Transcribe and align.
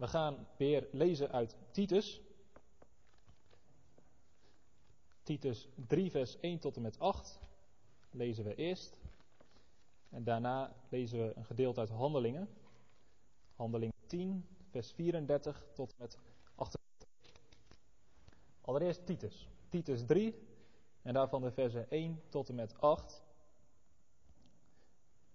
We 0.00 0.06
gaan 0.06 0.46
weer 0.56 0.88
lezen 0.92 1.30
uit 1.30 1.56
Titus. 1.70 2.20
Titus 5.22 5.68
3, 5.86 6.10
vers 6.10 6.40
1 6.40 6.58
tot 6.58 6.76
en 6.76 6.82
met 6.82 6.98
8 6.98 7.40
lezen 8.10 8.44
we 8.44 8.54
eerst. 8.54 8.98
En 10.08 10.24
daarna 10.24 10.76
lezen 10.88 11.26
we 11.26 11.32
een 11.36 11.44
gedeelte 11.44 11.80
uit 11.80 11.88
Handelingen. 11.88 12.48
Handelingen 13.54 13.94
10, 14.06 14.46
vers 14.70 14.92
34 14.92 15.66
tot 15.74 15.90
en 15.90 15.96
met 15.98 16.18
38. 16.54 17.08
Allereerst 18.60 19.06
Titus. 19.06 19.48
Titus 19.68 20.04
3 20.06 20.34
en 21.02 21.14
daarvan 21.14 21.42
de 21.42 21.52
versen 21.52 21.90
1 21.90 22.22
tot 22.28 22.48
en 22.48 22.54
met 22.54 22.80
8. 22.80 23.22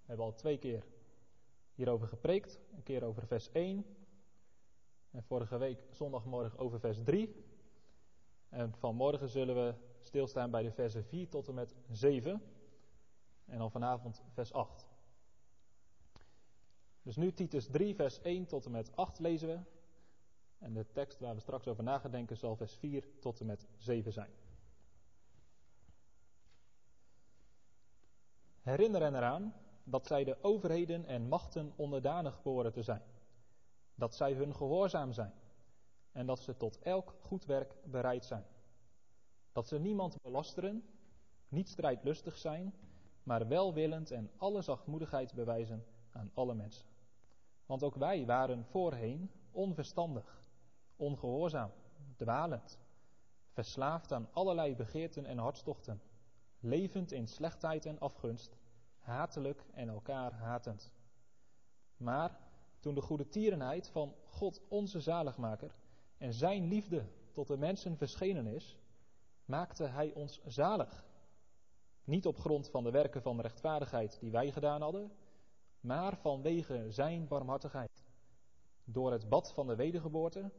We 0.01 0.05
hebben 0.05 0.25
al 0.25 0.35
twee 0.35 0.57
keer 0.57 0.85
hierover 1.75 2.07
gepreekt. 2.07 2.59
Een 2.75 2.83
keer 2.83 3.03
over 3.03 3.27
vers 3.27 3.51
1. 3.51 3.85
En 5.15 5.23
vorige 5.23 5.57
week 5.57 5.83
zondagmorgen 5.91 6.59
over 6.59 6.79
vers 6.79 7.03
3. 7.03 7.45
En 8.49 8.75
vanmorgen 8.75 9.29
zullen 9.29 9.55
we 9.55 9.75
stilstaan 9.99 10.51
bij 10.51 10.63
de 10.63 10.71
versen 10.71 11.05
4 11.05 11.29
tot 11.29 11.47
en 11.47 11.53
met 11.53 11.75
7. 11.89 12.41
En 13.45 13.57
dan 13.57 13.71
vanavond 13.71 14.23
vers 14.33 14.53
8. 14.53 14.87
Dus 17.01 17.15
nu 17.15 17.33
Titus 17.33 17.67
3, 17.67 17.95
vers 17.95 18.21
1 18.21 18.45
tot 18.45 18.65
en 18.65 18.71
met 18.71 18.95
8 18.95 19.19
lezen 19.19 19.47
we. 19.47 19.59
En 20.57 20.73
de 20.73 20.85
tekst 20.91 21.19
waar 21.19 21.35
we 21.35 21.41
straks 21.41 21.67
over 21.67 21.83
na 21.83 21.99
gaan 21.99 22.11
denken 22.11 22.37
zal 22.37 22.55
vers 22.55 22.73
4 22.73 23.07
tot 23.19 23.39
en 23.39 23.45
met 23.45 23.67
7 23.77 24.13
zijn. 24.13 24.31
Herinner 28.61 29.01
hen 29.01 29.15
eraan 29.15 29.53
dat 29.83 30.07
zij 30.07 30.23
de 30.23 30.37
overheden 30.41 31.05
en 31.05 31.27
machten 31.27 31.73
onderdanig 31.75 32.41
behoren 32.41 32.73
te 32.73 32.83
zijn. 32.83 33.14
Dat 33.95 34.15
zij 34.15 34.33
hun 34.33 34.55
gehoorzaam 34.55 35.13
zijn. 35.13 35.33
En 36.11 36.25
dat 36.25 36.39
ze 36.39 36.57
tot 36.57 36.79
elk 36.79 37.15
goed 37.19 37.45
werk 37.45 37.77
bereid 37.85 38.25
zijn. 38.25 38.45
Dat 39.51 39.67
ze 39.67 39.79
niemand 39.79 40.21
belasteren, 40.21 40.83
niet 41.47 41.69
strijdlustig 41.69 42.37
zijn, 42.37 42.73
maar 43.23 43.47
welwillend 43.47 44.11
en 44.11 44.31
alle 44.37 44.61
zachtmoedigheid 44.61 45.33
bewijzen 45.33 45.85
aan 46.11 46.31
alle 46.33 46.53
mensen. 46.53 46.85
Want 47.65 47.83
ook 47.83 47.95
wij 47.95 48.25
waren 48.25 48.65
voorheen 48.65 49.31
onverstandig, 49.51 50.43
ongehoorzaam, 50.95 51.71
dwalend, 52.15 52.79
verslaafd 53.49 54.11
aan 54.11 54.29
allerlei 54.33 54.75
begeerten 54.75 55.25
en 55.25 55.37
hartstochten, 55.37 56.01
levend 56.59 57.11
in 57.11 57.27
slechtheid 57.27 57.85
en 57.85 57.99
afgunst, 57.99 58.57
hatelijk 58.99 59.65
en 59.73 59.89
elkaar 59.89 60.33
hatend. 60.33 60.93
Maar 61.97 62.39
toen 62.85 62.95
de 62.95 63.01
goede 63.01 63.27
tierenheid 63.27 63.87
van 63.87 64.15
God 64.25 64.61
onze 64.67 64.99
zaligmaker 64.99 65.75
en 66.17 66.33
zijn 66.33 66.67
liefde 66.67 67.05
tot 67.31 67.47
de 67.47 67.57
mensen 67.57 67.97
verschenen 67.97 68.47
is, 68.47 68.77
maakte 69.45 69.83
hij 69.83 70.11
ons 70.13 70.41
zalig. 70.45 71.05
Niet 72.03 72.25
op 72.25 72.37
grond 72.39 72.69
van 72.69 72.83
de 72.83 72.91
werken 72.91 73.21
van 73.21 73.41
rechtvaardigheid 73.41 74.19
die 74.19 74.31
wij 74.31 74.51
gedaan 74.51 74.81
hadden, 74.81 75.11
maar 75.79 76.17
vanwege 76.17 76.85
zijn 76.89 77.27
barmhartigheid. 77.27 78.05
Door 78.83 79.11
het 79.11 79.29
bad 79.29 79.51
van 79.51 79.67
de 79.67 79.75
wedergeboorte 79.75 80.51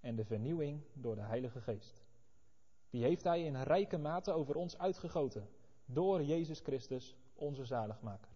en 0.00 0.16
de 0.16 0.24
vernieuwing 0.24 0.82
door 0.92 1.14
de 1.14 1.22
Heilige 1.22 1.60
Geest. 1.60 2.02
Die 2.90 3.02
heeft 3.02 3.24
hij 3.24 3.44
in 3.44 3.62
rijke 3.62 3.98
mate 3.98 4.32
over 4.32 4.56
ons 4.56 4.78
uitgegoten, 4.78 5.48
door 5.84 6.22
Jezus 6.22 6.60
Christus, 6.60 7.16
onze 7.34 7.64
zaligmaker. 7.64 8.30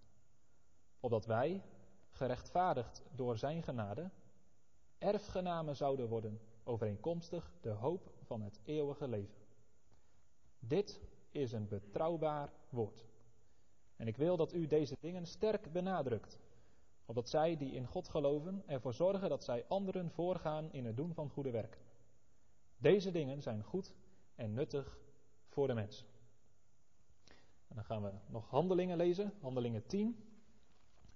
Opdat 1.00 1.26
wij, 1.26 1.62
gerechtvaardigd 2.14 3.02
door 3.14 3.38
zijn 3.38 3.62
genade, 3.62 4.10
erfgenamen 4.98 5.76
zouden 5.76 6.08
worden 6.08 6.40
overeenkomstig 6.64 7.52
de 7.60 7.70
hoop 7.70 8.12
van 8.22 8.42
het 8.42 8.60
eeuwige 8.64 9.08
leven. 9.08 9.42
Dit 10.58 11.00
is 11.30 11.52
een 11.52 11.68
betrouwbaar 11.68 12.52
woord. 12.68 13.04
En 13.96 14.06
ik 14.06 14.16
wil 14.16 14.36
dat 14.36 14.52
u 14.52 14.66
deze 14.66 14.96
dingen 15.00 15.26
sterk 15.26 15.72
benadrukt, 15.72 16.38
opdat 17.06 17.28
zij 17.28 17.56
die 17.56 17.72
in 17.72 17.86
God 17.86 18.08
geloven 18.08 18.62
ervoor 18.66 18.94
zorgen 18.94 19.28
dat 19.28 19.44
zij 19.44 19.64
anderen 19.68 20.10
voorgaan 20.10 20.72
in 20.72 20.84
het 20.84 20.96
doen 20.96 21.14
van 21.14 21.30
goede 21.30 21.50
werken. 21.50 21.80
Deze 22.76 23.10
dingen 23.10 23.42
zijn 23.42 23.62
goed 23.62 23.94
en 24.34 24.52
nuttig 24.52 24.98
voor 25.48 25.66
de 25.66 25.74
mens. 25.74 26.04
En 27.68 27.74
dan 27.74 27.84
gaan 27.84 28.02
we 28.02 28.12
nog 28.26 28.48
handelingen 28.50 28.96
lezen, 28.96 29.32
handelingen 29.40 29.86
10, 29.86 30.33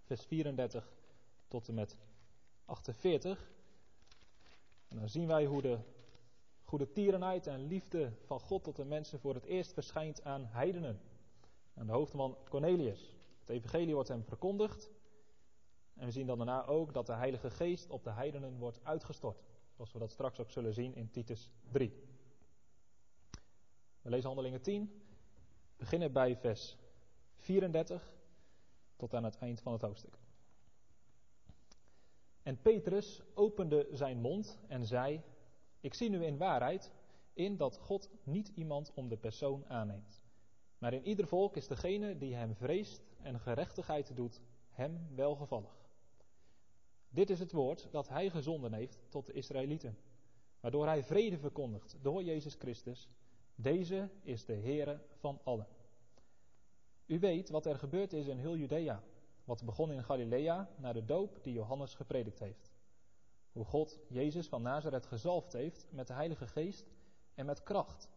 vers 0.09 0.25
34 0.25 0.93
tot 1.49 1.69
en 1.69 1.75
met 1.75 1.97
48. 2.65 3.51
En 4.89 4.99
dan 4.99 5.09
zien 5.09 5.27
wij 5.27 5.45
hoe 5.45 5.63
de 5.63 5.79
goede 6.65 6.93
tierenheid 6.93 7.47
en 7.47 7.67
liefde 7.67 8.13
van 8.25 8.41
God 8.41 8.65
tot 8.65 8.77
de 8.77 8.85
mensen 8.85 9.21
voor 9.21 9.35
het 9.35 9.45
eerst 9.45 9.73
verschijnt 9.73 10.25
aan 10.25 10.45
heidenen. 10.45 11.01
Aan 11.75 11.87
de 11.87 11.93
hoofdman 11.93 12.37
Cornelius. 12.49 13.15
Het 13.41 13.49
evangelie 13.49 13.95
wordt 13.95 14.09
hem 14.09 14.25
verkondigd. 14.25 14.91
En 15.95 16.05
we 16.07 16.13
zien 16.13 16.27
dan 16.27 16.37
daarna 16.37 16.67
ook 16.67 16.93
dat 16.93 17.07
de 17.07 17.15
Heilige 17.15 17.51
Geest 17.51 17.91
op 17.91 18.05
de 18.05 18.11
heidenen 18.11 18.59
wordt 18.59 18.81
uitgestort. 18.83 19.43
Zoals 19.75 19.93
we 19.93 19.99
dat 19.99 20.11
straks 20.11 20.41
ook 20.41 20.51
zullen 20.51 20.75
zien 20.75 20.95
in 20.95 21.11
Titus 21.11 21.51
3. 21.71 21.93
We 24.03 24.11
lezen 24.11 24.27
handelingen 24.27 24.63
10. 24.63 25.03
Beginnen 25.77 26.13
bij 26.13 26.37
vers 26.37 26.77
34 27.37 28.17
tot 28.99 29.15
aan 29.15 29.25
het 29.25 29.39
eind 29.39 29.61
van 29.61 29.73
het 29.73 29.83
hoofdstuk. 29.83 30.19
En 32.43 32.61
Petrus 32.61 33.23
opende 33.35 33.89
zijn 33.93 34.21
mond 34.21 34.59
en 34.69 34.85
zei: 34.85 35.23
Ik 35.81 35.95
zie 35.95 36.11
nu 36.11 36.25
in 36.25 36.37
waarheid 36.37 36.93
in 37.33 37.57
dat 37.57 37.79
God 37.79 38.11
niet 38.23 38.53
iemand 38.55 38.93
om 38.95 39.09
de 39.09 39.17
persoon 39.17 39.67
aanneemt. 39.67 40.23
Maar 40.79 40.93
in 40.93 41.07
ieder 41.07 41.27
volk 41.27 41.57
is 41.57 41.67
degene 41.67 42.19
die 42.19 42.35
hem 42.35 42.55
vreest 42.55 43.03
en 43.23 43.41
gerechtigheid 43.41 44.17
doet, 44.17 44.41
hem 44.71 45.09
welgevallig. 45.15 45.77
Dit 47.09 47.31
is 47.31 47.39
het 47.39 47.53
woord 47.53 47.89
dat 47.91 48.09
hij 48.09 48.31
gezonden 48.31 48.73
heeft 48.73 48.99
tot 49.09 49.27
de 49.27 49.33
Israëlieten, 49.33 49.99
waardoor 50.61 50.87
hij 50.87 51.03
vrede 51.03 51.39
verkondigt 51.39 51.97
door 52.03 52.23
Jezus 52.23 52.55
Christus. 52.55 53.09
Deze 53.55 54.11
is 54.23 54.45
de 54.45 54.55
Heere 54.55 55.01
van 55.17 55.41
allen. 55.45 55.67
U 57.09 57.19
weet 57.19 57.51
wat 57.51 57.67
er 57.67 57.79
gebeurd 57.79 58.13
is 58.13 58.27
in 58.27 58.39
heel 58.39 58.57
Judea, 58.57 59.03
wat 59.45 59.65
begon 59.65 59.93
in 59.93 60.05
Galilea 60.05 60.69
na 60.77 60.93
de 60.93 61.05
doop 61.05 61.39
die 61.43 61.53
Johannes 61.53 61.95
gepredikt 61.95 62.39
heeft. 62.39 62.71
Hoe 63.53 63.65
God 63.65 63.99
Jezus 64.09 64.49
van 64.49 64.63
Nazareth 64.63 65.07
gezalfd 65.07 65.53
heeft 65.53 65.87
met 65.91 66.07
de 66.07 66.13
Heilige 66.13 66.47
Geest 66.47 66.87
en 67.35 67.47
met 67.47 67.63
kracht. 67.63 68.09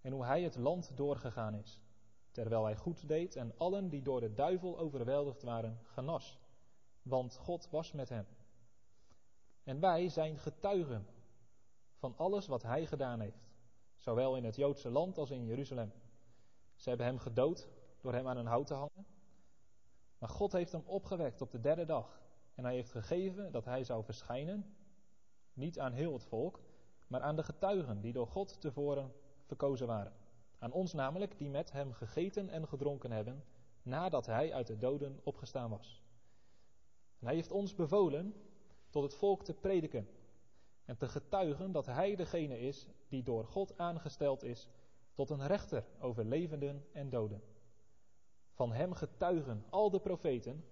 En 0.00 0.12
hoe 0.12 0.24
hij 0.24 0.42
het 0.42 0.56
land 0.56 0.96
doorgegaan 0.96 1.54
is, 1.54 1.80
terwijl 2.30 2.64
hij 2.64 2.76
goed 2.76 3.08
deed 3.08 3.36
en 3.36 3.52
allen 3.56 3.88
die 3.88 4.02
door 4.02 4.20
de 4.20 4.34
duivel 4.34 4.78
overweldigd 4.78 5.42
waren, 5.42 5.80
genas. 5.82 6.38
Want 7.02 7.36
God 7.36 7.70
was 7.70 7.92
met 7.92 8.08
hem. 8.08 8.26
En 9.62 9.80
wij 9.80 10.08
zijn 10.08 10.38
getuigen 10.38 11.06
van 11.94 12.14
alles 12.16 12.46
wat 12.46 12.62
hij 12.62 12.86
gedaan 12.86 13.20
heeft, 13.20 13.48
zowel 13.96 14.36
in 14.36 14.44
het 14.44 14.56
Joodse 14.56 14.90
land 14.90 15.18
als 15.18 15.30
in 15.30 15.44
Jeruzalem. 15.44 15.92
Ze 16.74 16.88
hebben 16.88 17.06
hem 17.06 17.18
gedood 17.18 17.68
door 18.04 18.12
hem 18.12 18.28
aan 18.28 18.36
een 18.36 18.46
hout 18.46 18.66
te 18.66 18.74
hangen. 18.74 19.06
Maar 20.18 20.28
God 20.28 20.52
heeft 20.52 20.72
hem 20.72 20.82
opgewekt 20.86 21.40
op 21.40 21.50
de 21.50 21.60
derde 21.60 21.84
dag. 21.84 22.22
En 22.54 22.64
hij 22.64 22.74
heeft 22.74 22.90
gegeven 22.90 23.52
dat 23.52 23.64
hij 23.64 23.84
zou 23.84 24.04
verschijnen, 24.04 24.76
niet 25.52 25.78
aan 25.78 25.92
heel 25.92 26.12
het 26.12 26.24
volk, 26.24 26.60
maar 27.06 27.20
aan 27.20 27.36
de 27.36 27.42
getuigen 27.42 28.00
die 28.00 28.12
door 28.12 28.26
God 28.26 28.60
tevoren 28.60 29.12
verkozen 29.44 29.86
waren. 29.86 30.12
Aan 30.58 30.72
ons 30.72 30.92
namelijk, 30.92 31.38
die 31.38 31.50
met 31.50 31.72
hem 31.72 31.92
gegeten 31.92 32.48
en 32.48 32.68
gedronken 32.68 33.10
hebben, 33.10 33.44
nadat 33.82 34.26
hij 34.26 34.54
uit 34.54 34.66
de 34.66 34.76
doden 34.76 35.20
opgestaan 35.22 35.70
was. 35.70 36.02
En 37.18 37.26
hij 37.26 37.34
heeft 37.34 37.50
ons 37.50 37.74
bevolen 37.74 38.34
tot 38.90 39.02
het 39.02 39.14
volk 39.14 39.44
te 39.44 39.54
prediken 39.54 40.08
en 40.84 40.96
te 40.96 41.08
getuigen 41.08 41.72
dat 41.72 41.86
hij 41.86 42.16
degene 42.16 42.58
is 42.60 42.86
die 43.08 43.22
door 43.22 43.44
God 43.44 43.78
aangesteld 43.78 44.42
is 44.42 44.68
tot 45.12 45.30
een 45.30 45.46
rechter 45.46 45.84
over 45.98 46.24
levenden 46.24 46.86
en 46.92 47.10
doden. 47.10 47.53
Van 48.54 48.72
hem 48.72 48.92
getuigen 48.92 49.64
al 49.70 49.90
de 49.90 50.00
profeten 50.00 50.64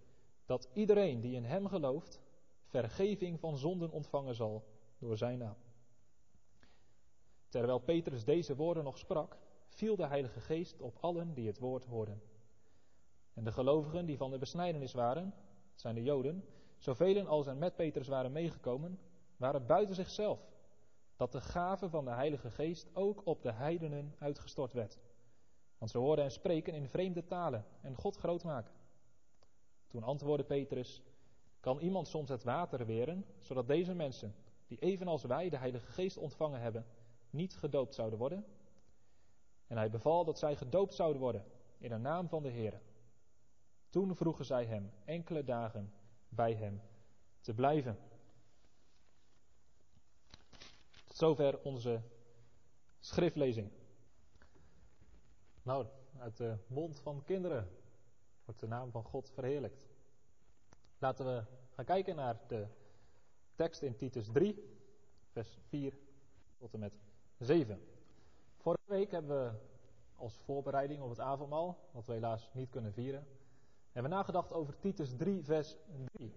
dat 0.46 0.68
iedereen 0.72 1.20
die 1.20 1.34
in 1.34 1.44
hem 1.44 1.68
gelooft 1.68 2.20
vergeving 2.64 3.40
van 3.40 3.56
zonden 3.56 3.90
ontvangen 3.90 4.34
zal 4.34 4.64
door 4.98 5.16
zijn 5.16 5.38
naam. 5.38 5.56
Terwijl 7.48 7.78
Petrus 7.78 8.24
deze 8.24 8.56
woorden 8.56 8.84
nog 8.84 8.98
sprak, 8.98 9.36
viel 9.68 9.96
de 9.96 10.06
Heilige 10.06 10.40
Geest 10.40 10.80
op 10.80 10.96
allen 11.00 11.34
die 11.34 11.46
het 11.46 11.58
woord 11.58 11.84
hoorden. 11.84 12.22
En 13.34 13.44
de 13.44 13.52
gelovigen 13.52 14.06
die 14.06 14.16
van 14.16 14.30
de 14.30 14.38
besnijdenis 14.38 14.92
waren, 14.92 15.34
het 15.70 15.80
zijn 15.80 15.94
de 15.94 16.02
Joden, 16.02 16.44
zoveel 16.78 17.26
als 17.26 17.46
er 17.46 17.56
met 17.56 17.76
Petrus 17.76 18.08
waren 18.08 18.32
meegekomen, 18.32 18.98
waren 19.36 19.66
buiten 19.66 19.94
zichzelf, 19.94 20.40
dat 21.16 21.32
de 21.32 21.40
gave 21.40 21.88
van 21.88 22.04
de 22.04 22.10
Heilige 22.10 22.50
Geest 22.50 22.88
ook 22.92 23.26
op 23.26 23.42
de 23.42 23.52
heidenen 23.52 24.14
uitgestort 24.18 24.72
werd. 24.72 24.98
Want 25.82 25.94
ze 25.94 26.00
hoorden 26.00 26.24
hen 26.24 26.32
spreken 26.34 26.74
in 26.74 26.88
vreemde 26.88 27.24
talen 27.24 27.64
en 27.80 27.94
God 27.94 28.16
groot 28.16 28.44
maken. 28.44 28.72
Toen 29.86 30.02
antwoordde 30.02 30.46
Petrus: 30.46 31.02
Kan 31.60 31.78
iemand 31.78 32.08
soms 32.08 32.28
het 32.28 32.44
water 32.44 32.86
weren, 32.86 33.24
zodat 33.38 33.66
deze 33.66 33.94
mensen, 33.94 34.34
die 34.66 34.78
evenals 34.78 35.22
wij 35.22 35.48
de 35.48 35.56
Heilige 35.56 35.92
Geest 35.92 36.16
ontvangen 36.16 36.60
hebben, 36.60 36.86
niet 37.30 37.56
gedoopt 37.56 37.94
zouden 37.94 38.18
worden? 38.18 38.44
En 39.66 39.76
hij 39.76 39.90
beval 39.90 40.24
dat 40.24 40.38
zij 40.38 40.56
gedoopt 40.56 40.94
zouden 40.94 41.20
worden 41.20 41.44
in 41.78 41.88
de 41.88 41.98
naam 41.98 42.28
van 42.28 42.42
de 42.42 42.50
Heer. 42.50 42.80
Toen 43.90 44.16
vroegen 44.16 44.44
zij 44.44 44.64
hem 44.64 44.92
enkele 45.04 45.44
dagen 45.44 45.92
bij 46.28 46.54
hem 46.54 46.82
te 47.40 47.54
blijven. 47.54 47.98
Tot 51.06 51.16
zover 51.16 51.60
onze 51.62 52.02
schriftlezing. 53.00 53.81
Nou, 55.62 55.86
uit 56.18 56.36
de 56.36 56.56
mond 56.66 57.00
van 57.00 57.22
kinderen 57.24 57.68
wordt 58.44 58.60
de 58.60 58.66
naam 58.66 58.90
van 58.90 59.04
God 59.04 59.30
verheerlijkt. 59.30 59.86
Laten 60.98 61.26
we 61.26 61.44
gaan 61.74 61.84
kijken 61.84 62.16
naar 62.16 62.40
de 62.46 62.66
tekst 63.54 63.82
in 63.82 63.96
Titus 63.96 64.28
3, 64.32 64.78
vers 65.30 65.58
4 65.68 65.98
tot 66.58 66.72
en 66.72 66.80
met 66.80 66.92
7. 67.38 67.80
Vorige 68.56 68.90
week 68.90 69.10
hebben 69.10 69.44
we 69.44 69.58
als 70.16 70.38
voorbereiding 70.38 71.02
op 71.02 71.08
het 71.08 71.20
avondmaal, 71.20 71.78
wat 71.90 72.06
we 72.06 72.12
helaas 72.12 72.50
niet 72.52 72.70
kunnen 72.70 72.92
vieren, 72.92 73.26
hebben 73.92 74.10
we 74.10 74.16
nagedacht 74.16 74.52
over 74.52 74.78
Titus 74.78 75.16
3, 75.16 75.44
vers 75.44 75.76
3. 76.12 76.32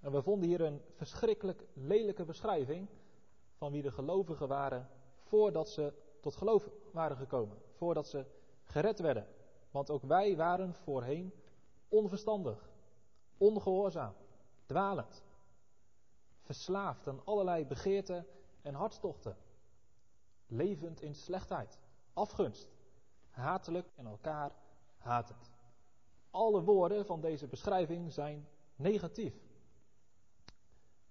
En 0.00 0.12
we 0.12 0.22
vonden 0.22 0.48
hier 0.48 0.60
een 0.60 0.80
verschrikkelijk 0.94 1.64
lelijke 1.72 2.24
beschrijving 2.24 2.88
van 3.56 3.72
wie 3.72 3.82
de 3.82 3.92
gelovigen 3.92 4.48
waren 4.48 4.88
voordat 5.22 5.68
ze 5.68 5.92
tot 6.20 6.36
geloof 6.36 6.70
waren 6.92 7.16
gekomen, 7.16 7.56
voordat 7.74 8.08
ze 8.08 8.26
gered 8.62 9.00
werden. 9.00 9.26
Want 9.70 9.90
ook 9.90 10.02
wij 10.02 10.36
waren 10.36 10.74
voorheen 10.74 11.32
onverstandig, 11.88 12.70
ongehoorzaam, 13.36 14.14
dwalend, 14.66 15.22
verslaafd 16.40 17.08
aan 17.08 17.24
allerlei 17.24 17.66
begeerten 17.66 18.26
en 18.62 18.74
hartstochten, 18.74 19.36
levend 20.46 21.00
in 21.00 21.14
slechtheid, 21.14 21.78
afgunst, 22.12 22.68
hatelijk 23.30 23.86
en 23.96 24.06
elkaar 24.06 24.52
hatend. 24.98 25.50
Alle 26.30 26.62
woorden 26.62 27.06
van 27.06 27.20
deze 27.20 27.46
beschrijving 27.46 28.12
zijn 28.12 28.48
negatief. 28.76 29.34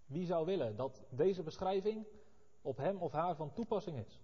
Wie 0.06 0.26
zou 0.26 0.46
willen 0.46 0.76
dat 0.76 1.04
deze 1.10 1.44
beschrijving 1.44 2.06
op 2.62 2.78
hem 2.78 2.98
of 2.98 3.12
haar 3.12 3.36
van 3.36 3.54
toepassing 3.54 3.98
is? 3.98 4.22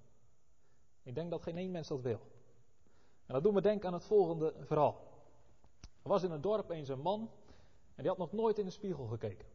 Ik 1.09 1.15
denk 1.15 1.29
dat 1.29 1.41
geen 1.41 1.57
één 1.57 1.71
mens 1.71 1.87
dat 1.87 2.01
wil. 2.01 2.19
En 3.25 3.33
dat 3.33 3.43
doet 3.43 3.53
me 3.53 3.61
denken 3.61 3.87
aan 3.87 3.93
het 3.93 4.05
volgende 4.05 4.53
verhaal. 4.59 5.01
Er 5.81 6.09
was 6.09 6.23
in 6.23 6.31
het 6.31 6.43
dorp 6.43 6.69
eens 6.69 6.89
een 6.89 7.01
man 7.01 7.29
en 7.95 8.03
die 8.03 8.07
had 8.07 8.17
nog 8.17 8.31
nooit 8.31 8.57
in 8.57 8.65
de 8.65 8.71
spiegel 8.71 9.05
gekeken. 9.05 9.47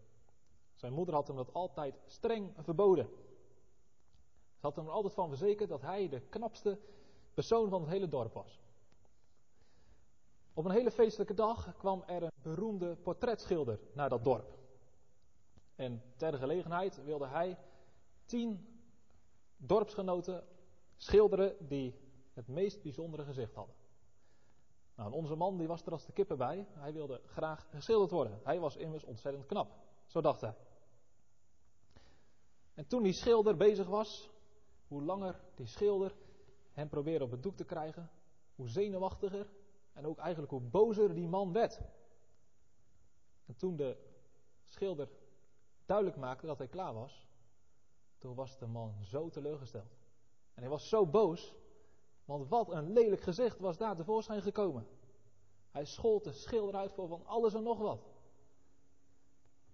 Zijn 0.75 0.93
moeder 0.93 1.15
had 1.15 1.27
hem 1.27 1.37
dat 1.37 1.53
altijd 1.53 1.95
streng 2.06 2.53
verboden. 2.59 3.09
Ze 4.55 4.61
had 4.61 4.77
hem 4.77 4.87
er 4.87 4.91
altijd 4.91 5.15
van 5.15 5.29
verzekerd 5.29 5.69
dat 5.69 5.81
hij 5.81 6.09
de 6.09 6.21
knapste 6.21 6.79
persoon 7.35 7.69
van 7.69 7.81
het 7.81 7.91
hele 7.91 8.09
dorp 8.09 8.33
was. 8.33 8.61
Op 10.55 10.65
een 10.65 10.71
hele 10.71 10.91
feestelijke 10.91 11.35
dag 11.35 11.77
kwam 11.77 12.03
er 12.06 12.23
een 12.23 12.31
beroemde 12.43 12.97
portretschilder 12.97 13.81
naar 13.93 14.09
dat 14.09 14.25
dorp. 14.25 14.59
En 15.75 16.03
ter 16.17 16.39
gelegenheid 16.39 17.05
wilde 17.05 17.27
hij 17.27 17.59
tien 18.25 18.79
dorpsgenoten 19.56 20.45
schilderen 21.05 21.67
die 21.69 21.95
het 22.33 22.49
meest 22.49 22.83
bijzondere 22.83 23.25
gezicht 23.25 23.55
hadden. 23.55 23.75
Nou, 24.97 25.12
onze 25.12 25.35
man 25.35 25.56
die 25.56 25.67
was 25.67 25.83
er 25.83 25.93
als 25.93 26.06
de 26.06 26.12
kippen 26.12 26.37
bij. 26.37 26.67
Hij 26.73 26.93
wilde 26.93 27.21
graag 27.27 27.67
geschilderd 27.71 28.11
worden. 28.11 28.41
Hij 28.45 28.61
was 28.61 28.77
immers 28.77 29.05
ontzettend 29.05 29.47
knap. 29.47 29.73
Zo 30.06 30.21
dacht 30.21 30.41
hij. 30.41 30.55
En 32.75 32.87
toen 32.87 33.03
die 33.03 33.12
schilder 33.12 33.56
bezig 33.56 33.87
was, 33.87 34.31
hoe 34.87 35.03
langer 35.03 35.41
die 35.55 35.67
schilder 35.67 36.15
hem 36.73 36.89
probeerde 36.89 37.25
op 37.25 37.31
het 37.31 37.43
doek 37.43 37.56
te 37.56 37.65
krijgen, 37.65 38.11
hoe 38.55 38.69
zenuwachtiger 38.69 39.53
en 39.93 40.06
ook 40.06 40.19
eigenlijk 40.19 40.53
hoe 40.53 40.61
bozer 40.61 41.15
die 41.15 41.29
man 41.29 41.53
werd. 41.53 41.81
En 43.47 43.56
toen 43.56 43.77
de 43.77 43.97
schilder 44.67 45.09
duidelijk 45.87 46.17
maakte 46.17 46.47
dat 46.47 46.59
hij 46.59 46.69
klaar 46.69 46.95
was, 46.95 47.29
toen 48.19 48.35
was 48.35 48.59
de 48.59 48.67
man 48.67 49.05
zo 49.05 49.29
teleurgesteld. 49.29 50.04
En 50.55 50.62
hij 50.62 50.69
was 50.69 50.89
zo 50.89 51.06
boos, 51.06 51.55
want 52.25 52.49
wat 52.49 52.71
een 52.71 52.93
lelijk 52.93 53.23
gezicht 53.23 53.59
was 53.59 53.77
daar 53.77 53.97
tevoorschijn 53.97 54.43
gekomen. 54.43 54.87
Hij 55.71 55.85
schold 55.85 56.25
de 56.25 56.33
schilder 56.33 56.75
uit 56.75 56.93
voor 56.93 57.09
van 57.09 57.27
alles 57.27 57.55
en 57.55 57.62
nog 57.62 57.79
wat. 57.79 58.12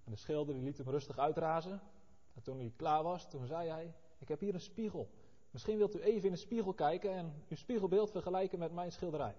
En 0.05 0.13
de 0.13 0.17
schilder 0.17 0.55
liet 0.55 0.79
hem 0.79 0.89
rustig 0.89 1.19
uitrazen. 1.19 1.83
En 2.35 2.43
toen 2.43 2.59
hij 2.59 2.73
klaar 2.77 3.03
was, 3.03 3.31
toen 3.31 3.47
zei 3.47 3.69
hij: 3.69 3.95
Ik 4.19 4.29
heb 4.29 4.41
hier 4.41 4.55
een 4.55 4.61
spiegel. 4.61 5.11
Misschien 5.51 5.77
wilt 5.77 5.95
u 5.95 6.01
even 6.01 6.25
in 6.25 6.35
de 6.35 6.39
spiegel 6.39 6.75
kijken 6.75 7.15
en 7.15 7.45
uw 7.49 7.57
spiegelbeeld 7.57 8.11
vergelijken 8.11 8.59
met 8.59 8.73
mijn 8.73 8.93
schilderij. 8.93 9.35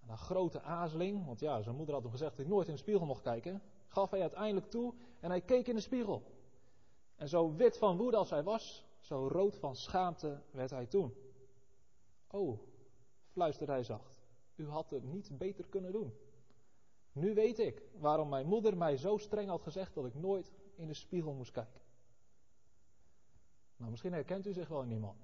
En 0.00 0.06
na 0.06 0.16
grote 0.16 0.60
aarzeling, 0.60 1.26
want 1.26 1.40
ja, 1.40 1.62
zijn 1.62 1.76
moeder 1.76 1.94
had 1.94 2.02
hem 2.02 2.12
gezegd 2.12 2.30
dat 2.30 2.46
hij 2.46 2.54
nooit 2.54 2.66
in 2.66 2.72
de 2.72 2.80
spiegel 2.80 3.06
mocht 3.06 3.22
kijken, 3.22 3.62
gaf 3.88 4.10
hij 4.10 4.20
uiteindelijk 4.20 4.70
toe 4.70 4.94
en 5.20 5.30
hij 5.30 5.40
keek 5.40 5.68
in 5.68 5.74
de 5.74 5.80
spiegel. 5.80 6.22
En 7.16 7.28
zo 7.28 7.54
wit 7.54 7.78
van 7.78 7.96
woede 7.96 8.16
als 8.16 8.30
hij 8.30 8.42
was, 8.42 8.84
zo 9.10 9.28
rood 9.28 9.56
van 9.56 9.76
schaamte 9.76 10.42
werd 10.50 10.70
hij 10.70 10.86
toen. 10.86 11.14
Oh, 12.30 12.60
fluisterde 13.28 13.72
hij 13.72 13.82
zacht, 13.82 14.20
u 14.54 14.68
had 14.68 14.90
het 14.90 15.04
niet 15.04 15.38
beter 15.38 15.66
kunnen 15.66 15.92
doen. 15.92 16.14
Nu 17.12 17.34
weet 17.34 17.58
ik 17.58 17.82
waarom 17.98 18.28
mijn 18.28 18.46
moeder 18.46 18.76
mij 18.76 18.96
zo 18.96 19.16
streng 19.16 19.48
had 19.48 19.62
gezegd 19.62 19.94
dat 19.94 20.06
ik 20.06 20.14
nooit 20.14 20.52
in 20.74 20.86
de 20.86 20.94
spiegel 20.94 21.32
moest 21.32 21.50
kijken. 21.50 21.80
Nou, 23.76 23.90
misschien 23.90 24.12
herkent 24.12 24.46
u 24.46 24.52
zich 24.52 24.68
wel 24.68 24.82
in 24.82 24.88
die 24.88 24.98
man. 24.98 25.16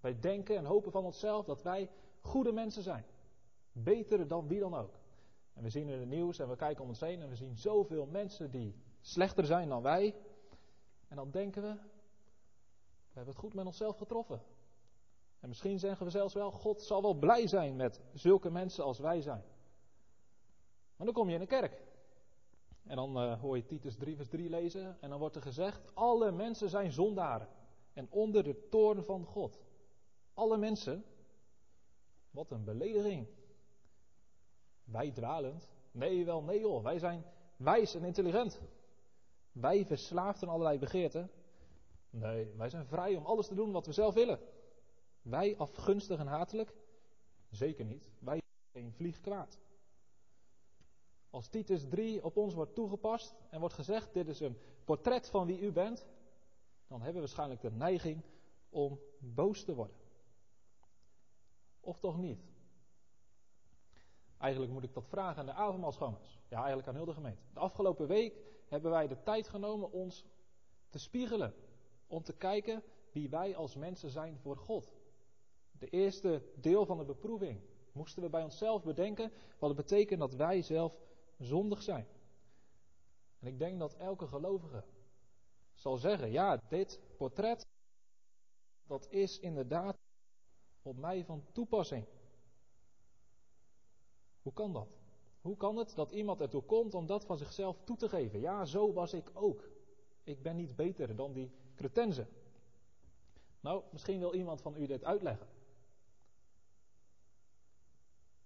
Wij 0.00 0.18
denken 0.18 0.56
en 0.56 0.64
hopen 0.64 0.92
van 0.92 1.04
onszelf 1.04 1.44
dat 1.44 1.62
wij 1.62 1.90
goede 2.20 2.52
mensen 2.52 2.82
zijn. 2.82 3.04
Beter 3.72 4.28
dan 4.28 4.48
wie 4.48 4.60
dan 4.60 4.74
ook. 4.74 4.98
En 5.52 5.62
we 5.62 5.70
zien 5.70 5.88
in 5.88 5.98
het 5.98 6.08
nieuws 6.08 6.38
en 6.38 6.48
we 6.48 6.56
kijken 6.56 6.82
om 6.82 6.88
ons 6.88 7.00
heen 7.00 7.22
en 7.22 7.28
we 7.28 7.36
zien 7.36 7.56
zoveel 7.56 8.06
mensen 8.06 8.50
die 8.50 8.74
slechter 9.00 9.46
zijn 9.46 9.68
dan 9.68 9.82
wij. 9.82 10.14
En 11.08 11.16
dan 11.16 11.30
denken 11.30 11.62
we, 11.62 11.94
we 13.16 13.22
hebben 13.22 13.42
het 13.42 13.52
goed 13.52 13.54
met 13.54 13.66
onszelf 13.66 13.96
getroffen. 13.96 14.42
En 15.40 15.48
misschien 15.48 15.78
zeggen 15.78 16.06
we 16.06 16.12
zelfs 16.12 16.34
wel, 16.34 16.50
God 16.50 16.82
zal 16.82 17.02
wel 17.02 17.14
blij 17.14 17.46
zijn 17.46 17.76
met 17.76 18.00
zulke 18.12 18.50
mensen 18.50 18.84
als 18.84 18.98
wij 18.98 19.20
zijn. 19.20 19.44
Maar 20.96 21.06
dan 21.06 21.14
kom 21.14 21.28
je 21.28 21.34
in 21.34 21.40
de 21.40 21.46
kerk. 21.46 21.82
En 22.84 22.96
dan 22.96 23.22
uh, 23.22 23.40
hoor 23.40 23.56
je 23.56 23.64
Titus 23.64 23.96
3 23.96 24.16
vers 24.16 24.28
3 24.28 24.50
lezen 24.50 24.96
en 25.00 25.10
dan 25.10 25.18
wordt 25.18 25.36
er 25.36 25.42
gezegd, 25.42 25.94
alle 25.94 26.32
mensen 26.32 26.68
zijn 26.68 26.92
zondaren 26.92 27.48
en 27.92 28.06
onder 28.10 28.42
de 28.42 28.68
toorn 28.68 29.04
van 29.04 29.24
God. 29.24 29.60
Alle 30.34 30.56
mensen? 30.56 31.04
Wat 32.30 32.50
een 32.50 32.64
belediging. 32.64 33.26
Wij 34.84 35.10
dwalend? 35.10 35.70
Nee, 35.90 36.24
wel 36.24 36.42
nee 36.42 36.64
hoor, 36.64 36.82
wij 36.82 36.98
zijn 36.98 37.24
wijs 37.56 37.94
en 37.94 38.04
intelligent. 38.04 38.60
Wij 39.52 39.86
verslaafd 39.86 40.42
aan 40.42 40.48
allerlei 40.48 40.78
begeerten? 40.78 41.30
Nee, 42.18 42.52
wij 42.56 42.68
zijn 42.68 42.86
vrij 42.86 43.16
om 43.16 43.26
alles 43.26 43.46
te 43.46 43.54
doen 43.54 43.72
wat 43.72 43.86
we 43.86 43.92
zelf 43.92 44.14
willen. 44.14 44.40
Wij 45.22 45.56
afgunstig 45.56 46.18
en 46.18 46.26
hatelijk? 46.26 46.74
Zeker 47.50 47.84
niet. 47.84 48.10
Wij 48.18 48.42
geen 48.72 48.92
vlieg 48.92 49.20
kwaad. 49.20 49.58
Als 51.30 51.48
Titus 51.48 51.88
3 51.88 52.24
op 52.24 52.36
ons 52.36 52.54
wordt 52.54 52.74
toegepast 52.74 53.34
en 53.50 53.60
wordt 53.60 53.74
gezegd: 53.74 54.14
dit 54.14 54.28
is 54.28 54.40
een 54.40 54.58
portret 54.84 55.28
van 55.28 55.46
wie 55.46 55.60
u 55.60 55.72
bent, 55.72 56.06
dan 56.86 56.96
hebben 56.96 57.14
we 57.14 57.26
waarschijnlijk 57.26 57.60
de 57.60 57.70
neiging 57.70 58.22
om 58.68 59.00
boos 59.18 59.64
te 59.64 59.74
worden. 59.74 59.96
Of 61.80 61.98
toch 61.98 62.18
niet? 62.18 62.44
Eigenlijk 64.38 64.72
moet 64.72 64.84
ik 64.84 64.94
dat 64.94 65.08
vragen 65.08 65.40
aan 65.40 65.46
de 65.46 65.52
avondmaalschoners. 65.52 66.40
Ja, 66.48 66.56
eigenlijk 66.56 66.88
aan 66.88 66.94
heel 66.94 67.04
de 67.04 67.12
gemeente. 67.12 67.42
De 67.52 67.60
afgelopen 67.60 68.06
week 68.06 68.38
hebben 68.68 68.90
wij 68.90 69.06
de 69.06 69.22
tijd 69.22 69.48
genomen 69.48 69.92
ons 69.92 70.24
te 70.88 70.98
spiegelen. 70.98 71.54
Om 72.06 72.22
te 72.22 72.36
kijken 72.36 72.82
wie 73.12 73.28
wij 73.28 73.56
als 73.56 73.76
mensen 73.76 74.10
zijn 74.10 74.38
voor 74.38 74.56
God. 74.56 74.94
De 75.78 75.88
eerste 75.88 76.42
deel 76.54 76.86
van 76.86 76.98
de 76.98 77.04
beproeving 77.04 77.60
moesten 77.92 78.22
we 78.22 78.28
bij 78.28 78.42
onszelf 78.42 78.82
bedenken 78.82 79.32
wat 79.58 79.68
het 79.68 79.78
betekent 79.78 80.20
dat 80.20 80.34
wij 80.34 80.62
zelf 80.62 80.98
zondig 81.38 81.82
zijn. 81.82 82.06
En 83.38 83.46
ik 83.46 83.58
denk 83.58 83.78
dat 83.78 83.94
elke 83.94 84.26
gelovige 84.26 84.84
zal 85.74 85.96
zeggen: 85.96 86.30
ja, 86.30 86.60
dit 86.68 87.00
portret, 87.16 87.66
dat 88.86 89.06
is 89.10 89.38
inderdaad 89.38 89.96
op 90.82 90.96
mij 90.96 91.24
van 91.24 91.44
toepassing. 91.52 92.06
Hoe 94.42 94.52
kan 94.52 94.72
dat? 94.72 94.88
Hoe 95.40 95.56
kan 95.56 95.76
het 95.76 95.94
dat 95.94 96.10
iemand 96.10 96.40
ertoe 96.40 96.62
komt 96.62 96.94
om 96.94 97.06
dat 97.06 97.24
van 97.24 97.38
zichzelf 97.38 97.84
toe 97.84 97.96
te 97.96 98.08
geven? 98.08 98.40
Ja, 98.40 98.64
zo 98.64 98.92
was 98.92 99.12
ik 99.12 99.30
ook. 99.34 99.68
Ik 100.24 100.42
ben 100.42 100.56
niet 100.56 100.76
beter 100.76 101.16
dan 101.16 101.32
die 101.32 101.50
cretenzen. 101.76 102.28
Nou, 103.60 103.82
misschien 103.90 104.18
wil 104.18 104.34
iemand 104.34 104.62
van 104.62 104.76
u 104.76 104.86
dit 104.86 105.04
uitleggen. 105.04 105.46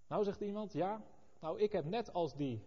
Nou, 0.07 0.25
zegt 0.25 0.41
iemand, 0.41 0.73
ja, 0.73 1.03
nou, 1.41 1.61
ik 1.61 1.73
heb 1.73 1.85
net 1.85 2.13
als 2.13 2.35
die 2.35 2.63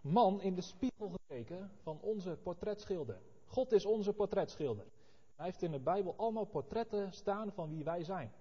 man 0.00 0.40
in 0.42 0.54
de 0.54 0.60
spiegel 0.60 1.10
gekeken 1.10 1.70
van 1.82 2.00
onze 2.00 2.38
portretschilder. 2.42 3.20
God 3.46 3.72
is 3.72 3.86
onze 3.86 4.12
portretschilder. 4.12 4.86
Hij 5.36 5.44
heeft 5.44 5.62
in 5.62 5.70
de 5.70 5.80
Bijbel 5.80 6.14
allemaal 6.16 6.44
portretten 6.44 7.12
staan 7.12 7.52
van 7.52 7.70
wie 7.70 7.84
wij 7.84 8.04
zijn. 8.04 8.32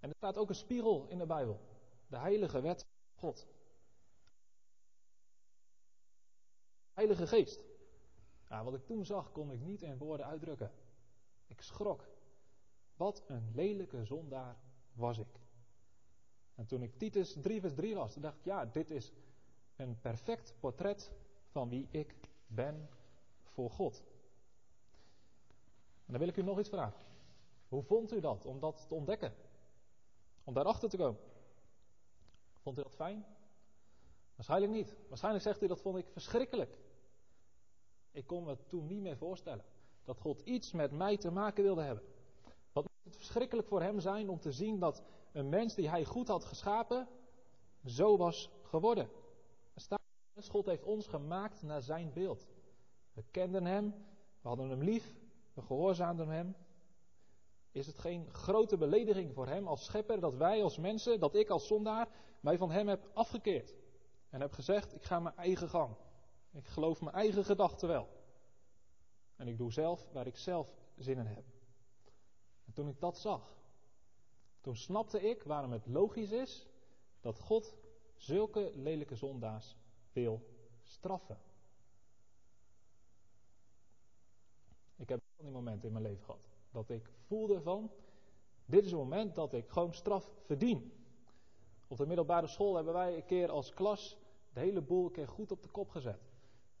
En 0.00 0.08
er 0.08 0.16
staat 0.16 0.36
ook 0.36 0.48
een 0.48 0.54
spiegel 0.54 1.06
in 1.08 1.18
de 1.18 1.26
Bijbel. 1.26 1.60
De 2.06 2.18
heilige 2.18 2.60
wet 2.60 2.86
van 3.12 3.20
God. 3.20 3.46
Heilige 6.92 7.26
Geest. 7.26 7.69
Nou, 8.50 8.64
wat 8.64 8.74
ik 8.74 8.86
toen 8.86 9.04
zag, 9.04 9.32
kon 9.32 9.50
ik 9.50 9.60
niet 9.60 9.82
in 9.82 9.98
woorden 9.98 10.26
uitdrukken. 10.26 10.70
Ik 11.46 11.60
schrok. 11.60 12.08
Wat 12.96 13.22
een 13.26 13.50
lelijke 13.54 14.04
zondaar 14.04 14.56
was 14.92 15.18
ik. 15.18 15.40
En 16.54 16.66
toen 16.66 16.82
ik 16.82 16.98
Titus 16.98 17.36
3 17.40 17.60
vers 17.60 17.74
3 17.74 17.94
las, 17.94 18.14
dacht 18.14 18.38
ik, 18.38 18.44
ja, 18.44 18.66
dit 18.66 18.90
is 18.90 19.12
een 19.76 20.00
perfect 20.00 20.54
portret 20.60 21.12
van 21.46 21.68
wie 21.68 21.88
ik 21.90 22.14
ben 22.46 22.88
voor 23.42 23.70
God. 23.70 24.02
En 26.06 26.12
dan 26.12 26.18
wil 26.18 26.28
ik 26.28 26.36
u 26.36 26.42
nog 26.42 26.58
iets 26.58 26.68
vragen. 26.68 27.00
Hoe 27.68 27.82
vond 27.82 28.12
u 28.12 28.20
dat 28.20 28.44
om 28.44 28.60
dat 28.60 28.84
te 28.88 28.94
ontdekken? 28.94 29.34
Om 30.44 30.54
daarachter 30.54 30.88
te 30.88 30.96
komen? 30.96 31.20
Vond 32.60 32.78
u 32.78 32.82
dat 32.82 32.94
fijn? 32.94 33.24
Waarschijnlijk 34.34 34.72
niet. 34.72 34.96
Waarschijnlijk 35.08 35.44
zegt 35.44 35.62
u 35.62 35.66
dat 35.66 35.80
vond 35.80 35.96
ik 35.96 36.08
verschrikkelijk. 36.08 36.78
Ik 38.12 38.26
kon 38.26 38.44
me 38.44 38.56
toen 38.66 38.86
niet 38.86 39.00
meer 39.00 39.16
voorstellen 39.16 39.64
dat 40.04 40.20
God 40.20 40.40
iets 40.40 40.72
met 40.72 40.92
mij 40.92 41.16
te 41.16 41.30
maken 41.30 41.62
wilde 41.62 41.82
hebben. 41.82 42.04
Wat 42.72 42.84
moet 42.84 43.04
het 43.04 43.16
verschrikkelijk 43.16 43.68
voor 43.68 43.82
hem 43.82 44.00
zijn 44.00 44.28
om 44.28 44.40
te 44.40 44.52
zien 44.52 44.78
dat 44.78 45.02
een 45.32 45.48
mens 45.48 45.74
die 45.74 45.88
hij 45.88 46.04
goed 46.04 46.28
had 46.28 46.44
geschapen, 46.44 47.08
zo 47.84 48.16
was 48.16 48.50
geworden. 48.62 49.08
God 50.48 50.66
heeft 50.66 50.84
ons 50.84 51.06
gemaakt 51.06 51.62
naar 51.62 51.82
zijn 51.82 52.12
beeld. 52.12 52.46
We 53.12 53.24
kenden 53.30 53.64
hem, 53.64 53.94
we 54.40 54.48
hadden 54.48 54.68
hem 54.68 54.82
lief, 54.82 55.14
we 55.54 55.62
gehoorzaamden 55.62 56.28
hem. 56.28 56.56
Is 57.70 57.86
het 57.86 57.98
geen 57.98 58.28
grote 58.32 58.76
belediging 58.76 59.34
voor 59.34 59.46
hem 59.46 59.66
als 59.66 59.84
schepper 59.84 60.20
dat 60.20 60.34
wij 60.34 60.62
als 60.62 60.78
mensen, 60.78 61.20
dat 61.20 61.34
ik 61.34 61.50
als 61.50 61.66
zondaar, 61.66 62.08
mij 62.40 62.58
van 62.58 62.70
hem 62.70 62.88
heb 62.88 63.10
afgekeerd? 63.14 63.74
En 64.30 64.40
heb 64.40 64.52
gezegd, 64.52 64.94
ik 64.94 65.02
ga 65.02 65.20
mijn 65.20 65.36
eigen 65.36 65.68
gang. 65.68 65.96
Ik 66.50 66.66
geloof 66.66 67.00
mijn 67.00 67.14
eigen 67.14 67.44
gedachten 67.44 67.88
wel. 67.88 68.08
En 69.36 69.48
ik 69.48 69.58
doe 69.58 69.72
zelf 69.72 70.08
waar 70.12 70.26
ik 70.26 70.36
zelf 70.36 70.68
zin 70.96 71.18
in 71.18 71.26
heb. 71.26 71.44
En 72.66 72.72
toen 72.72 72.88
ik 72.88 73.00
dat 73.00 73.18
zag, 73.18 73.56
toen 74.60 74.76
snapte 74.76 75.20
ik 75.20 75.42
waarom 75.42 75.72
het 75.72 75.86
logisch 75.86 76.30
is 76.30 76.66
dat 77.20 77.38
God 77.38 77.74
zulke 78.16 78.72
lelijke 78.74 79.14
zondaars 79.14 79.76
wil 80.12 80.42
straffen. 80.82 81.38
Ik 84.96 85.08
heb 85.08 85.20
van 85.36 85.44
die 85.44 85.54
momenten 85.54 85.86
in 85.86 85.92
mijn 85.92 86.04
leven 86.04 86.24
gehad. 86.24 86.48
Dat 86.70 86.90
ik 86.90 87.10
voelde 87.26 87.60
van, 87.60 87.90
dit 88.64 88.84
is 88.84 88.90
het 88.90 89.00
moment 89.00 89.34
dat 89.34 89.52
ik 89.52 89.68
gewoon 89.68 89.94
straf 89.94 90.32
verdien. 90.44 90.92
Op 91.88 91.96
de 91.96 92.06
middelbare 92.06 92.46
school 92.46 92.74
hebben 92.74 92.92
wij 92.92 93.16
een 93.16 93.24
keer 93.24 93.50
als 93.50 93.74
klas 93.74 94.18
de 94.52 94.60
hele 94.60 94.80
boel 94.80 95.04
een 95.04 95.12
keer 95.12 95.28
goed 95.28 95.50
op 95.50 95.62
de 95.62 95.68
kop 95.68 95.90
gezet. 95.90 96.29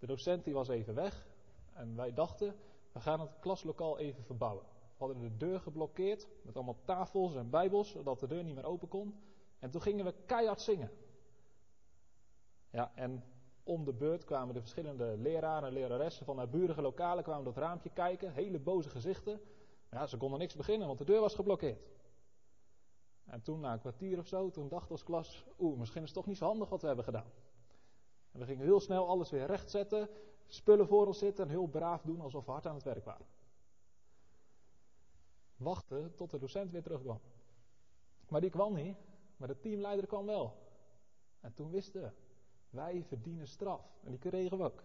De 0.00 0.06
docent 0.06 0.44
die 0.44 0.54
was 0.54 0.68
even 0.68 0.94
weg 0.94 1.26
en 1.72 1.96
wij 1.96 2.14
dachten, 2.14 2.54
we 2.92 3.00
gaan 3.00 3.20
het 3.20 3.38
klaslokaal 3.40 3.98
even 3.98 4.24
verbouwen. 4.24 4.64
We 4.64 5.06
hadden 5.06 5.20
de 5.20 5.36
deur 5.36 5.60
geblokkeerd 5.60 6.28
met 6.42 6.56
allemaal 6.56 6.80
tafels 6.84 7.34
en 7.34 7.50
bijbels, 7.50 7.90
zodat 7.90 8.20
de 8.20 8.26
deur 8.26 8.44
niet 8.44 8.54
meer 8.54 8.64
open 8.64 8.88
kon. 8.88 9.20
En 9.58 9.70
toen 9.70 9.82
gingen 9.82 10.04
we 10.04 10.14
keihard 10.26 10.60
zingen. 10.60 10.90
Ja, 12.70 12.92
en 12.94 13.24
om 13.62 13.84
de 13.84 13.92
beurt 13.92 14.24
kwamen 14.24 14.54
de 14.54 14.60
verschillende 14.60 15.16
leraren 15.16 15.68
en 15.68 15.74
leraressen 15.74 16.26
van 16.26 16.36
naburige 16.36 16.82
lokalen 16.82 17.24
kwamen 17.24 17.44
dat 17.44 17.56
raampje 17.56 17.90
kijken, 17.90 18.32
hele 18.32 18.58
boze 18.58 18.88
gezichten. 18.88 19.40
Ja, 19.90 20.06
ze 20.06 20.16
konden 20.16 20.38
niks 20.38 20.56
beginnen, 20.56 20.86
want 20.86 20.98
de 20.98 21.04
deur 21.04 21.20
was 21.20 21.34
geblokkeerd. 21.34 21.88
En 23.24 23.42
toen, 23.42 23.60
na 23.60 23.72
een 23.72 23.80
kwartier 23.80 24.18
of 24.18 24.26
zo, 24.26 24.50
toen 24.50 24.68
dacht 24.68 24.90
als 24.90 25.02
klas, 25.02 25.44
oeh, 25.58 25.78
misschien 25.78 26.02
is 26.02 26.08
het 26.08 26.16
toch 26.16 26.26
niet 26.26 26.36
zo 26.36 26.46
handig 26.46 26.68
wat 26.68 26.80
we 26.80 26.86
hebben 26.86 27.04
gedaan. 27.04 27.30
En 28.32 28.38
we 28.38 28.44
gingen 28.44 28.64
heel 28.64 28.80
snel 28.80 29.08
alles 29.08 29.30
weer 29.30 29.46
rechtzetten, 29.46 30.08
spullen 30.46 30.86
voor 30.86 31.06
ons 31.06 31.18
zitten 31.18 31.44
en 31.44 31.50
heel 31.50 31.66
braaf 31.66 32.02
doen 32.02 32.20
alsof 32.20 32.44
we 32.44 32.50
hard 32.50 32.66
aan 32.66 32.74
het 32.74 32.84
werk 32.84 33.04
waren. 33.04 33.26
Wachten 35.56 36.14
tot 36.14 36.30
de 36.30 36.38
docent 36.38 36.70
weer 36.70 36.82
terugkwam. 36.82 37.20
Maar 38.28 38.40
die 38.40 38.50
kwam 38.50 38.74
niet, 38.74 38.96
maar 39.36 39.48
de 39.48 39.60
teamleider 39.60 40.06
kwam 40.06 40.26
wel. 40.26 40.56
En 41.40 41.54
toen 41.54 41.70
wisten 41.70 42.02
we, 42.02 42.10
wij 42.70 43.04
verdienen 43.04 43.46
straf. 43.48 43.98
En 44.02 44.10
die 44.10 44.18
kregen 44.18 44.58
we 44.58 44.64
ook. 44.64 44.82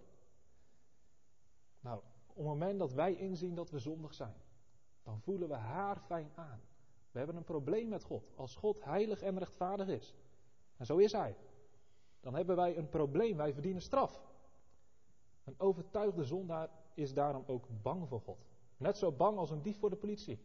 Nou, 1.80 1.98
op 2.28 2.36
het 2.36 2.46
moment 2.46 2.80
dat 2.80 2.94
wij 2.94 3.14
inzien 3.14 3.56
dat 3.56 3.70
we 3.70 3.80
zondig 3.80 4.14
zijn, 4.14 4.36
dan 5.04 5.20
voelen 5.20 5.48
we 5.48 5.56
haar 5.56 6.00
fijn 6.00 6.32
aan. 6.36 6.62
We 7.12 7.18
hebben 7.18 7.36
een 7.36 7.44
probleem 7.44 7.88
met 7.88 8.04
God. 8.04 8.32
Als 8.36 8.56
God 8.56 8.84
heilig 8.84 9.22
en 9.22 9.38
rechtvaardig 9.38 9.88
is. 9.88 10.16
En 10.78 10.86
zo 10.86 10.98
is 10.98 11.12
Hij. 11.12 11.36
Dan 12.26 12.36
hebben 12.36 12.56
wij 12.56 12.78
een 12.78 12.90
probleem. 12.90 13.38
Wij 13.38 13.54
verdienen 13.54 13.82
straf. 13.82 14.22
Een 15.44 15.60
overtuigde 15.60 16.24
zondaar 16.24 16.70
is 16.94 17.14
daarom 17.14 17.44
ook 17.48 17.68
bang 17.82 18.08
voor 18.08 18.22
God. 18.22 18.48
Net 18.78 18.98
zo 18.98 19.12
bang 19.12 19.38
als 19.38 19.50
een 19.50 19.62
dief 19.62 19.80
voor 19.80 19.90
de 19.90 19.96
politie. 19.96 20.40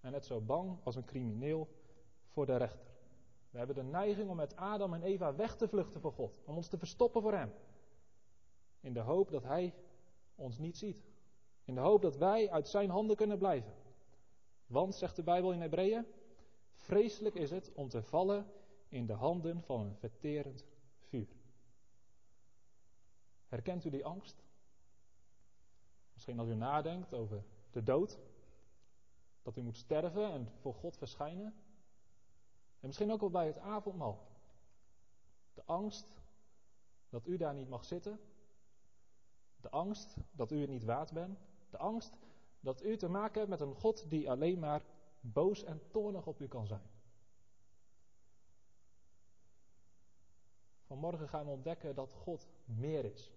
En 0.00 0.12
net 0.12 0.24
zo 0.24 0.40
bang 0.40 0.78
als 0.82 0.96
een 0.96 1.04
crimineel 1.04 1.68
voor 2.26 2.46
de 2.46 2.56
rechter. 2.56 2.86
We 3.50 3.58
hebben 3.58 3.76
de 3.76 3.82
neiging 3.82 4.30
om 4.30 4.36
met 4.36 4.56
Adam 4.56 4.94
en 4.94 5.02
Eva 5.02 5.34
weg 5.34 5.56
te 5.56 5.68
vluchten 5.68 6.00
voor 6.00 6.12
God, 6.12 6.40
om 6.44 6.56
ons 6.56 6.68
te 6.68 6.78
verstoppen 6.78 7.22
voor 7.22 7.34
Hem. 7.34 7.52
In 8.80 8.92
de 8.92 9.00
hoop 9.00 9.30
dat 9.30 9.42
Hij 9.42 9.74
ons 10.34 10.58
niet 10.58 10.76
ziet. 10.76 11.04
In 11.64 11.74
de 11.74 11.80
hoop 11.80 12.02
dat 12.02 12.16
wij 12.16 12.50
uit 12.50 12.68
Zijn 12.68 12.90
handen 12.90 13.16
kunnen 13.16 13.38
blijven. 13.38 13.72
Want, 14.66 14.94
zegt 14.94 15.16
de 15.16 15.22
Bijbel 15.22 15.52
in 15.52 15.60
Hebreeën, 15.60 16.06
vreselijk 16.72 17.34
is 17.34 17.50
het 17.50 17.72
om 17.74 17.88
te 17.88 18.02
vallen 18.02 18.46
in 18.88 19.06
de 19.06 19.12
handen 19.12 19.62
van 19.62 19.80
een 19.80 19.96
verterend 19.96 20.64
vuur. 21.08 21.28
Herkent 23.46 23.84
u 23.84 23.90
die 23.90 24.04
angst? 24.04 24.44
Misschien 26.12 26.38
als 26.38 26.48
u 26.48 26.54
nadenkt 26.54 27.14
over 27.14 27.44
de 27.70 27.82
dood, 27.82 28.18
dat 29.42 29.56
u 29.56 29.62
moet 29.62 29.76
sterven 29.76 30.32
en 30.32 30.48
voor 30.60 30.74
God 30.74 30.96
verschijnen. 30.96 31.54
En 32.80 32.86
misschien 32.86 33.12
ook 33.12 33.20
wel 33.20 33.30
bij 33.30 33.46
het 33.46 33.58
avondmaal. 33.58 34.26
De 35.54 35.62
angst 35.64 36.16
dat 37.08 37.26
u 37.26 37.36
daar 37.36 37.54
niet 37.54 37.68
mag 37.68 37.84
zitten. 37.84 38.20
De 39.60 39.70
angst 39.70 40.16
dat 40.32 40.52
u 40.52 40.60
het 40.60 40.70
niet 40.70 40.84
waard 40.84 41.12
bent. 41.12 41.38
De 41.70 41.78
angst 41.78 42.16
dat 42.60 42.84
u 42.84 42.96
te 42.96 43.08
maken 43.08 43.38
hebt 43.38 43.50
met 43.50 43.60
een 43.60 43.74
God 43.74 44.10
die 44.10 44.30
alleen 44.30 44.58
maar 44.58 44.82
boos 45.20 45.64
en 45.64 45.90
toornig 45.90 46.26
op 46.26 46.40
u 46.40 46.48
kan 46.48 46.66
zijn. 46.66 46.97
Vanmorgen 50.88 51.28
gaan 51.28 51.44
we 51.44 51.50
ontdekken 51.50 51.94
dat 51.94 52.12
God 52.12 52.48
meer 52.64 53.04
is. 53.04 53.32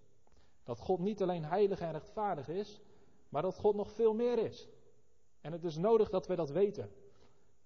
Dat 0.63 0.79
God 0.79 1.00
niet 1.00 1.22
alleen 1.22 1.46
heilig 1.46 1.79
en 1.79 1.91
rechtvaardig 1.91 2.48
is, 2.48 2.81
maar 3.29 3.41
dat 3.41 3.55
God 3.55 3.75
nog 3.75 3.91
veel 3.91 4.13
meer 4.13 4.38
is. 4.38 4.67
En 5.41 5.51
het 5.51 5.63
is 5.63 5.77
nodig 5.77 6.10
dat 6.10 6.27
we 6.27 6.36
dat 6.36 6.50
weten. 6.50 6.91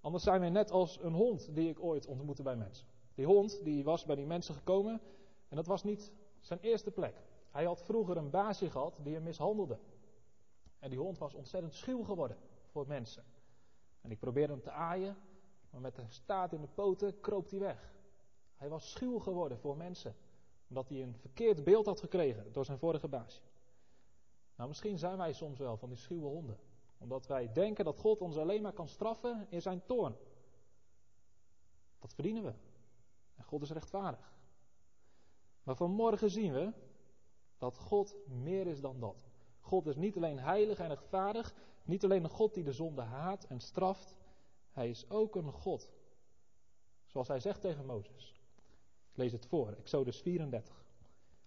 Anders 0.00 0.24
zijn 0.24 0.40
we 0.40 0.48
net 0.48 0.70
als 0.70 1.02
een 1.02 1.12
hond 1.12 1.54
die 1.54 1.68
ik 1.68 1.80
ooit 1.80 2.06
ontmoette 2.06 2.42
bij 2.42 2.56
mensen. 2.56 2.86
Die 3.14 3.26
hond 3.26 3.64
die 3.64 3.84
was 3.84 4.04
bij 4.04 4.16
die 4.16 4.26
mensen 4.26 4.54
gekomen 4.54 5.00
en 5.48 5.56
dat 5.56 5.66
was 5.66 5.84
niet 5.84 6.12
zijn 6.40 6.60
eerste 6.60 6.90
plek. 6.90 7.14
Hij 7.50 7.64
had 7.64 7.82
vroeger 7.82 8.16
een 8.16 8.30
baasje 8.30 8.70
gehad 8.70 8.98
die 9.02 9.14
hem 9.14 9.22
mishandelde. 9.22 9.78
En 10.78 10.90
die 10.90 10.98
hond 10.98 11.18
was 11.18 11.34
ontzettend 11.34 11.74
schuw 11.74 12.02
geworden 12.02 12.36
voor 12.66 12.86
mensen. 12.86 13.24
En 14.00 14.10
ik 14.10 14.18
probeerde 14.18 14.52
hem 14.52 14.62
te 14.62 14.70
aaien, 14.70 15.16
maar 15.70 15.80
met 15.80 15.96
de 15.96 16.02
staart 16.08 16.52
in 16.52 16.60
de 16.60 16.68
poten 16.74 17.20
kroop 17.20 17.50
hij 17.50 17.58
weg. 17.58 17.95
Hij 18.56 18.68
was 18.68 18.90
schuw 18.90 19.18
geworden 19.18 19.58
voor 19.58 19.76
mensen, 19.76 20.16
omdat 20.68 20.88
hij 20.88 21.02
een 21.02 21.16
verkeerd 21.16 21.64
beeld 21.64 21.86
had 21.86 22.00
gekregen 22.00 22.52
door 22.52 22.64
zijn 22.64 22.78
vorige 22.78 23.08
baasje. 23.08 23.40
Nou, 24.56 24.68
misschien 24.68 24.98
zijn 24.98 25.16
wij 25.16 25.32
soms 25.32 25.58
wel 25.58 25.76
van 25.76 25.88
die 25.88 25.98
schuwe 25.98 26.26
honden 26.26 26.58
omdat 26.98 27.26
wij 27.26 27.52
denken 27.52 27.84
dat 27.84 27.98
God 27.98 28.20
ons 28.20 28.36
alleen 28.36 28.62
maar 28.62 28.72
kan 28.72 28.88
straffen 28.88 29.46
in 29.48 29.62
zijn 29.62 29.82
toorn. 29.86 30.16
Dat 31.98 32.14
verdienen 32.14 32.44
we. 32.44 32.52
En 33.34 33.44
God 33.44 33.62
is 33.62 33.70
rechtvaardig. 33.70 34.34
Maar 35.62 35.76
vanmorgen 35.76 36.30
zien 36.30 36.52
we 36.52 36.72
dat 37.58 37.78
God 37.78 38.16
meer 38.26 38.66
is 38.66 38.80
dan 38.80 39.00
dat. 39.00 39.26
God 39.60 39.86
is 39.86 39.96
niet 39.96 40.16
alleen 40.16 40.38
heilig 40.38 40.78
en 40.78 40.88
rechtvaardig, 40.88 41.54
niet 41.84 42.04
alleen 42.04 42.24
een 42.24 42.30
God 42.30 42.54
die 42.54 42.64
de 42.64 42.72
zonde 42.72 43.02
haat 43.02 43.44
en 43.44 43.60
straft. 43.60 44.16
Hij 44.72 44.90
is 44.90 45.10
ook 45.10 45.36
een 45.36 45.52
God. 45.52 45.90
Zoals 47.06 47.28
hij 47.28 47.40
zegt 47.40 47.60
tegen 47.60 47.86
Mozes. 47.86 48.34
Lees 49.16 49.32
het 49.32 49.46
voor, 49.46 49.72
Exodus 49.72 50.20
34. 50.20 50.84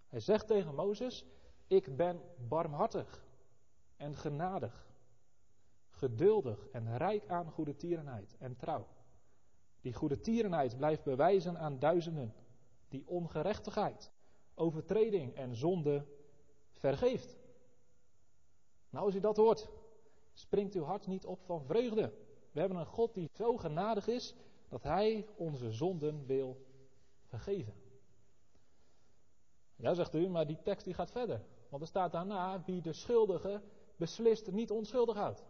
Hij 0.08 0.20
zegt 0.20 0.48
tegen 0.48 0.76
Mozes: 0.76 1.26
Ik 1.68 1.96
ben 1.96 2.22
barmhartig 2.48 3.26
en 3.98 4.16
genadig 4.16 4.88
geduldig 5.90 6.68
en 6.72 6.98
rijk 6.98 7.28
aan 7.28 7.52
goede 7.52 7.76
tierenheid 7.76 8.36
en 8.40 8.56
trouw. 8.56 8.88
Die 9.82 9.94
goede 9.94 10.20
tierenheid 10.20 10.78
blijft 10.78 11.04
bewijzen 11.04 11.60
aan 11.60 11.80
duizenden, 11.80 12.34
die 12.88 13.08
ongerechtigheid 13.08 14.12
overtreding 14.56 15.36
en 15.36 15.56
zonde 15.56 16.06
vergeeft. 16.72 17.38
Nou, 18.90 19.06
als 19.06 19.16
u 19.16 19.20
dat 19.20 19.38
hoort, 19.38 19.70
springt 20.34 20.74
uw 20.74 20.84
hart 20.84 21.08
niet 21.08 21.26
op 21.26 21.44
van 21.44 21.64
vreugde. 21.64 22.14
We 22.52 22.60
hebben 22.60 22.78
een 22.78 22.86
God 22.86 23.14
die 23.14 23.30
zo 23.34 23.58
genadig 23.58 24.08
is 24.08 24.36
dat 24.68 24.84
Hij 24.84 25.28
onze 25.36 25.72
zonden 25.72 26.26
wil 26.26 26.68
vergeven. 27.30 27.74
Ja, 29.76 29.94
zegt 29.94 30.16
u, 30.16 30.28
maar 30.28 30.48
die 30.48 30.62
tekst 30.62 30.86
die 30.86 30.94
gaat 30.94 31.12
verder. 31.12 31.46
Want 31.70 31.82
er 31.82 31.88
staat 31.88 32.12
daarna 32.12 32.64
wie 32.66 32.82
de 32.82 32.94
schuldige 32.94 33.62
beslist 33.96 34.52
niet 34.52 34.72
onschuldig 34.72 35.16
houdt. 35.16 35.44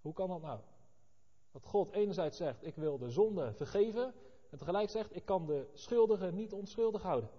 Hoe 0.00 0.12
kan 0.12 0.28
dat 0.28 0.40
nou? 0.40 0.60
Dat 1.50 1.64
God 1.64 1.90
enerzijds 1.90 2.36
zegt, 2.36 2.66
ik 2.66 2.74
wil 2.74 2.98
de 2.98 3.10
zonde 3.10 3.52
vergeven, 3.52 4.14
en 4.50 4.58
tegelijk 4.58 4.90
zegt, 4.90 5.16
ik 5.16 5.24
kan 5.24 5.46
de 5.46 5.70
schuldige 5.74 6.32
niet 6.32 6.52
onschuldig 6.52 7.02
houden. 7.02 7.30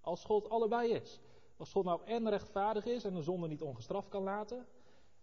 Als 0.00 0.24
God 0.24 0.48
allebei 0.50 0.92
is. 0.92 1.20
Als 1.56 1.72
God 1.72 1.84
nou 1.84 2.04
en 2.04 2.28
rechtvaardig 2.28 2.84
is 2.84 3.04
en 3.04 3.14
de 3.14 3.22
zonde 3.22 3.48
niet 3.48 3.62
ongestraft 3.62 4.08
kan 4.08 4.22
laten, 4.22 4.66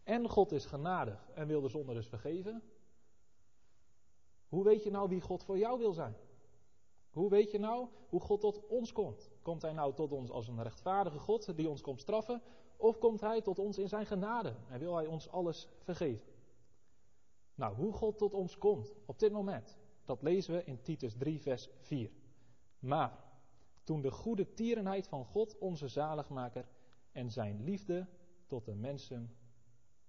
en 0.03 0.29
God 0.29 0.51
is 0.51 0.65
genadig 0.65 1.29
en 1.33 1.47
wil 1.47 1.61
de 1.61 1.67
zonde 1.67 1.93
dus 1.93 2.07
vergeven, 2.07 2.63
hoe 4.55 4.63
weet 4.63 4.83
je 4.83 4.91
nou 4.91 5.09
wie 5.09 5.21
God 5.21 5.43
voor 5.43 5.57
jou 5.57 5.79
wil 5.79 5.93
zijn? 5.93 6.15
Hoe 7.09 7.29
weet 7.29 7.51
je 7.51 7.59
nou 7.59 7.87
hoe 8.09 8.19
God 8.19 8.41
tot 8.41 8.67
ons 8.67 8.91
komt? 8.91 9.31
Komt 9.41 9.61
Hij 9.61 9.73
nou 9.73 9.93
tot 9.93 10.11
ons 10.11 10.29
als 10.31 10.47
een 10.47 10.63
rechtvaardige 10.63 11.19
God 11.19 11.57
die 11.57 11.69
ons 11.69 11.81
komt 11.81 12.01
straffen? 12.01 12.41
Of 12.77 12.97
komt 12.97 13.21
Hij 13.21 13.41
tot 13.41 13.59
ons 13.59 13.77
in 13.77 13.87
zijn 13.87 14.05
genade 14.05 14.55
en 14.69 14.79
wil 14.79 14.95
Hij 14.95 15.05
ons 15.05 15.29
alles 15.29 15.67
vergeven? 15.79 16.27
Nou, 17.55 17.75
hoe 17.75 17.93
God 17.93 18.17
tot 18.17 18.33
ons 18.33 18.57
komt 18.57 18.95
op 19.05 19.19
dit 19.19 19.31
moment, 19.31 19.77
dat 20.05 20.21
lezen 20.21 20.53
we 20.53 20.63
in 20.63 20.81
Titus 20.81 21.15
3, 21.17 21.41
vers 21.41 21.69
4. 21.79 22.11
Maar 22.79 23.23
toen 23.83 24.01
de 24.01 24.11
goede 24.11 24.53
tierenheid 24.53 25.07
van 25.07 25.25
God, 25.25 25.57
onze 25.57 25.87
zaligmaker, 25.87 26.67
en 27.11 27.31
zijn 27.31 27.63
liefde 27.63 28.07
tot 28.45 28.65
de 28.65 28.75
mensen 28.75 29.35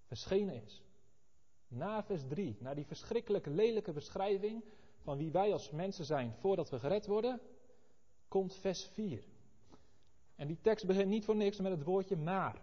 verschenen 0.02 0.62
is. 0.62 0.85
Na 1.76 2.02
vers 2.02 2.22
3, 2.28 2.56
na 2.60 2.74
die 2.74 2.86
verschrikkelijk 2.86 3.46
lelijke 3.46 3.92
beschrijving 3.92 4.64
van 5.02 5.16
wie 5.16 5.30
wij 5.30 5.52
als 5.52 5.70
mensen 5.70 6.04
zijn 6.04 6.34
voordat 6.34 6.70
we 6.70 6.78
gered 6.78 7.06
worden, 7.06 7.40
komt 8.28 8.54
vers 8.54 8.84
4. 8.84 9.24
En 10.34 10.46
die 10.46 10.60
tekst 10.60 10.86
begint 10.86 11.08
niet 11.08 11.24
voor 11.24 11.36
niks 11.36 11.60
met 11.60 11.72
het 11.72 11.82
woordje 11.82 12.16
maar. 12.16 12.62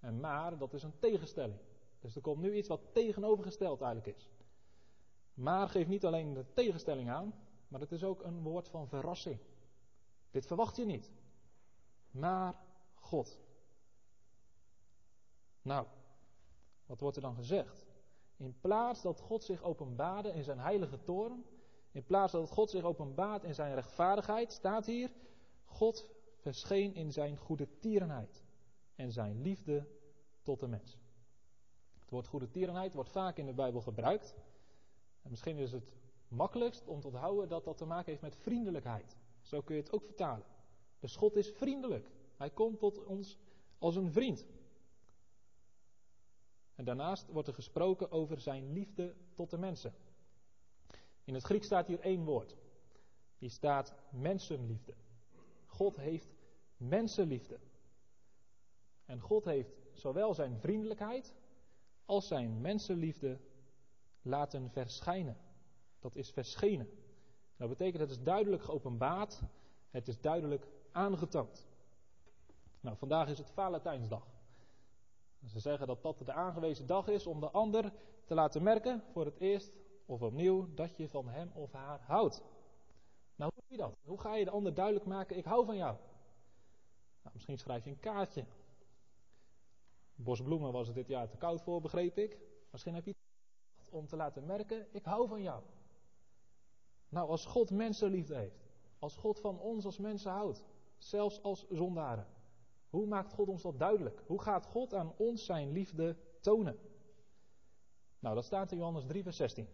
En 0.00 0.20
maar, 0.20 0.58
dat 0.58 0.72
is 0.72 0.82
een 0.82 0.98
tegenstelling. 0.98 1.58
Dus 2.00 2.16
er 2.16 2.22
komt 2.22 2.40
nu 2.40 2.56
iets 2.56 2.68
wat 2.68 2.80
tegenovergesteld 2.92 3.80
eigenlijk 3.80 4.16
is. 4.16 4.30
Maar 5.34 5.68
geeft 5.68 5.88
niet 5.88 6.04
alleen 6.04 6.34
de 6.34 6.44
tegenstelling 6.54 7.10
aan, 7.10 7.34
maar 7.68 7.80
het 7.80 7.92
is 7.92 8.04
ook 8.04 8.22
een 8.22 8.42
woord 8.42 8.68
van 8.68 8.88
verrassing. 8.88 9.38
Dit 10.30 10.46
verwacht 10.46 10.76
je 10.76 10.84
niet. 10.84 11.10
Maar 12.10 12.54
God. 12.94 13.38
Nou, 15.62 15.86
wat 16.86 17.00
wordt 17.00 17.16
er 17.16 17.22
dan 17.22 17.34
gezegd? 17.34 17.89
In 18.40 18.60
plaats 18.60 19.02
dat 19.02 19.20
God 19.20 19.44
zich 19.44 19.62
openbaarde 19.62 20.32
in 20.32 20.44
zijn 20.44 20.58
heilige 20.58 21.02
toren, 21.02 21.44
in 21.92 22.04
plaats 22.04 22.32
dat 22.32 22.50
God 22.50 22.70
zich 22.70 22.84
openbaart 22.84 23.44
in 23.44 23.54
zijn 23.54 23.74
rechtvaardigheid, 23.74 24.52
staat 24.52 24.86
hier: 24.86 25.12
God 25.64 26.08
verscheen 26.38 26.94
in 26.94 27.12
zijn 27.12 27.36
goede 27.36 27.78
tierenheid 27.78 28.44
en 28.94 29.12
zijn 29.12 29.42
liefde 29.42 29.86
tot 30.42 30.60
de 30.60 30.66
mens. 30.66 30.98
Het 31.98 32.10
woord 32.10 32.26
goede 32.26 32.50
tierenheid 32.50 32.94
wordt 32.94 33.10
vaak 33.10 33.36
in 33.36 33.46
de 33.46 33.52
Bijbel 33.52 33.80
gebruikt. 33.80 34.34
En 35.22 35.30
misschien 35.30 35.56
is 35.56 35.72
het 35.72 35.92
makkelijkst 36.28 36.86
om 36.86 37.00
te 37.00 37.06
onthouden 37.06 37.48
dat 37.48 37.64
dat 37.64 37.76
te 37.76 37.84
maken 37.84 38.10
heeft 38.10 38.22
met 38.22 38.36
vriendelijkheid. 38.36 39.16
Zo 39.40 39.60
kun 39.60 39.74
je 39.74 39.82
het 39.82 39.92
ook 39.92 40.04
vertalen. 40.04 40.46
Dus 40.98 41.16
God 41.16 41.36
is 41.36 41.50
vriendelijk. 41.50 42.10
Hij 42.36 42.50
komt 42.50 42.78
tot 42.78 43.04
ons 43.04 43.38
als 43.78 43.96
een 43.96 44.12
vriend. 44.12 44.46
En 46.80 46.86
daarnaast 46.86 47.26
wordt 47.30 47.48
er 47.48 47.54
gesproken 47.54 48.10
over 48.10 48.40
zijn 48.40 48.72
liefde 48.72 49.14
tot 49.34 49.50
de 49.50 49.58
mensen. 49.58 49.94
In 51.24 51.34
het 51.34 51.42
Grieks 51.42 51.66
staat 51.66 51.86
hier 51.86 52.00
één 52.00 52.24
woord. 52.24 52.56
Hier 53.38 53.50
staat 53.50 53.94
mensenliefde. 54.10 54.94
God 55.66 55.96
heeft 55.96 56.34
mensenliefde. 56.76 57.58
En 59.04 59.20
God 59.20 59.44
heeft 59.44 59.72
zowel 59.92 60.34
zijn 60.34 60.60
vriendelijkheid 60.60 61.34
als 62.04 62.26
zijn 62.26 62.60
mensenliefde 62.60 63.40
laten 64.22 64.70
verschijnen. 64.70 65.36
Dat 65.98 66.16
is 66.16 66.30
verschenen. 66.30 66.88
Dat 67.56 67.68
betekent 67.68 68.00
het 68.00 68.10
is 68.10 68.22
duidelijk 68.22 68.62
geopenbaard, 68.62 69.42
het 69.90 70.08
is 70.08 70.20
duidelijk 70.20 70.66
aangetoond. 70.92 71.68
Nou, 72.80 72.96
vandaag 72.96 73.28
is 73.28 73.38
het 73.38 73.50
Valentijnsdag. 73.50 74.39
Ze 75.46 75.60
zeggen 75.60 75.86
dat 75.86 76.02
dat 76.02 76.18
de 76.18 76.32
aangewezen 76.32 76.86
dag 76.86 77.08
is 77.08 77.26
om 77.26 77.40
de 77.40 77.50
ander 77.50 77.92
te 78.24 78.34
laten 78.34 78.62
merken, 78.62 79.02
voor 79.12 79.24
het 79.24 79.38
eerst 79.38 79.78
of 80.06 80.22
opnieuw, 80.22 80.74
dat 80.74 80.96
je 80.96 81.08
van 81.08 81.28
hem 81.28 81.50
of 81.54 81.72
haar 81.72 82.00
houdt. 82.00 82.42
Nou, 83.36 83.52
hoe 83.54 83.62
doe 83.68 83.76
je 83.76 83.82
dat? 83.82 83.96
Hoe 84.04 84.20
ga 84.20 84.34
je 84.34 84.44
de 84.44 84.50
ander 84.50 84.74
duidelijk 84.74 85.06
maken, 85.06 85.36
ik 85.36 85.44
hou 85.44 85.64
van 85.64 85.76
jou? 85.76 85.96
Nou, 87.22 87.34
misschien 87.34 87.58
schrijf 87.58 87.84
je 87.84 87.90
een 87.90 88.00
kaartje. 88.00 88.44
Bosbloemen 90.14 90.72
was 90.72 90.86
het 90.86 90.96
dit 90.96 91.08
jaar 91.08 91.28
te 91.28 91.36
koud 91.36 91.62
voor, 91.62 91.80
begreep 91.80 92.18
ik. 92.18 92.38
Misschien 92.70 92.94
heb 92.94 93.04
je 93.04 93.14
om 93.90 94.06
te 94.06 94.16
laten 94.16 94.46
merken, 94.46 94.86
ik 94.90 95.04
hou 95.04 95.28
van 95.28 95.42
jou. 95.42 95.62
Nou, 97.08 97.28
als 97.28 97.46
God 97.46 97.70
mensenliefde 97.70 98.34
heeft, 98.34 98.68
als 98.98 99.16
God 99.16 99.40
van 99.40 99.58
ons 99.58 99.84
als 99.84 99.98
mensen 99.98 100.30
houdt, 100.30 100.64
zelfs 100.98 101.42
als 101.42 101.66
zondaren, 101.68 102.26
hoe 102.90 103.06
maakt 103.06 103.32
God 103.32 103.48
ons 103.48 103.62
dat 103.62 103.78
duidelijk? 103.78 104.22
Hoe 104.26 104.40
gaat 104.40 104.66
God 104.66 104.94
aan 104.94 105.12
ons 105.16 105.44
zijn 105.44 105.72
liefde 105.72 106.16
tonen? 106.40 106.78
Nou, 108.18 108.34
dat 108.34 108.44
staat 108.44 108.72
in 108.72 108.78
Johannes 108.78 109.06
3, 109.06 109.22
vers 109.22 109.36
16. 109.36 109.68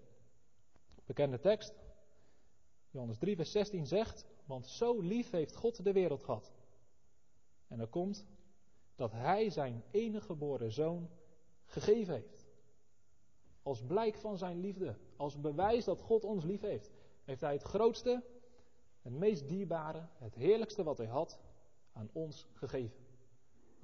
Bekende 1.04 1.38
tekst. 1.38 1.74
Johannes 2.90 3.18
3, 3.18 3.36
vers 3.36 3.50
16 3.50 3.86
zegt: 3.86 4.26
Want 4.44 4.66
zo 4.66 5.00
lief 5.00 5.30
heeft 5.30 5.56
God 5.56 5.84
de 5.84 5.92
wereld 5.92 6.22
gehad. 6.22 6.52
En 7.68 7.80
er 7.80 7.88
komt 7.88 8.26
dat 8.94 9.12
Hij 9.12 9.50
zijn 9.50 9.82
enige 9.90 10.26
geboren 10.26 10.72
zoon 10.72 11.08
gegeven 11.64 12.14
heeft. 12.14 12.46
Als 13.62 13.82
blijk 13.82 14.16
van 14.16 14.38
zijn 14.38 14.60
liefde, 14.60 14.96
als 15.16 15.40
bewijs 15.40 15.84
dat 15.84 16.00
God 16.00 16.24
ons 16.24 16.44
lief 16.44 16.60
heeft, 16.60 16.90
heeft 17.24 17.40
Hij 17.40 17.52
het 17.52 17.62
grootste, 17.62 18.22
het 19.02 19.12
meest 19.12 19.48
dierbare, 19.48 20.08
het 20.18 20.34
heerlijkste 20.34 20.82
wat 20.82 20.98
Hij 20.98 21.06
had, 21.06 21.40
aan 21.92 22.10
ons 22.12 22.46
gegeven. 22.52 23.05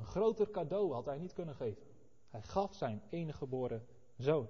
Een 0.02 0.08
groter 0.08 0.50
cadeau 0.50 0.92
had 0.92 1.04
Hij 1.04 1.18
niet 1.18 1.32
kunnen 1.32 1.54
geven. 1.54 1.82
Hij 2.28 2.42
gaf 2.42 2.74
zijn 2.74 3.02
enige 3.10 3.36
geboren 3.36 3.86
zoon. 4.16 4.46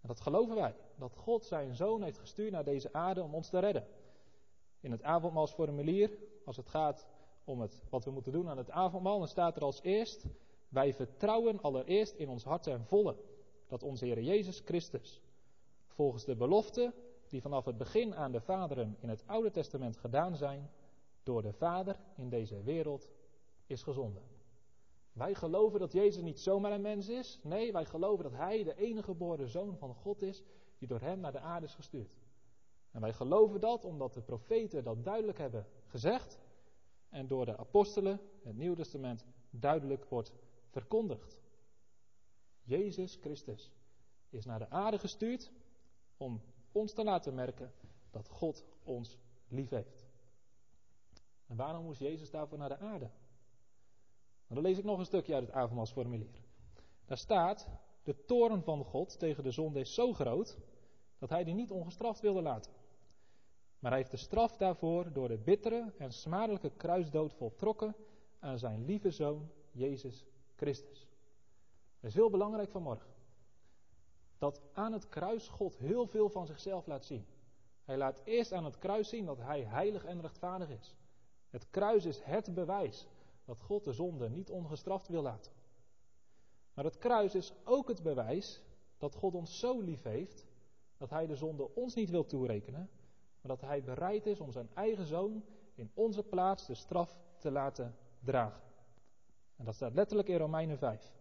En 0.00 0.08
dat 0.08 0.20
geloven 0.20 0.54
wij, 0.54 0.74
dat 0.96 1.16
God 1.16 1.44
zijn 1.44 1.74
zoon 1.74 2.02
heeft 2.02 2.18
gestuurd 2.18 2.52
naar 2.52 2.64
deze 2.64 2.92
aarde 2.92 3.22
om 3.22 3.34
ons 3.34 3.48
te 3.48 3.58
redden. 3.58 3.86
In 4.80 4.90
het 4.90 5.02
avondmaalsformulier, 5.02 6.18
als 6.44 6.56
het 6.56 6.68
gaat 6.68 7.06
om 7.44 7.60
het, 7.60 7.82
wat 7.90 8.04
we 8.04 8.10
moeten 8.10 8.32
doen 8.32 8.48
aan 8.48 8.56
het 8.56 8.70
avondmaal, 8.70 9.18
dan 9.18 9.28
staat 9.28 9.56
er 9.56 9.62
als 9.62 9.82
eerst, 9.82 10.24
wij 10.68 10.94
vertrouwen 10.94 11.60
allereerst 11.60 12.14
in 12.14 12.28
ons 12.28 12.44
hart 12.44 12.66
en 12.66 12.84
volle 12.84 13.16
dat 13.66 13.82
onze 13.82 14.04
Heer 14.04 14.22
Jezus 14.22 14.62
Christus, 14.64 15.22
volgens 15.86 16.24
de 16.24 16.36
belofte 16.36 16.94
die 17.28 17.40
vanaf 17.40 17.64
het 17.64 17.78
begin 17.78 18.14
aan 18.14 18.32
de 18.32 18.40
vaderen 18.40 18.96
in 19.00 19.08
het 19.08 19.26
Oude 19.26 19.50
Testament 19.50 19.96
gedaan 19.96 20.36
zijn, 20.36 20.70
door 21.22 21.42
de 21.42 21.52
Vader 21.52 21.96
in 22.16 22.28
deze 22.28 22.62
wereld 22.62 23.08
is 23.66 23.82
gezonden. 23.82 24.40
Wij 25.12 25.34
geloven 25.34 25.80
dat 25.80 25.92
Jezus 25.92 26.22
niet 26.22 26.40
zomaar 26.40 26.72
een 26.72 26.80
mens 26.80 27.08
is. 27.08 27.40
Nee, 27.42 27.72
wij 27.72 27.84
geloven 27.84 28.24
dat 28.24 28.32
Hij 28.32 28.62
de 28.62 28.74
enige 28.74 29.02
geboren 29.02 29.48
zoon 29.48 29.76
van 29.76 29.94
God 29.94 30.22
is, 30.22 30.42
die 30.78 30.88
door 30.88 31.00
Hem 31.00 31.20
naar 31.20 31.32
de 31.32 31.40
aarde 31.40 31.66
is 31.66 31.74
gestuurd. 31.74 32.16
En 32.90 33.00
wij 33.00 33.12
geloven 33.12 33.60
dat 33.60 33.84
omdat 33.84 34.14
de 34.14 34.22
profeten 34.22 34.84
dat 34.84 35.04
duidelijk 35.04 35.38
hebben 35.38 35.66
gezegd 35.86 36.38
en 37.08 37.26
door 37.26 37.44
de 37.44 37.56
apostelen, 37.56 38.20
het 38.42 38.56
Nieuw 38.56 38.74
Testament, 38.74 39.26
duidelijk 39.50 40.04
wordt 40.04 40.32
verkondigd. 40.68 41.40
Jezus 42.62 43.16
Christus 43.20 43.72
is 44.30 44.44
naar 44.44 44.58
de 44.58 44.70
aarde 44.70 44.98
gestuurd 44.98 45.52
om 46.16 46.40
ons 46.72 46.92
te 46.92 47.04
laten 47.04 47.34
merken 47.34 47.72
dat 48.10 48.28
God 48.28 48.64
ons 48.82 49.18
lief 49.48 49.70
heeft. 49.70 50.06
En 51.46 51.56
waarom 51.56 51.84
moest 51.84 52.00
Jezus 52.00 52.30
daarvoor 52.30 52.58
naar 52.58 52.68
de 52.68 52.78
aarde? 52.78 53.10
Dan 54.54 54.62
lees 54.62 54.78
ik 54.78 54.84
nog 54.84 54.98
een 54.98 55.04
stukje 55.04 55.34
uit 55.34 55.46
het 55.46 55.54
avondmaalsformulier. 55.54 56.42
Daar 57.04 57.16
staat: 57.16 57.68
De 58.02 58.24
toren 58.24 58.62
van 58.62 58.84
God 58.84 59.18
tegen 59.18 59.42
de 59.42 59.50
zonde 59.50 59.80
is 59.80 59.94
zo 59.94 60.12
groot 60.12 60.58
dat 61.18 61.30
hij 61.30 61.44
die 61.44 61.54
niet 61.54 61.70
ongestraft 61.70 62.20
wilde 62.20 62.42
laten. 62.42 62.72
Maar 63.78 63.90
hij 63.90 64.00
heeft 64.00 64.10
de 64.10 64.16
straf 64.16 64.56
daarvoor 64.56 65.12
door 65.12 65.28
de 65.28 65.38
bittere 65.38 65.92
en 65.98 66.12
smadelijke 66.12 66.70
kruisdood 66.70 67.32
voltrokken 67.32 67.94
aan 68.38 68.58
zijn 68.58 68.84
lieve 68.84 69.10
zoon 69.10 69.50
Jezus 69.70 70.24
Christus. 70.56 71.08
Dat 72.00 72.10
is 72.10 72.14
heel 72.14 72.30
belangrijk 72.30 72.70
vanmorgen. 72.70 73.10
Dat 74.38 74.60
aan 74.72 74.92
het 74.92 75.08
kruis 75.08 75.48
God 75.48 75.76
heel 75.76 76.06
veel 76.06 76.28
van 76.28 76.46
zichzelf 76.46 76.86
laat 76.86 77.04
zien. 77.04 77.26
Hij 77.84 77.96
laat 77.96 78.20
eerst 78.24 78.52
aan 78.52 78.64
het 78.64 78.78
kruis 78.78 79.08
zien 79.08 79.26
dat 79.26 79.38
hij 79.38 79.62
heilig 79.62 80.04
en 80.04 80.20
rechtvaardig 80.20 80.68
is. 80.68 80.94
Het 81.50 81.70
kruis 81.70 82.04
is 82.04 82.20
het 82.22 82.54
bewijs 82.54 83.06
dat 83.44 83.60
God 83.60 83.84
de 83.84 83.92
zonde 83.92 84.28
niet 84.28 84.50
ongestraft 84.50 85.08
wil 85.08 85.22
laten. 85.22 85.52
Maar 86.74 86.84
het 86.84 86.98
kruis 86.98 87.34
is 87.34 87.52
ook 87.64 87.88
het 87.88 88.02
bewijs 88.02 88.62
dat 88.98 89.14
God 89.14 89.34
ons 89.34 89.58
zo 89.58 89.80
lief 89.80 90.02
heeft 90.02 90.46
dat 90.96 91.10
hij 91.10 91.26
de 91.26 91.36
zonde 91.36 91.74
ons 91.74 91.94
niet 91.94 92.10
wil 92.10 92.26
toerekenen, 92.26 92.90
maar 93.40 93.56
dat 93.56 93.60
hij 93.60 93.82
bereid 93.82 94.26
is 94.26 94.40
om 94.40 94.52
zijn 94.52 94.68
eigen 94.74 95.06
zoon 95.06 95.44
in 95.74 95.90
onze 95.94 96.22
plaats 96.22 96.66
de 96.66 96.74
straf 96.74 97.16
te 97.38 97.50
laten 97.50 97.96
dragen. 98.20 98.62
En 99.56 99.64
dat 99.64 99.74
staat 99.74 99.94
letterlijk 99.94 100.28
in 100.28 100.36
Romeinen 100.36 100.78
5. 100.78 101.12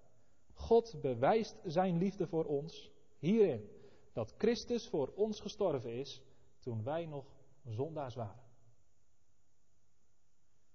God 0.54 1.02
bewijst 1.02 1.56
zijn 1.64 1.98
liefde 1.98 2.28
voor 2.28 2.46
ons 2.46 2.92
hierin 3.18 3.70
dat 4.14 4.34
Christus 4.38 4.90
voor 4.90 5.14
ons 5.16 5.40
gestorven 5.40 5.94
is 5.94 6.22
toen 6.60 6.84
wij 6.84 7.06
nog 7.06 7.26
zondaars 7.64 8.16
waren. 8.16 8.44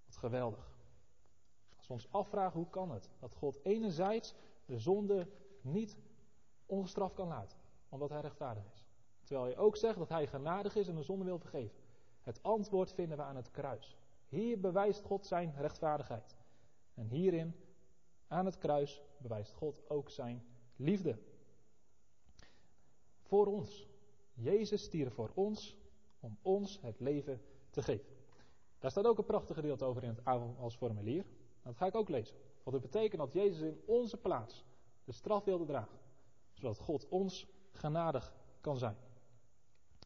Wat 0.06 0.16
geweldig. 0.16 0.75
Als 1.86 2.04
ons 2.04 2.12
afvragen 2.12 2.58
hoe 2.60 2.70
kan 2.70 2.90
het 2.90 3.10
dat 3.18 3.34
God 3.34 3.58
enerzijds 3.62 4.34
de 4.64 4.78
zonde 4.78 5.28
niet 5.60 5.96
ongestraft 6.66 7.14
kan 7.14 7.28
laten, 7.28 7.58
omdat 7.88 8.10
hij 8.10 8.20
rechtvaardig 8.20 8.64
is. 8.72 8.84
Terwijl 9.22 9.46
hij 9.46 9.56
ook 9.56 9.76
zegt 9.76 9.98
dat 9.98 10.08
hij 10.08 10.26
genadig 10.26 10.76
is 10.76 10.88
en 10.88 10.94
de 10.94 11.02
zonde 11.02 11.24
wil 11.24 11.38
vergeven. 11.38 11.76
Het 12.22 12.42
antwoord 12.42 12.92
vinden 12.92 13.16
we 13.16 13.22
aan 13.22 13.36
het 13.36 13.50
kruis. 13.50 13.96
Hier 14.28 14.60
bewijst 14.60 15.04
God 15.04 15.26
zijn 15.26 15.54
rechtvaardigheid. 15.56 16.36
En 16.94 17.08
hierin, 17.08 17.54
aan 18.26 18.44
het 18.44 18.58
kruis, 18.58 19.02
bewijst 19.18 19.52
God 19.52 19.90
ook 19.90 20.10
zijn 20.10 20.44
liefde. 20.76 21.18
Voor 23.22 23.46
ons. 23.46 23.88
Jezus 24.32 24.82
stierf 24.82 25.14
voor 25.14 25.30
ons 25.34 25.76
om 26.20 26.38
ons 26.42 26.80
het 26.80 27.00
leven 27.00 27.40
te 27.70 27.82
geven. 27.82 28.14
Daar 28.78 28.90
staat 28.90 29.06
ook 29.06 29.18
een 29.18 29.24
prachtig 29.24 29.56
gedeelte 29.56 29.84
over 29.84 30.02
in 30.02 30.08
het 30.08 30.24
avondmaalsformulier. 30.24 31.24
Dat 31.66 31.76
ga 31.76 31.86
ik 31.86 31.94
ook 31.94 32.08
lezen. 32.08 32.36
Wat 32.62 32.72
het 32.72 32.82
betekent 32.82 33.20
dat 33.20 33.32
Jezus 33.32 33.60
in 33.60 33.82
onze 33.86 34.16
plaats 34.16 34.64
de 35.04 35.12
straf 35.12 35.44
wilde 35.44 35.64
dragen. 35.64 35.98
Zodat 36.52 36.78
God 36.78 37.08
ons 37.08 37.46
genadig 37.72 38.34
kan 38.60 38.78
zijn. 38.78 38.96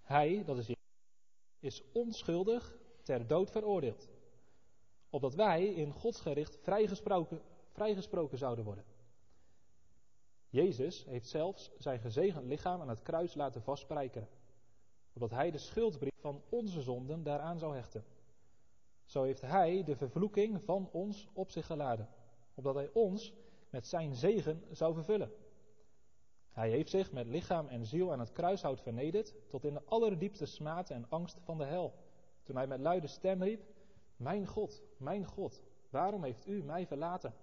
Hij, 0.02 0.44
dat 0.44 0.58
is 0.58 0.66
Jezus, 0.66 0.84
is 1.58 1.82
onschuldig 1.92 2.78
ter 3.02 3.26
dood 3.26 3.50
veroordeeld. 3.50 4.08
Opdat 5.10 5.34
wij 5.34 5.64
in 5.64 5.92
Gods 5.92 6.20
gericht 6.20 6.58
vrijgesproken, 6.62 7.42
vrijgesproken 7.68 8.38
zouden 8.38 8.64
worden. 8.64 8.84
Jezus 10.48 11.04
heeft 11.04 11.28
zelfs 11.28 11.70
zijn 11.78 12.00
gezegend 12.00 12.44
lichaam 12.44 12.80
aan 12.80 12.88
het 12.88 13.02
kruis 13.02 13.34
laten 13.34 13.62
vastspijkeren. 13.62 14.28
Opdat 15.12 15.30
hij 15.30 15.50
de 15.50 15.58
schuldbrief 15.58 16.20
van 16.20 16.42
onze 16.48 16.82
zonden 16.82 17.22
daaraan 17.22 17.58
zou 17.58 17.74
hechten. 17.74 18.04
Zo 19.10 19.22
heeft 19.22 19.40
hij 19.40 19.84
de 19.84 19.96
vervloeking 19.96 20.62
van 20.62 20.88
ons 20.92 21.28
op 21.32 21.50
zich 21.50 21.66
geladen. 21.66 22.08
Opdat 22.54 22.74
hij 22.74 22.90
ons 22.92 23.34
met 23.70 23.86
zijn 23.86 24.14
zegen 24.14 24.64
zou 24.70 24.94
vervullen. 24.94 25.32
Hij 26.50 26.70
heeft 26.70 26.90
zich 26.90 27.12
met 27.12 27.26
lichaam 27.26 27.68
en 27.68 27.86
ziel 27.86 28.12
aan 28.12 28.18
het 28.18 28.32
kruishout 28.32 28.80
vernederd 28.80 29.34
tot 29.48 29.64
in 29.64 29.74
de 29.74 29.82
allerdiepste 29.84 30.46
smaad 30.46 30.90
en 30.90 31.06
angst 31.08 31.38
van 31.40 31.58
de 31.58 31.64
hel. 31.64 31.94
Toen 32.42 32.56
hij 32.56 32.66
met 32.66 32.80
luide 32.80 33.06
stem 33.06 33.42
riep, 33.42 33.62
Mijn 34.16 34.46
God, 34.46 34.82
mijn 34.96 35.24
God, 35.24 35.62
waarom 35.88 36.24
heeft 36.24 36.46
u 36.46 36.62
mij 36.62 36.86
verlaten? 36.86 37.34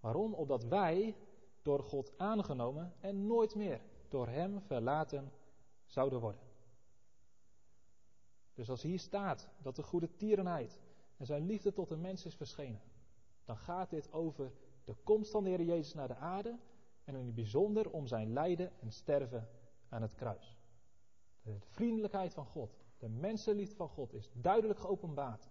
Waarom? 0.00 0.34
Opdat 0.34 0.64
wij 0.64 1.16
door 1.62 1.82
God 1.82 2.12
aangenomen 2.16 2.94
en 3.00 3.26
nooit 3.26 3.54
meer 3.54 3.80
door 4.08 4.28
hem 4.28 4.60
verlaten 4.60 5.32
zouden 5.86 6.20
worden. 6.20 6.49
Dus 8.60 8.70
als 8.70 8.82
hier 8.82 8.98
staat 8.98 9.48
dat 9.62 9.76
de 9.76 9.82
goede 9.82 10.16
tierenheid 10.16 10.80
en 11.16 11.26
zijn 11.26 11.46
liefde 11.46 11.72
tot 11.72 11.88
de 11.88 11.96
mens 11.96 12.26
is 12.26 12.34
verschenen, 12.34 12.80
dan 13.44 13.56
gaat 13.56 13.90
dit 13.90 14.12
over 14.12 14.52
de 14.84 14.94
komst 15.04 15.30
van 15.30 15.44
de 15.44 15.50
Heer 15.50 15.62
Jezus 15.62 15.94
naar 15.94 16.08
de 16.08 16.16
aarde 16.16 16.58
en 17.04 17.14
in 17.14 17.26
het 17.26 17.34
bijzonder 17.34 17.90
om 17.90 18.06
zijn 18.06 18.32
lijden 18.32 18.80
en 18.80 18.92
sterven 18.92 19.48
aan 19.88 20.02
het 20.02 20.14
kruis. 20.14 20.58
De 21.42 21.56
vriendelijkheid 21.60 22.34
van 22.34 22.46
God, 22.46 22.76
de 22.98 23.08
mensenliefde 23.08 23.74
van 23.74 23.88
God 23.88 24.12
is 24.12 24.30
duidelijk 24.32 24.78
geopenbaard. 24.78 25.48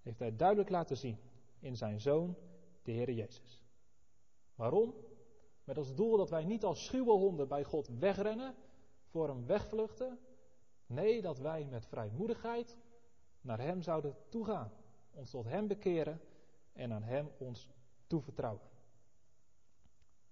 Heeft 0.00 0.18
hij 0.18 0.36
duidelijk 0.36 0.70
laten 0.70 0.96
zien 0.96 1.18
in 1.58 1.76
zijn 1.76 2.00
zoon, 2.00 2.36
de 2.82 2.92
Heer 2.92 3.12
Jezus. 3.12 3.64
Waarom? 4.54 4.94
Met 5.64 5.78
als 5.78 5.94
doel 5.94 6.16
dat 6.16 6.30
wij 6.30 6.44
niet 6.44 6.64
als 6.64 6.84
schuwe 6.84 7.12
honden 7.12 7.48
bij 7.48 7.64
God 7.64 7.88
wegrennen, 7.98 8.54
voor 9.06 9.28
hem 9.28 9.46
wegvluchten. 9.46 10.18
Nee, 10.92 11.22
dat 11.22 11.38
wij 11.38 11.64
met 11.64 11.86
vrijmoedigheid 11.86 12.76
naar 13.40 13.60
hem 13.60 13.82
zouden 13.82 14.16
toegaan. 14.28 14.72
Ons 15.10 15.30
tot 15.30 15.44
hem 15.44 15.66
bekeren 15.66 16.20
en 16.72 16.92
aan 16.92 17.02
hem 17.02 17.30
ons 17.38 17.68
toevertrouwen. 18.06 18.68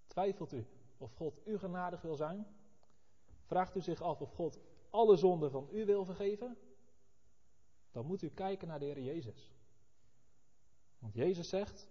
Twijfelt 0.06 0.52
u 0.52 0.66
of 0.98 1.14
God 1.14 1.40
u 1.46 1.58
genadig 1.58 2.02
wil 2.02 2.16
zijn? 2.16 2.46
Vraagt 3.44 3.76
u 3.76 3.80
zich 3.80 4.02
af 4.02 4.20
of 4.20 4.34
God 4.34 4.58
alle 4.90 5.16
zonden 5.16 5.50
van 5.50 5.68
u 5.72 5.84
wil 5.84 6.04
vergeven? 6.04 6.56
Dan 7.90 8.06
moet 8.06 8.22
u 8.22 8.28
kijken 8.28 8.68
naar 8.68 8.78
de 8.78 8.84
Heer 8.84 9.00
Jezus. 9.00 9.50
Want 10.98 11.14
Jezus 11.14 11.48
zegt: 11.48 11.88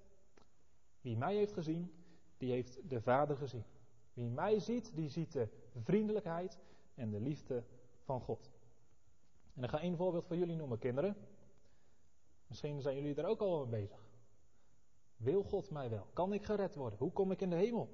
Wie 1.01 1.17
mij 1.17 1.35
heeft 1.35 1.53
gezien, 1.53 1.93
die 2.37 2.51
heeft 2.51 2.89
de 2.89 3.01
Vader 3.01 3.37
gezien. 3.37 3.63
Wie 4.13 4.29
mij 4.29 4.59
ziet, 4.59 4.95
die 4.95 5.09
ziet 5.09 5.31
de 5.31 5.47
vriendelijkheid 5.75 6.57
en 6.95 7.09
de 7.09 7.19
liefde 7.19 7.63
van 8.03 8.21
God. 8.21 8.51
En 9.59 9.65
ik 9.65 9.71
ga 9.71 9.79
één 9.79 9.97
voorbeeld 9.97 10.25
van 10.25 10.37
jullie 10.37 10.55
noemen, 10.55 10.77
kinderen. 10.77 11.15
Misschien 12.47 12.81
zijn 12.81 12.95
jullie 12.95 13.15
er 13.15 13.25
ook 13.25 13.39
al 13.39 13.65
mee 13.65 13.81
bezig. 13.81 14.07
Wil 15.15 15.43
God 15.43 15.69
mij 15.69 15.89
wel? 15.89 16.07
Kan 16.13 16.33
ik 16.33 16.45
gered 16.45 16.75
worden? 16.75 16.99
Hoe 16.99 17.11
kom 17.11 17.31
ik 17.31 17.41
in 17.41 17.49
de 17.49 17.55
hemel? 17.55 17.89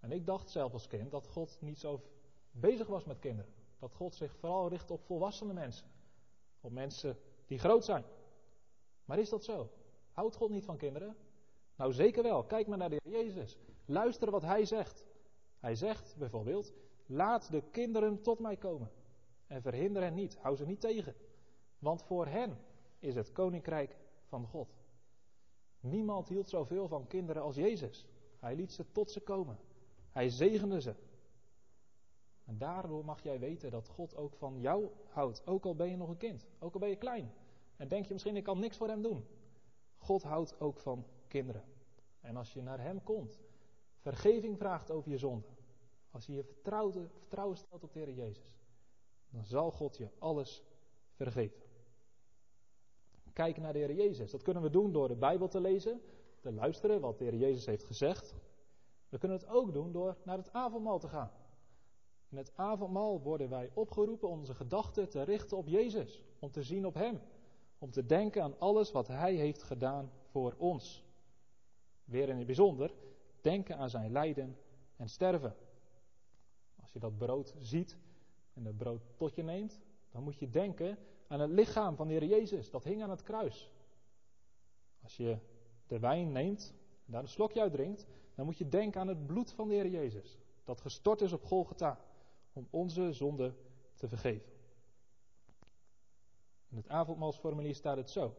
En 0.00 0.12
ik 0.12 0.26
dacht 0.26 0.50
zelf 0.50 0.72
als 0.72 0.86
kind 0.86 1.10
dat 1.10 1.28
God 1.28 1.56
niet 1.60 1.78
zo 1.78 2.02
bezig 2.50 2.86
was 2.86 3.04
met 3.04 3.18
kinderen. 3.18 3.52
Dat 3.78 3.94
God 3.94 4.14
zich 4.14 4.36
vooral 4.36 4.68
richt 4.68 4.90
op 4.90 5.04
volwassene 5.04 5.52
mensen. 5.52 5.86
Op 6.60 6.72
mensen 6.72 7.18
die 7.46 7.58
groot 7.58 7.84
zijn. 7.84 8.04
Maar 9.04 9.18
is 9.18 9.28
dat 9.28 9.44
zo? 9.44 9.70
Houdt 10.12 10.36
God 10.36 10.50
niet 10.50 10.64
van 10.64 10.76
kinderen? 10.76 11.16
Nou 11.76 11.92
zeker 11.92 12.22
wel. 12.22 12.44
Kijk 12.44 12.66
maar 12.66 12.78
naar 12.78 12.90
de 12.90 13.00
Heer 13.02 13.24
Jezus. 13.24 13.58
Luister 13.84 14.30
wat 14.30 14.42
Hij 14.42 14.64
zegt. 14.64 15.04
Hij 15.58 15.74
zegt 15.74 16.16
bijvoorbeeld: 16.16 16.72
Laat 17.06 17.50
de 17.50 17.62
kinderen 17.70 18.22
tot 18.22 18.38
mij 18.38 18.56
komen. 18.56 18.90
En 19.52 19.62
verhinder 19.62 20.02
hen 20.02 20.14
niet. 20.14 20.36
Hou 20.36 20.56
ze 20.56 20.66
niet 20.66 20.80
tegen. 20.80 21.14
Want 21.78 22.02
voor 22.02 22.26
hen 22.26 22.58
is 22.98 23.14
het 23.14 23.32
koninkrijk 23.32 23.96
van 24.26 24.46
God. 24.46 24.74
Niemand 25.80 26.28
hield 26.28 26.48
zoveel 26.48 26.88
van 26.88 27.06
kinderen 27.06 27.42
als 27.42 27.56
Jezus. 27.56 28.06
Hij 28.38 28.54
liet 28.54 28.72
ze 28.72 28.92
tot 28.92 29.10
ze 29.10 29.20
komen. 29.20 29.58
Hij 30.10 30.28
zegende 30.28 30.80
ze. 30.80 30.94
En 32.44 32.58
daardoor 32.58 33.04
mag 33.04 33.22
jij 33.22 33.38
weten 33.38 33.70
dat 33.70 33.88
God 33.88 34.16
ook 34.16 34.34
van 34.34 34.60
jou 34.60 34.88
houdt. 35.08 35.46
Ook 35.46 35.64
al 35.64 35.74
ben 35.74 35.90
je 35.90 35.96
nog 35.96 36.08
een 36.08 36.16
kind. 36.16 36.46
Ook 36.58 36.74
al 36.74 36.80
ben 36.80 36.88
je 36.88 36.96
klein. 36.96 37.32
En 37.76 37.88
denk 37.88 38.06
je 38.06 38.12
misschien, 38.12 38.36
ik 38.36 38.44
kan 38.44 38.58
niks 38.58 38.76
voor 38.76 38.88
hem 38.88 39.02
doen. 39.02 39.24
God 39.96 40.22
houdt 40.22 40.60
ook 40.60 40.78
van 40.78 41.06
kinderen. 41.28 41.64
En 42.20 42.36
als 42.36 42.52
je 42.52 42.62
naar 42.62 42.80
hem 42.80 43.02
komt, 43.02 43.40
vergeving 43.98 44.58
vraagt 44.58 44.90
over 44.90 45.10
je 45.10 45.18
zonde. 45.18 45.46
Als 46.10 46.26
je 46.26 46.32
je 46.32 46.44
vertrouwen, 46.44 47.56
stelt 47.56 47.82
op 47.82 47.92
de 47.92 47.98
Heer 47.98 48.10
Jezus. 48.12 48.61
Dan 49.32 49.44
zal 49.44 49.70
God 49.70 49.96
je 49.96 50.08
alles 50.18 50.62
vergeven. 51.12 51.60
Kijk 53.32 53.56
naar 53.56 53.72
de 53.72 53.78
Heer 53.78 53.94
Jezus. 53.94 54.30
Dat 54.30 54.42
kunnen 54.42 54.62
we 54.62 54.70
doen 54.70 54.92
door 54.92 55.08
de 55.08 55.16
Bijbel 55.16 55.48
te 55.48 55.60
lezen. 55.60 56.00
Te 56.40 56.52
luisteren 56.52 57.00
wat 57.00 57.18
de 57.18 57.24
Heer 57.24 57.36
Jezus 57.36 57.66
heeft 57.66 57.84
gezegd. 57.84 58.34
We 59.08 59.18
kunnen 59.18 59.38
het 59.38 59.48
ook 59.48 59.72
doen 59.72 59.92
door 59.92 60.16
naar 60.24 60.36
het 60.36 60.52
avondmaal 60.52 60.98
te 60.98 61.08
gaan. 61.08 61.30
In 62.28 62.36
het 62.36 62.52
avondmaal 62.54 63.20
worden 63.20 63.48
wij 63.48 63.70
opgeroepen 63.74 64.28
onze 64.28 64.54
gedachten 64.54 65.08
te 65.08 65.22
richten 65.22 65.56
op 65.56 65.68
Jezus, 65.68 66.24
om 66.38 66.50
te 66.50 66.62
zien 66.62 66.86
op 66.86 66.94
Hem, 66.94 67.20
om 67.78 67.90
te 67.90 68.06
denken 68.06 68.42
aan 68.42 68.58
alles 68.58 68.92
wat 68.92 69.08
Hij 69.08 69.34
heeft 69.34 69.62
gedaan 69.62 70.12
voor 70.24 70.54
ons. 70.58 71.04
Weer 72.04 72.28
in 72.28 72.36
het 72.36 72.46
bijzonder, 72.46 72.94
denken 73.40 73.76
aan 73.76 73.90
Zijn 73.90 74.12
lijden 74.12 74.56
en 74.96 75.08
sterven. 75.08 75.56
Als 76.80 76.92
je 76.92 76.98
dat 76.98 77.18
brood 77.18 77.54
ziet 77.58 77.98
en 78.54 78.62
dat 78.62 78.76
brood 78.76 79.02
tot 79.16 79.34
je 79.34 79.42
neemt, 79.42 79.80
dan 80.10 80.22
moet 80.22 80.38
je 80.38 80.50
denken 80.50 80.98
aan 81.26 81.40
het 81.40 81.50
lichaam 81.50 81.96
van 81.96 82.08
de 82.08 82.12
Heer 82.12 82.24
Jezus, 82.24 82.70
dat 82.70 82.84
hing 82.84 83.02
aan 83.02 83.10
het 83.10 83.22
kruis. 83.22 83.70
Als 85.02 85.16
je 85.16 85.38
de 85.86 85.98
wijn 85.98 86.32
neemt 86.32 86.74
en 87.06 87.12
daar 87.12 87.22
een 87.22 87.28
slokje 87.28 87.60
uit 87.60 87.72
drinkt, 87.72 88.06
dan 88.34 88.44
moet 88.44 88.58
je 88.58 88.68
denken 88.68 89.00
aan 89.00 89.08
het 89.08 89.26
bloed 89.26 89.52
van 89.52 89.68
de 89.68 89.74
Heer 89.74 89.88
Jezus, 89.88 90.38
dat 90.64 90.80
gestort 90.80 91.20
is 91.20 91.32
op 91.32 91.44
Golgotha, 91.44 92.00
om 92.52 92.66
onze 92.70 93.12
zonde 93.12 93.54
te 93.94 94.08
vergeven. 94.08 94.52
In 96.68 96.76
het 96.76 96.88
avondmaalsformulier 96.88 97.74
staat 97.74 97.96
het 97.96 98.10
zo. 98.10 98.34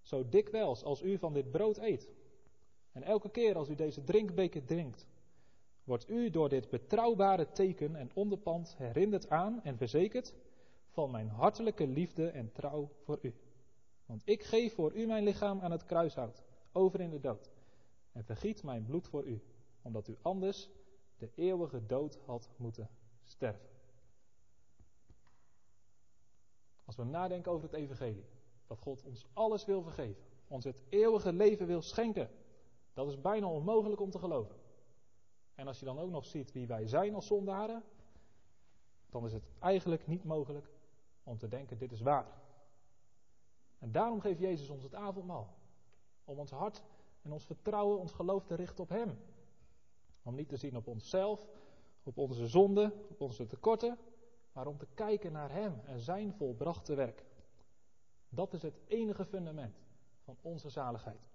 Zo 0.00 0.28
dikwijls 0.28 0.84
als 0.84 1.02
u 1.02 1.18
van 1.18 1.32
dit 1.32 1.50
brood 1.50 1.78
eet, 1.78 2.08
en 2.92 3.02
elke 3.02 3.30
keer 3.30 3.56
als 3.56 3.68
u 3.68 3.74
deze 3.74 4.04
drinkbeker 4.04 4.64
drinkt, 4.64 5.06
wordt 5.90 6.10
u 6.10 6.30
door 6.30 6.48
dit 6.48 6.68
betrouwbare 6.68 7.52
teken 7.52 7.96
en 7.96 8.10
onderpand 8.14 8.76
herinnerd 8.76 9.30
aan 9.30 9.62
en 9.62 9.76
verzekerd 9.76 10.34
van 10.88 11.10
mijn 11.10 11.28
hartelijke 11.28 11.86
liefde 11.86 12.28
en 12.28 12.52
trouw 12.52 12.90
voor 13.04 13.18
u. 13.22 13.34
Want 14.06 14.22
ik 14.24 14.42
geef 14.42 14.74
voor 14.74 14.94
u 14.94 15.06
mijn 15.06 15.24
lichaam 15.24 15.60
aan 15.60 15.70
het 15.70 15.84
kruishout, 15.84 16.42
over 16.72 17.00
in 17.00 17.10
de 17.10 17.20
dood, 17.20 17.50
en 18.12 18.24
vergiet 18.24 18.62
mijn 18.62 18.84
bloed 18.84 19.08
voor 19.08 19.24
u, 19.24 19.42
omdat 19.82 20.08
u 20.08 20.16
anders 20.22 20.68
de 21.18 21.30
eeuwige 21.34 21.86
dood 21.86 22.18
had 22.26 22.50
moeten 22.56 22.88
sterven. 23.24 23.68
Als 26.84 26.96
we 26.96 27.04
nadenken 27.04 27.52
over 27.52 27.68
het 27.70 27.78
evangelie, 27.78 28.26
dat 28.66 28.78
God 28.78 29.04
ons 29.04 29.26
alles 29.32 29.64
wil 29.64 29.82
vergeven, 29.82 30.22
ons 30.48 30.64
het 30.64 30.82
eeuwige 30.88 31.32
leven 31.32 31.66
wil 31.66 31.82
schenken, 31.82 32.30
dat 32.92 33.08
is 33.08 33.20
bijna 33.20 33.46
onmogelijk 33.46 34.00
om 34.00 34.10
te 34.10 34.18
geloven. 34.18 34.59
En 35.60 35.66
als 35.66 35.78
je 35.78 35.84
dan 35.84 35.98
ook 35.98 36.10
nog 36.10 36.24
ziet 36.24 36.52
wie 36.52 36.66
wij 36.66 36.86
zijn 36.86 37.14
als 37.14 37.26
zondaren, 37.26 37.82
dan 39.10 39.24
is 39.24 39.32
het 39.32 39.50
eigenlijk 39.58 40.06
niet 40.06 40.24
mogelijk 40.24 40.70
om 41.22 41.38
te 41.38 41.48
denken 41.48 41.78
dit 41.78 41.92
is 41.92 42.00
waar. 42.00 42.26
En 43.78 43.92
daarom 43.92 44.20
geeft 44.20 44.40
Jezus 44.40 44.68
ons 44.68 44.82
het 44.82 44.94
avondmaal. 44.94 45.54
Om 46.24 46.38
ons 46.38 46.50
hart 46.50 46.82
en 47.22 47.32
ons 47.32 47.44
vertrouwen, 47.44 47.98
ons 47.98 48.12
geloof 48.12 48.44
te 48.44 48.54
richten 48.54 48.82
op 48.82 48.88
Hem. 48.88 49.18
Om 50.22 50.34
niet 50.34 50.48
te 50.48 50.56
zien 50.56 50.76
op 50.76 50.86
onszelf, 50.86 51.48
op 52.02 52.18
onze 52.18 52.46
zonden, 52.46 52.92
op 53.08 53.20
onze 53.20 53.46
tekorten, 53.46 53.98
maar 54.52 54.66
om 54.66 54.78
te 54.78 54.86
kijken 54.94 55.32
naar 55.32 55.52
Hem 55.52 55.80
en 55.84 56.00
Zijn 56.00 56.32
volbrachte 56.32 56.94
werk. 56.94 57.24
Dat 58.28 58.52
is 58.52 58.62
het 58.62 58.80
enige 58.86 59.24
fundament 59.24 59.76
van 60.24 60.36
onze 60.40 60.68
zaligheid. 60.68 61.28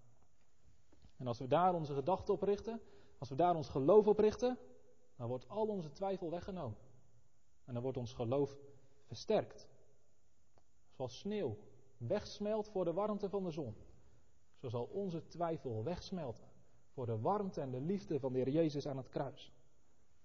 En 1.17 1.27
als 1.27 1.39
we 1.39 1.47
daar 1.47 1.73
onze 1.73 1.93
gedachten 1.93 2.33
op 2.33 2.41
richten, 2.41 2.81
als 3.25 3.37
we 3.37 3.43
daar 3.43 3.55
ons 3.55 3.69
geloof 3.69 4.07
op 4.07 4.19
richten, 4.19 4.57
dan 5.15 5.27
wordt 5.27 5.49
al 5.49 5.67
onze 5.67 5.91
twijfel 5.91 6.29
weggenomen. 6.29 6.77
En 7.63 7.73
dan 7.73 7.83
wordt 7.83 7.97
ons 7.97 8.13
geloof 8.13 8.57
versterkt. 9.03 9.67
Zoals 10.89 11.17
sneeuw 11.17 11.57
wegsmelt 11.97 12.69
voor 12.69 12.85
de 12.85 12.93
warmte 12.93 13.29
van 13.29 13.43
de 13.43 13.51
zon. 13.51 13.75
Zo 14.55 14.69
zal 14.69 14.83
onze 14.83 15.27
twijfel 15.27 15.83
wegsmelten 15.83 16.47
voor 16.89 17.05
de 17.05 17.19
warmte 17.19 17.61
en 17.61 17.71
de 17.71 17.81
liefde 17.81 18.19
van 18.19 18.33
de 18.33 18.39
Heer 18.39 18.49
Jezus 18.49 18.87
aan 18.87 18.97
het 18.97 19.09
kruis. 19.09 19.53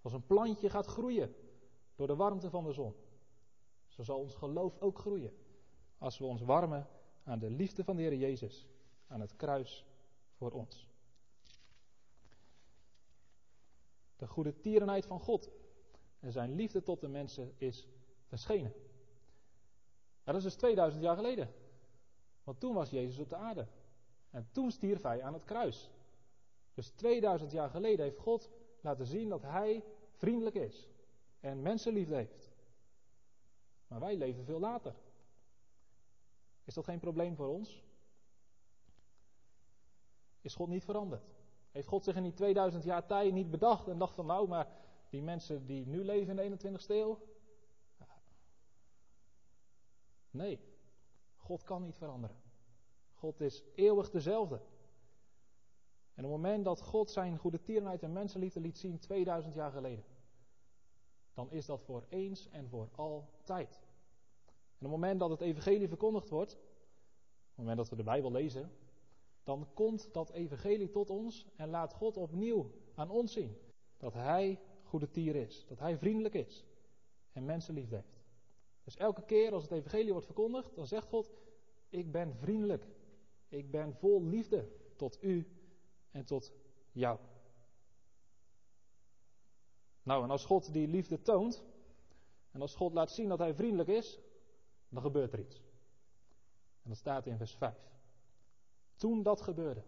Als 0.03 0.13
een 0.13 0.27
plantje 0.27 0.71
gaat 0.71 0.87
groeien 0.87 1.35
door 1.97 2.07
de 2.07 2.17
warmte 2.17 2.51
van 2.51 2.65
de 2.65 2.73
zon. 2.73 2.95
Zo 3.89 4.03
zal 4.03 4.19
ons 4.19 4.35
geloof 4.35 4.81
ook 4.81 4.99
groeien 4.99 5.33
als 5.99 6.19
we 6.19 6.25
ons 6.25 6.43
warmen 6.43 6.89
aan 7.25 7.39
de 7.39 7.51
liefde 7.51 7.85
van 7.85 7.97
de 7.97 8.03
Heer 8.03 8.17
Jezus 8.17 8.69
aan 9.07 9.21
het 9.21 9.37
kruis 9.37 9.87
voor 10.37 10.53
ons. 10.53 10.90
De 14.21 14.27
goede 14.27 14.61
tierenheid 14.61 15.07
van 15.07 15.21
God 15.21 15.51
en 16.19 16.33
zijn 16.33 16.55
liefde 16.55 16.83
tot 16.83 17.01
de 17.01 17.09
mensen 17.09 17.55
is 17.59 17.89
verschenen. 18.27 18.73
dat 20.25 20.35
is 20.35 20.43
dus 20.43 20.55
2000 20.55 21.03
jaar 21.03 21.17
geleden. 21.17 21.55
Want 22.45 22.61
toen 22.61 22.75
was 22.75 22.91
Jezus 22.91 23.19
op 23.19 23.29
de 23.29 23.37
aarde. 23.37 23.67
En 24.31 24.49
toen 24.53 24.71
stierf 24.71 25.03
hij 25.03 25.23
aan 25.23 25.33
het 25.33 25.45
kruis. 25.45 25.91
Dus 26.75 26.91
2000 26.91 27.53
jaar 27.53 27.71
geleden 27.71 28.05
heeft 28.05 28.19
God 28.19 28.51
laten 28.81 29.07
zien 29.07 29.29
dat 29.29 29.43
hij 29.43 29.85
vriendelijk 30.17 30.57
is. 30.57 30.89
En 31.41 31.63
mensenliefde 31.63 32.15
heeft. 32.15 32.51
Maar 33.87 34.01
wij 34.01 34.17
leven 34.17 34.45
veel 34.45 34.61
later. 34.61 34.95
Is 36.65 36.75
dat 36.75 36.85
geen 36.85 37.01
probleem 37.01 37.37
voor 37.37 37.49
ons? 37.49 37.85
Is 40.41 40.55
God 40.55 40.69
niet 40.69 40.85
veranderd? 40.85 41.30
Heeft 41.71 41.89
God 41.89 42.05
zich 42.05 42.17
in 42.17 42.23
die 42.23 42.33
2000 42.33 42.85
jaar 42.85 43.07
tijd 43.07 43.33
niet 43.33 43.51
bedacht 43.51 43.89
en 43.89 43.99
dacht 43.99 44.15
van 44.15 44.27
nou, 44.27 44.49
maar 44.49 44.69
die 45.09 45.23
mensen 45.23 45.67
die 45.67 45.87
nu 45.87 46.05
leven 46.05 46.39
in 46.39 46.57
de 46.57 46.69
21ste 46.69 46.87
eeuw? 46.87 47.19
Nee, 50.31 50.61
God 51.37 51.63
kan 51.63 51.83
niet 51.83 51.97
veranderen. 51.97 52.37
God 53.15 53.41
is 53.41 53.63
eeuwig 53.75 54.11
dezelfde. 54.11 54.61
En 56.15 56.25
op 56.25 56.33
het 56.33 56.41
moment 56.41 56.65
dat 56.65 56.83
God 56.83 57.11
zijn 57.11 57.39
goede 57.39 57.61
tierenheid 57.61 58.03
en 58.03 58.13
mensenliefde 58.13 58.61
liet 58.61 58.79
zien 58.79 58.99
2000 58.99 59.55
jaar 59.55 59.71
geleden, 59.71 60.05
dan 61.35 61.51
is 61.51 61.67
dat 61.67 61.83
voor 61.83 62.05
eens 62.09 62.49
en 62.49 62.69
voor 62.69 62.89
altijd. 62.95 63.81
En 64.79 64.87
op 64.87 64.93
het 64.93 65.01
moment 65.01 65.21
dat 65.21 65.31
het 65.31 65.41
evangelie 65.41 65.89
verkondigd 65.89 66.29
wordt, 66.29 66.53
op 66.53 66.61
het 67.47 67.57
moment 67.57 67.77
dat 67.77 67.89
we 67.89 67.97
de 67.97 68.03
Bijbel 68.03 68.33
lezen, 68.33 68.73
dan 69.51 69.69
komt 69.75 70.13
dat 70.13 70.31
evangelie 70.31 70.91
tot 70.91 71.11
ons 71.11 71.47
en 71.57 71.69
laat 71.69 71.93
God 71.93 72.17
opnieuw 72.17 72.71
aan 72.95 73.11
ons 73.11 73.33
zien 73.33 73.57
dat 73.97 74.15
Hij 74.15 74.61
goede 74.83 75.11
tier 75.11 75.37
is, 75.37 75.65
dat 75.67 75.79
Hij 75.79 75.99
vriendelijk 75.99 76.35
is 76.35 76.65
en 77.33 77.45
mensenliefde 77.45 77.95
heeft. 77.95 78.21
Dus 78.85 78.97
elke 78.97 79.25
keer 79.25 79.53
als 79.53 79.63
het 79.63 79.73
evangelie 79.73 80.11
wordt 80.11 80.27
verkondigd, 80.27 80.75
dan 80.75 80.87
zegt 80.87 81.09
God, 81.09 81.31
ik 81.89 82.13
ben 82.13 82.37
vriendelijk, 82.37 82.87
ik 83.49 83.71
ben 83.71 83.95
vol 83.95 84.25
liefde 84.25 84.69
tot 84.97 85.23
u 85.23 85.47
en 86.11 86.25
tot 86.25 86.53
jou. 86.93 87.19
Nou, 90.03 90.25
en 90.25 90.31
als 90.31 90.45
God 90.45 90.73
die 90.73 90.89
liefde 90.89 91.23
toont, 91.23 91.65
en 92.51 92.61
als 92.61 92.75
God 92.75 92.93
laat 92.93 93.11
zien 93.11 93.29
dat 93.29 93.39
Hij 93.39 93.55
vriendelijk 93.55 93.89
is, 93.89 94.21
dan 94.89 95.03
gebeurt 95.03 95.33
er 95.33 95.41
iets. 95.41 95.57
En 96.83 96.89
dat 96.89 96.97
staat 96.97 97.27
in 97.27 97.37
vers 97.37 97.55
5. 97.55 97.91
Toen 99.01 99.23
dat 99.23 99.41
gebeurde, 99.41 99.83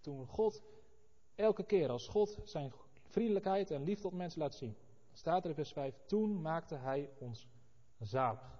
toen 0.00 0.26
God 0.26 0.62
elke 1.34 1.64
keer 1.64 1.90
als 1.90 2.08
God 2.08 2.38
zijn 2.44 2.72
vriendelijkheid 3.02 3.70
en 3.70 3.82
liefde 3.82 4.02
tot 4.02 4.12
mensen 4.12 4.40
laat 4.40 4.54
zien, 4.54 4.76
staat 5.12 5.42
er 5.42 5.48
in 5.48 5.54
vers 5.54 5.72
5, 5.72 6.00
toen 6.06 6.40
maakte 6.40 6.74
Hij 6.74 7.10
ons 7.18 7.48
zalig. 7.98 8.58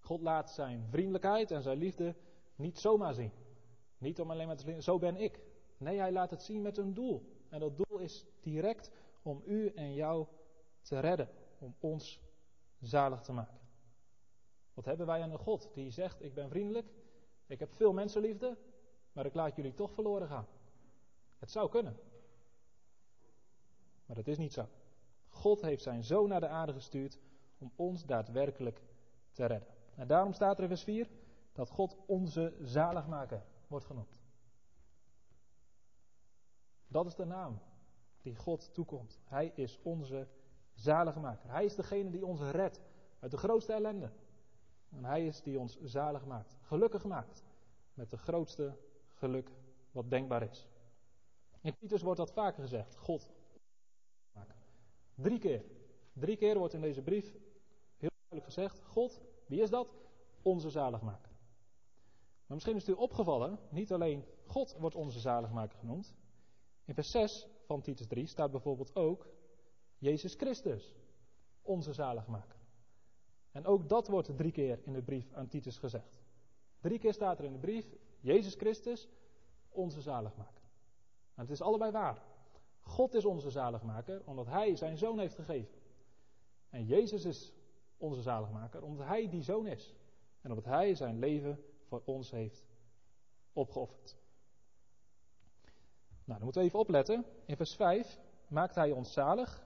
God 0.00 0.20
laat 0.20 0.50
zijn 0.50 0.86
vriendelijkheid 0.90 1.50
en 1.50 1.62
zijn 1.62 1.78
liefde 1.78 2.14
niet 2.54 2.78
zomaar 2.78 3.14
zien. 3.14 3.32
Niet 3.98 4.20
om 4.20 4.30
alleen 4.30 4.46
maar 4.46 4.56
te 4.56 4.64
zeggen, 4.64 4.82
zo 4.82 4.98
ben 4.98 5.16
ik. 5.16 5.40
Nee, 5.76 5.98
hij 5.98 6.12
laat 6.12 6.30
het 6.30 6.42
zien 6.42 6.62
met 6.62 6.78
een 6.78 6.94
doel. 6.94 7.22
En 7.48 7.60
dat 7.60 7.76
doel 7.76 7.98
is 7.98 8.24
direct 8.40 8.90
om 9.22 9.42
u 9.44 9.68
en 9.68 9.94
jou 9.94 10.26
te 10.80 10.98
redden. 10.98 11.28
Om 11.58 11.74
ons 11.80 12.20
zalig 12.80 13.20
te 13.20 13.32
maken. 13.32 13.58
Wat 14.74 14.84
hebben 14.84 15.06
wij 15.06 15.22
aan 15.22 15.30
een 15.30 15.38
God 15.38 15.70
die 15.74 15.90
zegt, 15.90 16.22
ik 16.24 16.34
ben 16.34 16.48
vriendelijk, 16.48 16.88
ik 17.46 17.58
heb 17.58 17.72
veel 17.72 17.92
mensenliefde, 17.92 18.56
maar 19.12 19.26
ik 19.26 19.34
laat 19.34 19.56
jullie 19.56 19.74
toch 19.74 19.92
verloren 19.92 20.28
gaan. 20.28 20.46
Het 21.38 21.50
zou 21.50 21.68
kunnen. 21.68 21.96
Maar 24.06 24.16
dat 24.16 24.26
is 24.26 24.38
niet 24.38 24.52
zo. 24.52 24.68
God 25.28 25.60
heeft 25.60 25.82
zijn 25.82 26.04
zoon 26.04 26.28
naar 26.28 26.40
de 26.40 26.48
aarde 26.48 26.72
gestuurd 26.72 27.18
om 27.58 27.72
ons 27.76 28.04
daadwerkelijk 28.04 28.82
te 29.32 29.44
redden. 29.44 29.68
En 29.94 30.06
daarom 30.06 30.32
staat 30.32 30.56
er 30.56 30.62
in 30.62 30.68
vers 30.68 30.82
4 30.82 31.08
dat 31.52 31.70
God 31.70 31.96
onze 32.06 32.54
zaligmaker 32.60 33.42
wordt 33.66 33.86
genoemd. 33.86 34.20
Dat 36.88 37.06
is 37.06 37.14
de 37.14 37.24
naam 37.24 37.58
die 38.22 38.36
God 38.36 38.74
toekomt. 38.74 39.20
Hij 39.24 39.52
is 39.54 39.78
onze 39.82 40.28
zaligmaker. 40.74 41.50
Hij 41.50 41.64
is 41.64 41.74
degene 41.74 42.10
die 42.10 42.26
ons 42.26 42.40
redt 42.40 42.80
uit 43.18 43.30
de 43.30 43.36
grootste 43.36 43.72
ellende. 43.72 44.10
En 44.90 45.04
hij 45.04 45.26
is 45.26 45.42
die 45.42 45.58
ons 45.58 45.78
zalig 45.82 46.24
maakt, 46.24 46.56
gelukkig 46.60 47.04
maakt, 47.04 47.44
met 47.94 48.10
de 48.10 48.16
grootste 48.16 48.76
geluk 49.14 49.50
wat 49.90 50.10
denkbaar 50.10 50.42
is. 50.42 50.68
In 51.60 51.76
Titus 51.76 52.02
wordt 52.02 52.18
dat 52.18 52.32
vaker 52.32 52.62
gezegd, 52.62 52.96
God. 52.96 53.30
Drie 55.14 55.38
keer. 55.38 55.64
Drie 56.12 56.36
keer 56.36 56.58
wordt 56.58 56.74
in 56.74 56.80
deze 56.80 57.02
brief 57.02 57.24
heel 57.96 58.10
duidelijk 58.28 58.44
gezegd, 58.44 58.82
God, 58.84 59.20
wie 59.46 59.60
is 59.60 59.70
dat? 59.70 59.88
Onze 60.42 60.70
zaligmaker. 60.70 61.30
Maar 62.46 62.54
misschien 62.54 62.76
is 62.76 62.86
het 62.86 62.96
u 62.96 63.00
opgevallen, 63.00 63.58
niet 63.70 63.92
alleen 63.92 64.24
God 64.46 64.76
wordt 64.78 64.96
onze 64.96 65.20
zaligmaker 65.20 65.78
genoemd. 65.78 66.14
In 66.84 66.94
vers 66.94 67.10
6 67.10 67.48
van 67.64 67.80
Titus 67.80 68.06
3 68.06 68.26
staat 68.26 68.50
bijvoorbeeld 68.50 68.96
ook 68.96 69.28
Jezus 69.98 70.34
Christus, 70.34 70.94
onze 71.62 71.92
zaligmaker. 71.92 72.55
En 73.56 73.66
ook 73.66 73.88
dat 73.88 74.08
wordt 74.08 74.36
drie 74.36 74.52
keer 74.52 74.80
in 74.84 74.92
de 74.92 75.02
brief 75.02 75.32
aan 75.32 75.48
Titus 75.48 75.78
gezegd. 75.78 76.20
Drie 76.80 76.98
keer 76.98 77.12
staat 77.12 77.38
er 77.38 77.44
in 77.44 77.52
de 77.52 77.58
brief, 77.58 77.86
Jezus 78.20 78.54
Christus, 78.54 79.08
onze 79.68 80.00
zaligmaker. 80.00 80.62
En 81.34 81.42
het 81.42 81.50
is 81.50 81.60
allebei 81.60 81.90
waar. 81.90 82.22
God 82.80 83.14
is 83.14 83.24
onze 83.24 83.50
zaligmaker, 83.50 84.22
omdat 84.24 84.46
Hij 84.46 84.76
zijn 84.76 84.96
zoon 84.96 85.18
heeft 85.18 85.34
gegeven. 85.34 85.78
En 86.70 86.84
Jezus 86.84 87.24
is 87.24 87.52
onze 87.96 88.22
zaligmaker, 88.22 88.82
omdat 88.82 89.06
Hij 89.06 89.28
die 89.28 89.42
zoon 89.42 89.66
is. 89.66 89.94
En 90.40 90.50
omdat 90.50 90.64
Hij 90.64 90.94
zijn 90.94 91.18
leven 91.18 91.64
voor 91.82 92.02
ons 92.04 92.30
heeft 92.30 92.64
opgeofferd. 93.52 94.16
Nou, 96.24 96.38
dan 96.38 96.42
moeten 96.42 96.60
we 96.60 96.66
even 96.66 96.78
opletten. 96.78 97.24
In 97.44 97.56
vers 97.56 97.74
5 97.74 98.18
maakt 98.48 98.74
Hij 98.74 98.90
ons 98.90 99.12
zalig. 99.12 99.65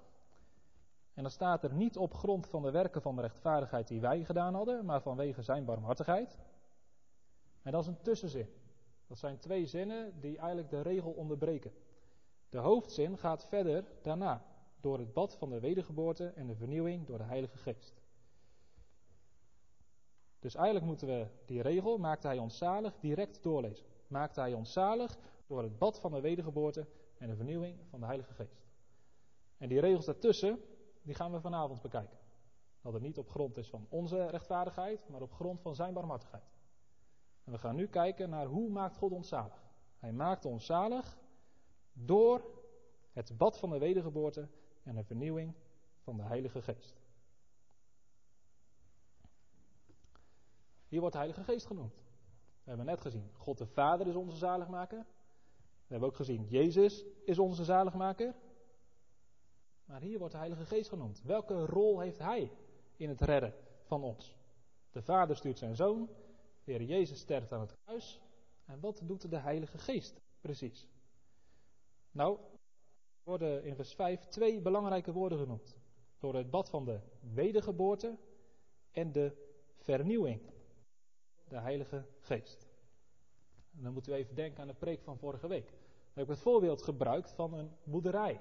En 1.14 1.22
dan 1.22 1.30
staat 1.30 1.64
er 1.64 1.74
niet 1.74 1.96
op 1.96 2.14
grond 2.14 2.46
van 2.46 2.62
de 2.62 2.70
werken 2.70 3.02
van 3.02 3.16
de 3.16 3.22
rechtvaardigheid 3.22 3.88
die 3.88 4.00
wij 4.00 4.24
gedaan 4.24 4.54
hadden, 4.54 4.84
maar 4.84 5.02
vanwege 5.02 5.42
Zijn 5.42 5.64
barmhartigheid. 5.64 6.38
En 7.62 7.72
dat 7.72 7.80
is 7.80 7.86
een 7.86 8.02
tussenzin. 8.02 8.48
Dat 9.06 9.18
zijn 9.18 9.38
twee 9.38 9.66
zinnen 9.66 10.20
die 10.20 10.38
eigenlijk 10.38 10.70
de 10.70 10.80
regel 10.80 11.10
onderbreken. 11.10 11.72
De 12.48 12.58
hoofdzin 12.58 13.18
gaat 13.18 13.46
verder 13.46 13.84
daarna, 14.02 14.44
door 14.80 14.98
het 14.98 15.12
bad 15.12 15.36
van 15.36 15.50
de 15.50 15.60
wedergeboorte 15.60 16.26
en 16.26 16.46
de 16.46 16.54
vernieuwing 16.54 17.06
door 17.06 17.18
de 17.18 17.24
Heilige 17.24 17.56
Geest. 17.56 18.02
Dus 20.38 20.54
eigenlijk 20.54 20.86
moeten 20.86 21.06
we 21.06 21.26
die 21.44 21.62
regel, 21.62 21.98
maakte 21.98 22.26
hij 22.26 22.38
ons 22.38 22.58
zalig, 22.58 22.98
direct 23.00 23.42
doorlezen. 23.42 23.86
Maakte 24.06 24.40
hij 24.40 24.52
ons 24.52 24.72
zalig 24.72 25.18
door 25.46 25.62
het 25.62 25.78
bad 25.78 26.00
van 26.00 26.12
de 26.12 26.20
wedergeboorte 26.20 26.86
en 27.18 27.28
de 27.28 27.36
vernieuwing 27.36 27.78
van 27.88 28.00
de 28.00 28.06
Heilige 28.06 28.32
Geest. 28.32 28.64
En 29.58 29.68
die 29.68 29.80
regels 29.80 30.04
daartussen, 30.04 30.58
die 31.02 31.14
gaan 31.14 31.32
we 31.32 31.40
vanavond 31.40 31.82
bekijken. 31.82 32.18
Dat 32.80 32.92
het 32.92 33.02
niet 33.02 33.18
op 33.18 33.28
grond 33.28 33.56
is 33.56 33.68
van 33.68 33.86
onze 33.88 34.26
rechtvaardigheid, 34.26 35.08
maar 35.08 35.22
op 35.22 35.32
grond 35.32 35.60
van 35.60 35.74
zijn 35.74 35.94
barmhartigheid. 35.94 36.52
En 37.44 37.52
we 37.52 37.58
gaan 37.58 37.76
nu 37.76 37.86
kijken 37.86 38.30
naar 38.30 38.46
hoe 38.46 38.70
maakt 38.70 38.96
God 38.96 39.12
ons 39.12 39.28
zalig. 39.28 39.64
Hij 39.98 40.12
maakt 40.12 40.44
ons 40.44 40.66
zalig 40.66 41.18
door 41.92 42.42
het 43.12 43.36
bad 43.36 43.58
van 43.58 43.70
de 43.70 43.78
wedergeboorte 43.78 44.48
en 44.82 44.94
de 44.94 45.04
vernieuwing 45.04 45.54
van 45.98 46.16
de 46.16 46.22
Heilige 46.22 46.62
Geest. 46.62 47.00
Hier 50.88 51.00
wordt 51.00 51.14
de 51.14 51.20
Heilige 51.20 51.44
Geest 51.44 51.66
genoemd. 51.66 51.94
We 52.62 52.68
hebben 52.68 52.86
net 52.86 53.00
gezien, 53.00 53.30
God 53.36 53.58
de 53.58 53.66
Vader 53.66 54.06
is 54.06 54.14
onze 54.14 54.36
zaligmaker. 54.36 54.98
We 54.98 55.96
hebben 55.96 56.08
ook 56.08 56.16
gezien, 56.16 56.46
Jezus 56.48 57.04
is 57.24 57.38
onze 57.38 57.64
zaligmaker. 57.64 58.34
Maar 59.90 60.00
hier 60.00 60.18
wordt 60.18 60.32
de 60.32 60.38
Heilige 60.38 60.64
Geest 60.64 60.88
genoemd. 60.88 61.22
Welke 61.22 61.66
rol 61.66 62.00
heeft 62.00 62.18
Hij 62.18 62.52
in 62.96 63.08
het 63.08 63.20
redden 63.20 63.54
van 63.82 64.02
ons? 64.02 64.36
De 64.90 65.02
Vader 65.02 65.36
stuurt 65.36 65.58
zijn 65.58 65.76
Zoon, 65.76 66.08
de 66.64 66.72
Heer 66.72 66.82
Jezus 66.82 67.18
sterft 67.18 67.52
aan 67.52 67.60
het 67.60 67.76
kruis. 67.84 68.20
En 68.64 68.80
wat 68.80 69.00
doet 69.04 69.30
de 69.30 69.36
Heilige 69.36 69.78
Geest 69.78 70.20
precies? 70.40 70.88
Nou, 72.10 72.38
worden 73.22 73.64
in 73.64 73.74
vers 73.74 73.94
5 73.94 74.24
twee 74.24 74.60
belangrijke 74.60 75.12
woorden 75.12 75.38
genoemd. 75.38 75.76
Door 76.18 76.34
het 76.34 76.50
bad 76.50 76.70
van 76.70 76.84
de 76.84 77.00
wedergeboorte 77.20 78.18
en 78.90 79.12
de 79.12 79.32
vernieuwing. 79.76 80.40
De 81.48 81.58
Heilige 81.58 82.06
Geest. 82.20 82.68
En 83.76 83.82
dan 83.82 83.92
moeten 83.92 84.12
we 84.12 84.18
even 84.18 84.34
denken 84.34 84.60
aan 84.60 84.68
de 84.68 84.74
preek 84.74 85.02
van 85.02 85.18
vorige 85.18 85.48
week. 85.48 85.66
Dan 85.66 85.78
heb 86.12 86.24
ik 86.24 86.30
het 86.30 86.38
voorbeeld 86.38 86.82
gebruikt 86.82 87.32
van 87.32 87.54
een 87.54 87.70
boerderij. 87.82 88.40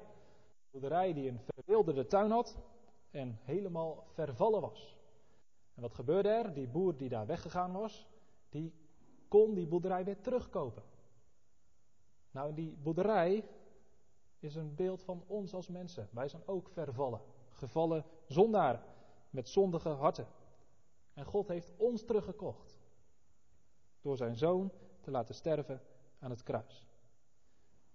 Boerderij 0.72 1.14
die 1.14 1.30
een 1.30 1.40
verwilderde 1.40 2.08
tuin 2.08 2.32
had 2.32 2.58
en 3.12 3.40
helemaal 3.42 4.04
vervallen 4.14 4.62
was. 4.62 4.98
En 5.76 5.82
wat 5.82 5.94
gebeurde 5.94 6.30
er? 6.30 6.54
Die 6.54 6.68
boer 6.68 6.98
die 6.98 7.10
daar 7.10 7.26
weggegaan 7.26 7.72
was, 7.72 8.08
die 8.50 8.74
kon 9.28 9.54
die 9.54 9.68
boerderij 9.68 10.04
weer 10.04 10.22
terugkopen. 10.22 10.84
Nou, 12.32 12.54
die 12.54 12.78
boerderij 12.84 13.50
is 14.40 14.56
een 14.56 14.76
beeld 14.76 15.04
van 15.04 15.24
ons 15.28 15.54
als 15.54 15.68
mensen. 15.68 16.10
Wij 16.12 16.28
zijn 16.28 16.42
ook 16.46 16.70
vervallen, 16.70 17.22
gevallen 17.50 18.06
zondaren 18.28 18.82
met 19.30 19.50
zondige 19.50 19.90
harten. 19.90 20.28
En 21.14 21.26
God 21.26 21.48
heeft 21.48 21.70
ons 21.78 22.06
teruggekocht 22.06 22.78
door 24.02 24.18
zijn 24.18 24.36
zoon 24.36 24.72
te 25.02 25.12
laten 25.12 25.36
sterven 25.36 25.82
aan 26.20 26.30
het 26.30 26.44
kruis. 26.44 26.86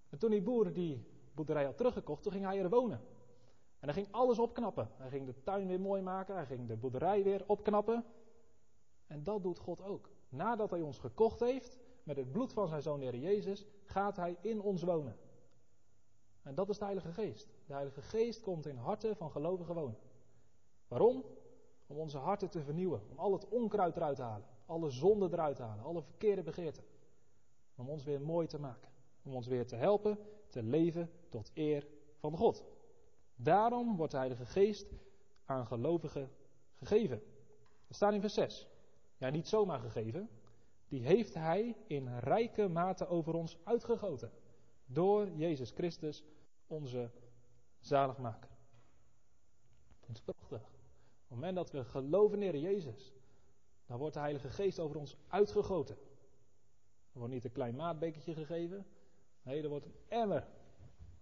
En 0.09 0.19
toen 0.19 0.31
die 0.31 0.43
boer 0.43 0.73
die 0.73 1.14
boerderij 1.35 1.65
had 1.65 1.77
teruggekocht, 1.77 2.23
toen 2.23 2.33
ging 2.33 2.45
hij 2.45 2.59
er 2.59 2.71
wonen. 2.71 3.01
En 3.79 3.91
hij 3.91 3.93
ging 3.93 4.09
alles 4.11 4.39
opknappen. 4.39 4.91
Hij 4.97 5.09
ging 5.09 5.27
de 5.27 5.43
tuin 5.43 5.67
weer 5.67 5.81
mooi 5.81 6.03
maken, 6.03 6.35
hij 6.35 6.47
ging 6.47 6.69
de 6.69 6.77
boerderij 6.77 7.23
weer 7.23 7.45
opknappen. 7.47 8.05
En 9.07 9.25
dat 9.25 9.43
doet 9.43 9.59
God 9.59 9.83
ook. 9.83 10.11
Nadat 10.29 10.71
hij 10.71 10.81
ons 10.81 10.99
gekocht 10.99 11.41
heeft, 11.41 11.79
met 12.03 12.17
het 12.17 12.33
bloed 12.33 12.53
van 12.53 12.69
zijn 12.69 12.83
zoon 12.83 13.01
Heer 13.01 13.17
Jezus, 13.17 13.67
gaat 13.85 14.17
hij 14.17 14.37
in 14.41 14.61
ons 14.61 14.83
wonen. 14.83 15.17
En 16.43 16.55
dat 16.55 16.69
is 16.69 16.79
de 16.79 16.85
Heilige 16.85 17.13
Geest. 17.13 17.49
De 17.67 17.73
Heilige 17.73 18.03
Geest 18.03 18.41
komt 18.41 18.67
in 18.67 18.77
harten 18.77 19.17
van 19.17 19.31
gelovigen 19.31 19.75
wonen. 19.75 19.99
Waarom? 20.89 21.25
Om 21.87 21.97
onze 21.97 22.19
harten 22.19 22.51
te 22.51 22.63
vernieuwen, 22.63 23.01
om 23.11 23.19
al 23.19 23.33
het 23.33 23.49
onkruid 23.49 23.97
eruit 23.97 24.17
te 24.17 24.23
halen, 24.23 24.47
alle 24.67 24.91
zonde 24.91 25.29
eruit 25.33 25.57
te 25.57 25.63
halen, 25.63 25.85
alle 25.85 26.03
verkeerde 26.03 26.43
begeerten. 26.43 26.85
Om 27.77 27.89
ons 27.89 28.05
weer 28.05 28.21
mooi 28.21 28.47
te 28.47 28.59
maken, 28.59 28.91
om 29.23 29.35
ons 29.35 29.47
weer 29.47 29.67
te 29.67 29.77
helpen 29.77 30.19
te 30.49 30.63
leven 30.63 31.11
tot 31.35 31.51
eer 31.55 31.87
van 32.19 32.37
God. 32.37 32.65
Daarom 33.37 33.97
wordt 33.97 34.13
de 34.13 34.19
Heilige 34.19 34.47
Geest 34.47 34.93
aan 35.45 35.67
gelovigen 35.67 36.31
gegeven. 36.75 37.23
Dat 37.87 37.97
staat 37.97 38.13
in 38.13 38.21
vers 38.21 38.35
6. 38.35 38.69
Ja, 39.17 39.31
niet 39.31 39.49
zomaar 39.49 39.79
gegeven. 39.79 40.29
Die 40.89 41.03
heeft 41.03 41.35
Hij 41.35 41.77
in 41.87 42.19
rijke 42.19 42.69
mate 42.69 43.07
over 43.07 43.35
ons 43.35 43.59
uitgegoten. 43.65 44.31
Door 44.87 45.31
Jezus 45.31 45.71
Christus, 45.71 46.25
onze 46.67 47.11
zaligmaker. 47.81 48.51
Dat 50.01 50.17
is 50.17 50.23
prachtig. 50.23 50.63
Op 50.63 50.71
het 51.19 51.29
moment 51.29 51.57
dat 51.57 51.71
we 51.71 51.85
geloven 51.85 52.43
in 52.43 52.61
Jezus, 52.61 53.13
dan 53.87 53.99
wordt 53.99 54.15
de 54.15 54.21
Heilige 54.21 54.51
Geest 54.51 54.79
over 54.79 54.97
ons 54.97 55.17
uitgegoten. 55.29 55.97
Er 57.13 57.19
wordt 57.19 57.33
niet 57.33 57.45
een 57.45 57.53
klein 57.53 57.77
maatbekertje 57.77 58.35
gegeven. 58.35 58.87
Nee, 59.43 59.63
er 59.63 59.69
wordt 59.69 59.87
een 59.87 59.97
emmer, 60.09 60.49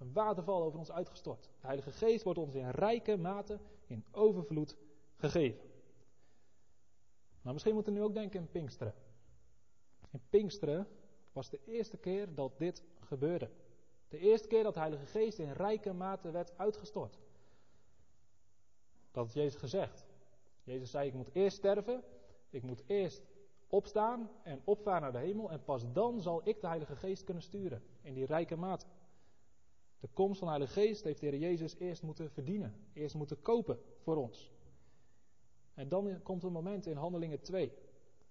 een 0.03 0.13
waterval 0.13 0.63
over 0.63 0.79
ons 0.79 0.93
uitgestort. 0.93 1.43
De 1.43 1.67
Heilige 1.67 1.93
Geest 1.93 2.25
wordt 2.25 2.39
ons 2.39 2.55
in 2.55 2.71
rijke 2.71 3.17
mate, 3.17 3.59
in 3.87 4.05
overvloed 4.11 4.77
gegeven. 5.17 5.71
Nou, 7.41 7.53
misschien 7.53 7.75
moeten 7.75 7.93
we 7.93 7.99
nu 7.99 8.05
ook 8.05 8.15
denken 8.15 8.41
in 8.41 8.51
Pinksteren. 8.51 8.95
In 10.11 10.21
Pinksteren 10.31 10.87
was 11.33 11.51
de 11.51 11.61
eerste 11.65 11.97
keer 11.97 12.35
dat 12.35 12.59
dit 12.59 12.83
gebeurde. 13.01 13.51
De 14.09 14.19
eerste 14.19 14.49
keer 14.49 14.63
dat 14.63 14.75
de 14.75 14.81
Heilige 14.81 15.07
Geest 15.07 15.39
in 15.39 15.53
rijke 15.53 15.93
mate 15.93 16.31
werd 16.31 16.59
uitgestort. 16.59 17.19
Dat 19.11 19.25
had 19.25 19.35
Jezus 19.35 19.61
gezegd. 19.61 20.07
Jezus 20.65 20.91
zei: 20.91 21.09
Ik 21.09 21.15
moet 21.15 21.31
eerst 21.33 21.57
sterven, 21.57 22.05
ik 22.51 22.63
moet 22.63 22.83
eerst 22.87 23.23
opstaan 23.69 24.31
en 24.43 24.61
opvaren 24.65 25.03
naar 25.03 25.13
de 25.13 25.19
hemel. 25.19 25.51
En 25.51 25.65
pas 25.65 25.93
dan 25.93 26.21
zal 26.21 26.49
ik 26.49 26.61
de 26.61 26.67
Heilige 26.67 26.97
Geest 26.97 27.25
kunnen 27.25 27.43
sturen. 27.43 27.83
In 28.03 28.15
die 28.15 28.27
rijke 28.27 28.57
mate. 28.57 28.87
De 30.03 30.09
komst 30.13 30.39
van 30.39 30.49
de 30.49 30.55
Heilige 30.55 30.81
Geest 30.81 31.05
heeft 31.05 31.21
de 31.21 31.27
Heer 31.27 31.39
Jezus 31.39 31.77
eerst 31.79 32.03
moeten 32.03 32.31
verdienen. 32.31 32.75
Eerst 32.93 33.15
moeten 33.15 33.43
kopen 33.43 33.79
voor 33.99 34.17
ons. 34.17 34.53
En 35.75 35.89
dan 35.89 36.23
komt 36.23 36.43
een 36.43 36.53
moment 36.53 36.87
in 36.87 36.97
Handelingen 36.97 37.41
2. 37.41 37.73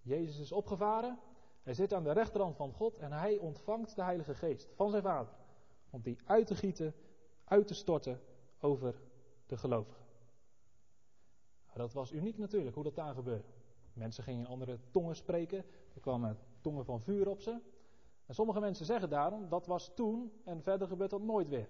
Jezus 0.01 0.39
is 0.39 0.51
opgevaren. 0.51 1.19
Hij 1.63 1.73
zit 1.73 1.93
aan 1.93 2.03
de 2.03 2.11
rechterhand 2.11 2.55
van 2.55 2.73
God 2.73 2.97
en 2.97 3.11
hij 3.11 3.37
ontvangt 3.37 3.95
de 3.95 4.03
Heilige 4.03 4.35
Geest 4.35 4.69
van 4.75 4.89
zijn 4.89 5.03
Vader. 5.03 5.33
Om 5.89 6.01
die 6.01 6.17
uit 6.25 6.47
te 6.47 6.55
gieten, 6.55 6.93
uit 7.43 7.67
te 7.67 7.73
storten 7.73 8.21
over 8.59 9.01
de 9.45 9.57
gelovigen. 9.57 10.05
Dat 11.73 11.93
was 11.93 12.11
uniek 12.11 12.37
natuurlijk, 12.37 12.75
hoe 12.75 12.83
dat 12.83 12.95
daar 12.95 13.13
gebeurde. 13.13 13.47
Mensen 13.93 14.23
gingen 14.23 14.45
in 14.45 14.51
andere 14.51 14.79
tongen 14.89 15.15
spreken. 15.15 15.65
Er 15.93 16.01
kwamen 16.01 16.37
tongen 16.61 16.85
van 16.85 17.01
vuur 17.01 17.29
op 17.29 17.41
ze. 17.41 17.59
En 18.31 18.37
sommige 18.37 18.59
mensen 18.59 18.85
zeggen 18.85 19.09
daarom, 19.09 19.49
dat 19.49 19.65
was 19.65 19.91
toen 19.95 20.31
en 20.43 20.63
verder 20.63 20.87
gebeurt 20.87 21.09
dat 21.09 21.21
nooit 21.21 21.47
weer. 21.47 21.69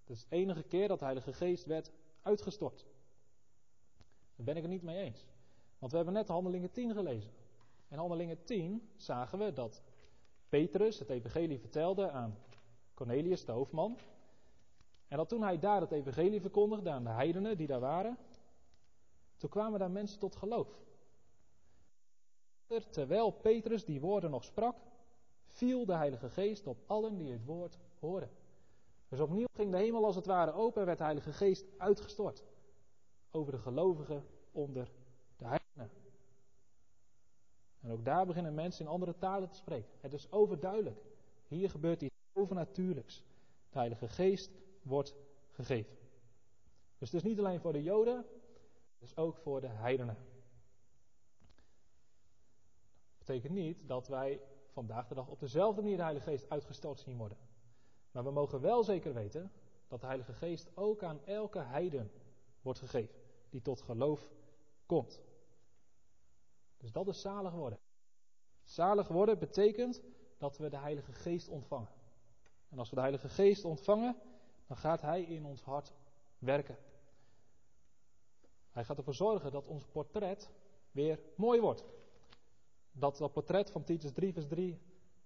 Het 0.00 0.10
is 0.10 0.20
de 0.20 0.36
enige 0.36 0.62
keer 0.62 0.88
dat 0.88 0.98
de 0.98 1.04
Heilige 1.04 1.32
Geest 1.32 1.64
werd 1.64 1.92
uitgestort. 2.22 2.86
Daar 4.36 4.44
ben 4.44 4.56
ik 4.56 4.62
het 4.62 4.70
niet 4.70 4.82
mee 4.82 5.04
eens. 5.04 5.26
Want 5.78 5.90
we 5.90 5.96
hebben 5.96 6.14
net 6.14 6.28
Handelingen 6.28 6.70
10 6.70 6.92
gelezen. 6.92 7.32
In 7.88 7.98
Handelingen 7.98 8.44
10 8.44 8.90
zagen 8.96 9.38
we 9.38 9.52
dat 9.52 9.82
Petrus 10.48 10.98
het 10.98 11.10
evangelie 11.10 11.58
vertelde 11.58 12.10
aan 12.10 12.38
Cornelius, 12.94 13.44
de 13.44 13.52
hoofdman. 13.52 13.98
En 15.08 15.16
dat 15.16 15.28
toen 15.28 15.42
hij 15.42 15.58
daar 15.58 15.80
het 15.80 15.92
evangelie 15.92 16.40
verkondigde 16.40 16.90
aan 16.90 17.04
de 17.04 17.10
heidenen 17.10 17.56
die 17.56 17.66
daar 17.66 17.80
waren, 17.80 18.18
toen 19.36 19.50
kwamen 19.50 19.78
daar 19.78 19.90
mensen 19.90 20.18
tot 20.18 20.36
geloof. 20.36 20.82
Terwijl 22.90 23.30
Petrus 23.30 23.84
die 23.84 24.00
woorden 24.00 24.30
nog 24.30 24.44
sprak, 24.44 24.76
viel 25.58 25.84
de 25.84 25.94
Heilige 25.94 26.30
Geest 26.30 26.66
op 26.66 26.78
allen 26.86 27.18
die 27.18 27.32
het 27.32 27.44
woord 27.44 27.78
hoorden. 27.98 28.30
Dus 29.08 29.20
opnieuw 29.20 29.46
ging 29.52 29.70
de 29.70 29.78
hemel 29.78 30.04
als 30.04 30.16
het 30.16 30.26
ware 30.26 30.52
open 30.52 30.80
en 30.80 30.86
werd 30.86 30.98
de 30.98 31.04
Heilige 31.04 31.32
Geest 31.32 31.66
uitgestort 31.78 32.44
over 33.30 33.52
de 33.52 33.58
gelovigen 33.58 34.26
onder 34.52 34.90
de 35.36 35.44
heidenen. 35.44 35.90
En 37.80 37.90
ook 37.90 38.04
daar 38.04 38.26
beginnen 38.26 38.54
mensen 38.54 38.84
in 38.84 38.90
andere 38.90 39.18
talen 39.18 39.48
te 39.48 39.56
spreken. 39.56 39.90
Het 40.00 40.12
is 40.12 40.32
overduidelijk. 40.32 41.00
Hier 41.48 41.70
gebeurt 41.70 42.02
iets 42.02 42.14
overnatuurlijks. 42.32 43.24
De 43.70 43.78
Heilige 43.78 44.08
Geest 44.08 44.50
wordt 44.82 45.14
gegeven. 45.50 45.96
Dus 46.98 47.12
het 47.12 47.22
is 47.22 47.28
niet 47.28 47.38
alleen 47.38 47.60
voor 47.60 47.72
de 47.72 47.82
Joden, 47.82 48.16
het 48.98 49.02
is 49.08 49.16
ook 49.16 49.36
voor 49.36 49.60
de 49.60 49.66
heidenen. 49.66 50.16
Dat 53.18 53.26
betekent 53.26 53.52
niet 53.52 53.88
dat 53.88 54.08
wij 54.08 54.40
vandaag 54.78 55.08
de 55.08 55.14
dag 55.14 55.28
op 55.28 55.40
dezelfde 55.40 55.80
manier 55.80 55.96
de 55.96 56.02
Heilige 56.02 56.30
Geest 56.30 56.50
uitgestort 56.50 57.00
zien 57.00 57.16
worden. 57.16 57.38
Maar 58.10 58.24
we 58.24 58.30
mogen 58.30 58.60
wel 58.60 58.84
zeker 58.84 59.14
weten 59.14 59.52
dat 59.88 60.00
de 60.00 60.06
Heilige 60.06 60.32
Geest 60.32 60.76
ook 60.76 61.02
aan 61.02 61.24
elke 61.24 61.58
heiden 61.58 62.10
wordt 62.62 62.78
gegeven 62.78 63.14
die 63.50 63.62
tot 63.62 63.82
geloof 63.82 64.30
komt. 64.86 65.20
Dus 66.76 66.92
dat 66.92 67.08
is 67.08 67.20
zalig 67.20 67.52
worden. 67.52 67.78
Zalig 68.64 69.08
worden 69.08 69.38
betekent 69.38 70.02
dat 70.36 70.58
we 70.58 70.68
de 70.68 70.78
Heilige 70.78 71.12
Geest 71.12 71.48
ontvangen. 71.48 71.90
En 72.68 72.78
als 72.78 72.88
we 72.88 72.94
de 72.94 73.00
Heilige 73.00 73.28
Geest 73.28 73.64
ontvangen, 73.64 74.16
dan 74.66 74.76
gaat 74.76 75.00
Hij 75.00 75.22
in 75.22 75.44
ons 75.44 75.62
hart 75.62 75.92
werken. 76.38 76.76
Hij 78.70 78.84
gaat 78.84 78.98
ervoor 78.98 79.14
zorgen 79.14 79.52
dat 79.52 79.66
ons 79.66 79.86
portret 79.86 80.50
weer 80.90 81.20
mooi 81.36 81.60
wordt. 81.60 81.84
Dat 82.98 83.16
dat 83.16 83.32
portret 83.32 83.70
van 83.70 83.84
Titus 83.84 84.12
3 84.12 84.32
vers 84.32 84.46
3 84.46 84.78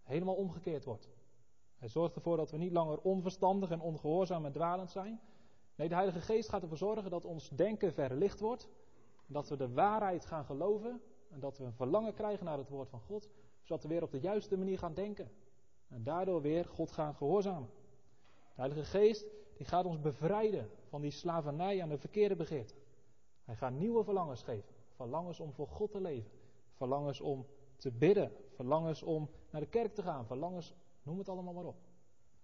helemaal 0.02 0.34
omgekeerd 0.34 0.84
wordt. 0.84 1.08
Hij 1.76 1.88
zorgt 1.88 2.14
ervoor 2.14 2.36
dat 2.36 2.50
we 2.50 2.56
niet 2.56 2.72
langer 2.72 2.98
onverstandig 2.98 3.70
en 3.70 3.80
ongehoorzaam 3.80 4.44
en 4.44 4.52
dwalend 4.52 4.90
zijn. 4.90 5.20
Nee, 5.74 5.88
de 5.88 5.94
Heilige 5.94 6.20
Geest 6.20 6.48
gaat 6.48 6.62
ervoor 6.62 6.76
zorgen 6.76 7.10
dat 7.10 7.24
ons 7.24 7.48
denken 7.48 7.92
verlicht 7.92 8.40
wordt. 8.40 8.68
Dat 9.26 9.48
we 9.48 9.56
de 9.56 9.72
waarheid 9.72 10.26
gaan 10.26 10.44
geloven. 10.44 11.00
En 11.30 11.40
dat 11.40 11.58
we 11.58 11.64
een 11.64 11.72
verlangen 11.72 12.14
krijgen 12.14 12.44
naar 12.44 12.58
het 12.58 12.68
woord 12.68 12.88
van 12.88 13.00
God. 13.00 13.28
Zodat 13.62 13.82
we 13.82 13.88
weer 13.88 14.02
op 14.02 14.10
de 14.10 14.20
juiste 14.20 14.56
manier 14.56 14.78
gaan 14.78 14.94
denken. 14.94 15.30
En 15.88 16.02
daardoor 16.02 16.42
weer 16.42 16.64
God 16.64 16.92
gaan 16.92 17.14
gehoorzamen. 17.14 17.70
De 18.54 18.60
Heilige 18.60 18.84
Geest 18.84 19.26
die 19.56 19.66
gaat 19.66 19.84
ons 19.84 20.00
bevrijden 20.00 20.70
van 20.88 21.00
die 21.00 21.10
slavernij 21.10 21.82
aan 21.82 21.88
de 21.88 21.98
verkeerde 21.98 22.36
begeerte. 22.36 22.74
Hij 23.44 23.56
gaat 23.56 23.72
nieuwe 23.72 24.04
verlangens 24.04 24.42
geven. 24.42 24.74
Verlangens 24.88 25.40
om 25.40 25.52
voor 25.52 25.68
God 25.68 25.90
te 25.90 26.00
leven. 26.00 26.30
Verlangens 26.72 27.20
om 27.20 27.46
te 27.82 27.90
bidden. 27.90 28.32
Verlangens 28.54 29.02
om 29.02 29.30
naar 29.50 29.60
de 29.60 29.68
kerk 29.68 29.94
te 29.94 30.02
gaan. 30.02 30.26
Verlangens, 30.26 30.74
noem 31.02 31.18
het 31.18 31.28
allemaal 31.28 31.52
maar 31.52 31.64
op. 31.64 31.80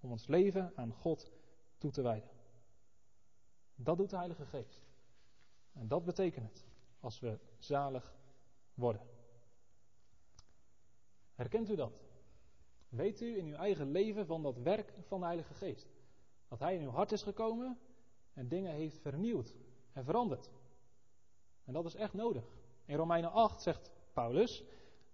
Om 0.00 0.10
ons 0.10 0.26
leven 0.26 0.72
aan 0.74 0.92
God 0.92 1.32
toe 1.78 1.90
te 1.90 2.02
wijden. 2.02 2.30
Dat 3.74 3.96
doet 3.96 4.10
de 4.10 4.16
Heilige 4.16 4.46
Geest. 4.46 4.82
En 5.72 5.88
dat 5.88 6.04
betekent 6.04 6.48
het 6.48 6.66
als 7.00 7.20
we 7.20 7.38
zalig 7.58 8.14
worden. 8.74 9.02
Herkent 11.34 11.70
u 11.70 11.76
dat? 11.76 11.92
Weet 12.88 13.20
u 13.20 13.38
in 13.38 13.46
uw 13.46 13.54
eigen 13.54 13.90
leven 13.90 14.26
van 14.26 14.42
dat 14.42 14.58
werk 14.58 14.94
van 15.06 15.20
de 15.20 15.26
Heilige 15.26 15.54
Geest? 15.54 15.88
Dat 16.48 16.58
Hij 16.58 16.74
in 16.74 16.82
uw 16.82 16.90
hart 16.90 17.12
is 17.12 17.22
gekomen 17.22 17.78
en 18.32 18.48
dingen 18.48 18.74
heeft 18.74 18.98
vernieuwd 18.98 19.56
en 19.92 20.04
veranderd. 20.04 20.50
En 21.64 21.72
dat 21.72 21.84
is 21.84 21.94
echt 21.94 22.14
nodig. 22.14 22.44
In 22.84 22.96
Romeinen 22.96 23.32
8 23.32 23.62
zegt 23.62 23.90
Paulus: 24.12 24.64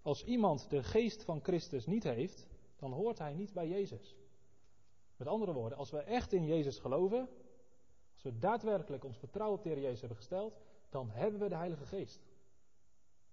Als 0.04 0.24
iemand 0.24 0.70
de 0.70 0.82
geest 0.82 1.24
van 1.24 1.40
Christus 1.42 1.86
niet 1.86 2.04
heeft, 2.04 2.46
dan 2.76 2.92
hoort 2.92 3.18
hij 3.18 3.34
niet 3.34 3.52
bij 3.52 3.68
Jezus. 3.68 4.16
Met 5.16 5.28
andere 5.28 5.52
woorden, 5.52 5.78
als 5.78 5.90
we 5.90 5.98
echt 5.98 6.32
in 6.32 6.44
Jezus 6.44 6.78
geloven, 6.78 7.28
als 8.12 8.22
we 8.22 8.38
daadwerkelijk 8.38 9.04
ons 9.04 9.18
vertrouwen 9.18 9.58
op 9.58 9.64
de 9.64 9.70
Heer 9.70 9.80
Jezus 9.80 10.00
hebben 10.00 10.16
gesteld, 10.16 10.60
dan 10.88 11.10
hebben 11.10 11.40
we 11.40 11.48
de 11.48 11.54
Heilige 11.54 11.86
Geest. 11.86 12.20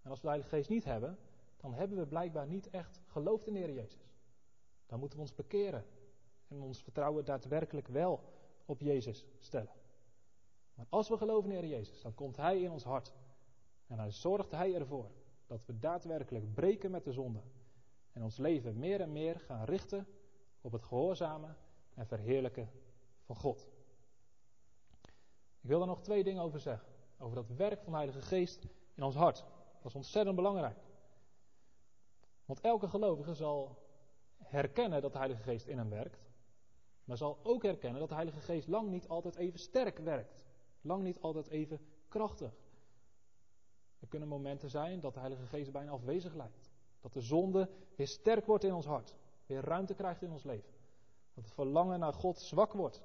En 0.02 0.10
als 0.10 0.20
we 0.20 0.22
de 0.22 0.32
Heilige 0.32 0.56
Geest 0.56 0.70
niet 0.70 0.84
hebben, 0.84 1.18
dan 1.58 1.74
hebben 1.74 1.98
we 1.98 2.06
blijkbaar 2.06 2.48
niet 2.48 2.70
echt 2.70 3.00
geloofd 3.06 3.48
in 3.48 3.54
de 3.54 3.60
Heer 3.60 3.74
Jezus. 3.74 4.12
Dan 4.86 5.00
moeten 5.00 5.18
we 5.18 5.24
ons 5.24 5.36
bekeren 5.36 5.86
en 6.48 6.62
ons 6.62 6.84
vertrouwen 6.84 7.26
daadwerkelijk 7.26 7.88
wel 7.88 8.20
op 8.66 8.82
Jezus 8.82 9.26
stellen. 9.40 9.74
Maar 10.74 10.86
als 10.90 11.10
we 11.10 11.18
geloven 11.18 11.52
in 11.52 11.60
de 11.60 11.66
Heer 11.66 11.78
Jezus, 11.78 12.02
dan 12.02 12.14
komt 12.14 12.38
Hij 12.38 12.62
in 12.62 12.72
ons 12.72 12.84
hart. 12.84 13.14
En 13.88 13.98
dan 13.98 14.12
zorgt 14.12 14.52
Hij 14.52 14.76
ervoor 14.76 15.12
dat 15.52 15.66
we 15.66 15.80
daadwerkelijk 15.80 16.54
breken 16.54 16.92
met 16.92 17.04
de 17.04 17.12
zonde. 17.12 17.42
En 18.12 18.24
ons 18.24 18.38
leven 18.38 18.80
meer 18.80 19.02
en 19.02 19.12
meer 19.12 19.40
gaan 19.40 19.66
richten 19.66 20.08
op 20.62 20.72
het 20.72 20.84
gehoorzamen 20.84 21.58
en 21.94 22.08
verheerlijken 22.08 22.72
van 23.22 23.36
God. 23.36 23.68
Ik 25.62 25.70
wil 25.70 25.80
daar 25.80 25.88
nog 25.88 26.02
twee 26.02 26.24
dingen 26.24 26.42
over 26.42 26.60
zeggen. 26.60 26.88
Over 27.18 27.36
dat 27.36 27.50
werk 27.50 27.82
van 27.82 27.92
de 27.92 27.98
Heilige 27.98 28.22
Geest 28.22 28.68
in 28.94 29.04
ons 29.04 29.16
hart. 29.16 29.46
Dat 29.82 29.86
is 29.86 29.96
ontzettend 29.96 30.36
belangrijk. 30.36 30.78
Want 32.46 32.62
elke 32.62 32.88
gelovige 32.88 33.34
zal 33.34 33.78
herkennen 34.38 35.02
dat 35.02 35.12
de 35.12 35.18
Heilige 35.18 35.44
Geest 35.44 35.68
in 35.68 35.78
hem 35.78 35.90
werkt. 35.90 36.30
Maar 37.04 37.18
zal 37.18 37.40
ook 37.44 37.64
herkennen 37.64 38.00
dat 38.00 38.10
de 38.10 38.16
Heilige 38.16 38.40
Geest 38.40 38.68
lang 38.68 38.90
niet 38.90 39.08
altijd 39.08 39.36
even 39.36 39.60
sterk 39.60 39.98
werkt. 39.98 40.36
Lang 40.82 41.04
niet 41.04 41.20
altijd 41.20 41.48
even 41.48 41.80
krachtig. 42.08 42.54
Er 44.02 44.08
kunnen 44.08 44.28
momenten 44.28 44.70
zijn 44.70 45.00
dat 45.00 45.14
de 45.14 45.20
Heilige 45.20 45.46
Geest 45.46 45.72
bijna 45.72 45.92
afwezig 45.92 46.34
lijkt. 46.34 46.72
Dat 47.02 47.14
de 47.14 47.22
zonde 47.22 47.70
weer 47.96 48.08
sterk 48.08 48.46
wordt 48.46 48.64
in 48.64 48.74
ons 48.74 48.86
hart. 48.86 49.16
Weer 49.46 49.64
ruimte 49.64 49.94
krijgt 49.94 50.22
in 50.22 50.32
ons 50.32 50.44
leven. 50.44 50.74
Dat 51.34 51.44
het 51.44 51.54
verlangen 51.54 52.00
naar 52.00 52.14
God 52.14 52.40
zwak 52.40 52.74
wordt. 52.74 53.02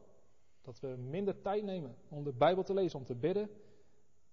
Dat 0.63 0.81
we 0.81 0.87
minder 0.87 1.41
tijd 1.41 1.63
nemen 1.65 1.97
om 2.09 2.25
de 2.25 2.33
Bijbel 2.33 2.63
te 2.63 2.75
lezen, 2.75 2.99
om 2.99 3.05
te 3.05 3.15
bidden. 3.15 3.51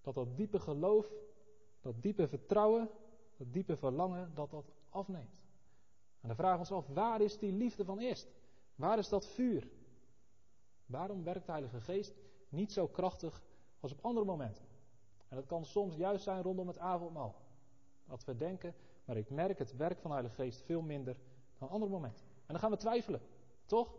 Dat 0.02 0.14
dat 0.14 0.38
diepe 0.38 0.60
geloof, 0.60 1.14
dat 1.82 2.02
diepe 2.02 2.28
vertrouwen, 2.28 2.90
dat 3.38 3.54
diepe 3.54 3.78
verlangen, 3.78 4.32
dat 4.34 4.52
dat 4.52 4.74
afneemt. 4.90 5.42
En 6.22 6.28
dan 6.28 6.38
vragen 6.38 6.66
we 6.66 6.74
ons 6.74 6.86
af, 6.86 6.94
waar 6.96 7.22
is 7.22 7.38
die 7.38 7.52
liefde 7.52 7.86
van 7.86 8.00
eerst? 8.00 8.28
Waar 8.76 8.98
is 8.98 9.10
dat 9.10 9.28
vuur? 9.28 9.68
Waarom 10.86 11.24
werkt 11.24 11.46
de 11.46 11.52
Heilige 11.52 11.82
Geest 11.82 12.14
niet 12.50 12.72
zo 12.72 12.88
krachtig 12.88 13.44
als 13.80 13.92
op 13.92 14.06
andere 14.06 14.26
momenten? 14.26 14.66
En 15.34 15.40
dat 15.40 15.48
kan 15.48 15.66
soms 15.66 15.96
juist 15.96 16.24
zijn 16.24 16.42
rondom 16.42 16.68
het 16.68 16.78
avondmaal. 16.78 17.36
Dat 18.06 18.26
we 18.26 18.36
denken, 18.36 18.76
maar 19.06 19.18
ik 19.18 19.30
merk 19.30 19.60
het 19.60 19.76
werk 19.76 20.00
van 20.00 20.10
de 20.10 20.16
Heilige 20.16 20.42
Geest 20.42 20.62
veel 20.62 20.82
minder 20.82 21.18
dan 21.58 21.70
andere 21.70 21.92
momenten. 21.92 22.26
En 22.26 22.46
dan 22.48 22.60
gaan 22.60 22.72
we 22.72 22.78
twijfelen, 22.78 23.22
toch? 23.66 23.96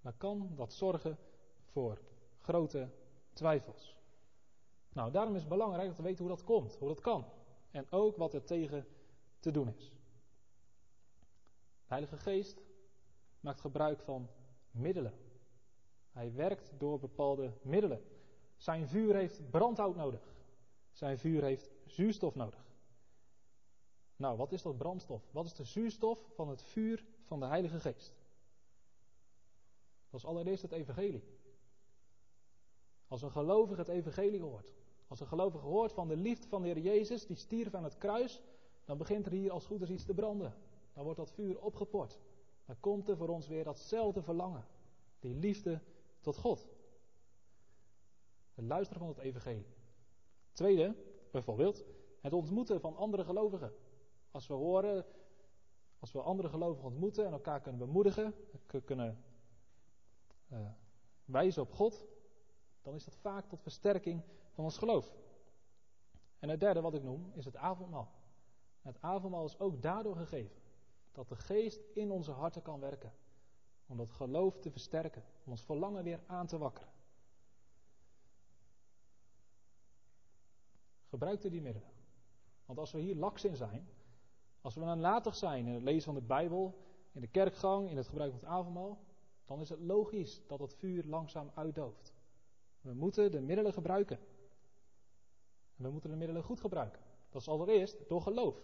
Dan 0.00 0.16
kan 0.16 0.52
dat 0.54 0.72
zorgen 0.72 1.18
voor 1.64 2.00
grote 2.38 2.90
twijfels. 3.32 3.96
Nou, 4.92 5.10
daarom 5.10 5.34
is 5.34 5.40
het 5.40 5.48
belangrijk 5.48 5.88
dat 5.88 5.96
we 5.96 6.02
weten 6.02 6.24
hoe 6.24 6.34
dat 6.36 6.44
komt, 6.44 6.76
hoe 6.76 6.88
dat 6.88 7.00
kan. 7.00 7.24
En 7.70 7.90
ook 7.90 8.16
wat 8.16 8.34
er 8.34 8.44
tegen 8.44 8.86
te 9.40 9.50
doen 9.50 9.68
is. 9.68 9.92
De 11.86 11.94
Heilige 11.94 12.16
Geest 12.16 12.62
maakt 13.40 13.60
gebruik 13.60 14.00
van 14.00 14.28
middelen. 14.70 15.14
Hij 16.10 16.32
werkt 16.32 16.72
door 16.78 16.98
bepaalde 16.98 17.52
middelen. 17.62 18.17
Zijn 18.58 18.88
vuur 18.88 19.14
heeft 19.14 19.50
brandhout 19.50 19.96
nodig. 19.96 20.34
Zijn 20.92 21.18
vuur 21.18 21.42
heeft 21.42 21.70
zuurstof 21.86 22.34
nodig. 22.34 22.66
Nou, 24.16 24.36
wat 24.36 24.52
is 24.52 24.62
dat 24.62 24.76
brandstof? 24.76 25.22
Wat 25.30 25.44
is 25.44 25.54
de 25.54 25.64
zuurstof 25.64 26.28
van 26.34 26.48
het 26.48 26.62
vuur 26.62 27.04
van 27.22 27.40
de 27.40 27.46
Heilige 27.46 27.80
Geest? 27.80 28.14
Dat 30.10 30.20
is 30.20 30.26
allereerst 30.26 30.62
het 30.62 30.72
evangelie. 30.72 31.24
Als 33.06 33.22
een 33.22 33.30
gelovige 33.30 33.80
het 33.80 33.88
evangelie 33.88 34.42
hoort, 34.42 34.72
als 35.08 35.20
een 35.20 35.26
gelovige 35.26 35.66
hoort 35.66 35.92
van 35.92 36.08
de 36.08 36.16
liefde 36.16 36.48
van 36.48 36.62
de 36.62 36.68
Heer 36.68 36.78
Jezus, 36.78 37.26
die 37.26 37.36
stierf 37.36 37.74
aan 37.74 37.84
het 37.84 37.98
kruis, 37.98 38.42
dan 38.84 38.98
begint 38.98 39.26
er 39.26 39.32
hier 39.32 39.50
als 39.50 39.66
goed 39.66 39.82
is 39.82 39.90
iets 39.90 40.04
te 40.04 40.14
branden. 40.14 40.54
Dan 40.92 41.04
wordt 41.04 41.18
dat 41.18 41.30
vuur 41.30 41.60
opgeport. 41.60 42.18
Dan 42.64 42.80
komt 42.80 43.08
er 43.08 43.16
voor 43.16 43.28
ons 43.28 43.48
weer 43.48 43.64
datzelfde 43.64 44.22
verlangen. 44.22 44.66
Die 45.18 45.34
liefde 45.34 45.80
tot 46.20 46.36
God. 46.36 46.68
Het 48.58 48.66
luisteren 48.66 49.00
van 49.00 49.08
het 49.08 49.18
evangelie. 49.18 49.66
Tweede, 50.52 50.96
bijvoorbeeld, 51.30 51.84
het 52.20 52.32
ontmoeten 52.32 52.80
van 52.80 52.96
andere 52.96 53.24
gelovigen. 53.24 53.72
Als 54.30 54.46
we 54.46 54.54
horen, 54.54 55.04
als 55.98 56.12
we 56.12 56.20
andere 56.20 56.48
gelovigen 56.48 56.88
ontmoeten 56.88 57.26
en 57.26 57.32
elkaar 57.32 57.60
kunnen 57.60 57.80
bemoedigen, 57.80 58.34
kunnen 58.84 59.24
uh, 60.52 60.58
wijzen 61.24 61.62
op 61.62 61.72
God, 61.72 62.06
dan 62.82 62.94
is 62.94 63.04
dat 63.04 63.16
vaak 63.16 63.48
tot 63.48 63.62
versterking 63.62 64.22
van 64.50 64.64
ons 64.64 64.78
geloof. 64.78 65.16
En 66.38 66.48
het 66.48 66.60
derde 66.60 66.80
wat 66.80 66.94
ik 66.94 67.02
noem 67.02 67.32
is 67.34 67.44
het 67.44 67.56
avondmaal. 67.56 68.12
Het 68.82 69.00
avondmaal 69.00 69.44
is 69.44 69.58
ook 69.58 69.82
daardoor 69.82 70.16
gegeven 70.16 70.56
dat 71.12 71.28
de 71.28 71.36
geest 71.36 71.80
in 71.94 72.10
onze 72.10 72.30
harten 72.30 72.62
kan 72.62 72.80
werken. 72.80 73.12
Om 73.86 73.96
dat 73.96 74.10
geloof 74.10 74.58
te 74.58 74.70
versterken, 74.70 75.24
om 75.44 75.50
ons 75.50 75.62
verlangen 75.62 76.04
weer 76.04 76.20
aan 76.26 76.46
te 76.46 76.58
wakkeren. 76.58 76.96
Gebruik 81.08 81.44
er 81.44 81.50
die 81.50 81.62
middelen. 81.62 81.90
Want 82.66 82.78
als 82.78 82.92
we 82.92 83.00
hier 83.00 83.16
laks 83.16 83.44
in 83.44 83.56
zijn, 83.56 83.88
als 84.60 84.74
we 84.74 84.80
nalatig 84.80 85.34
zijn 85.34 85.66
in 85.66 85.74
het 85.74 85.82
lezen 85.82 86.02
van 86.02 86.14
de 86.14 86.26
Bijbel, 86.26 86.78
in 87.12 87.20
de 87.20 87.26
kerkgang, 87.26 87.90
in 87.90 87.96
het 87.96 88.08
gebruik 88.08 88.30
van 88.30 88.40
het 88.40 88.48
avondmaal, 88.48 88.98
dan 89.44 89.60
is 89.60 89.68
het 89.68 89.80
logisch 89.80 90.46
dat 90.46 90.60
het 90.60 90.74
vuur 90.74 91.04
langzaam 91.04 91.50
uitdooft. 91.54 92.12
We 92.80 92.94
moeten 92.94 93.30
de 93.30 93.40
middelen 93.40 93.72
gebruiken. 93.72 94.18
En 95.76 95.84
we 95.84 95.90
moeten 95.90 96.10
de 96.10 96.16
middelen 96.16 96.42
goed 96.42 96.60
gebruiken. 96.60 97.02
Dat 97.30 97.40
is 97.40 97.48
allereerst 97.48 98.08
door 98.08 98.22
geloof. 98.22 98.62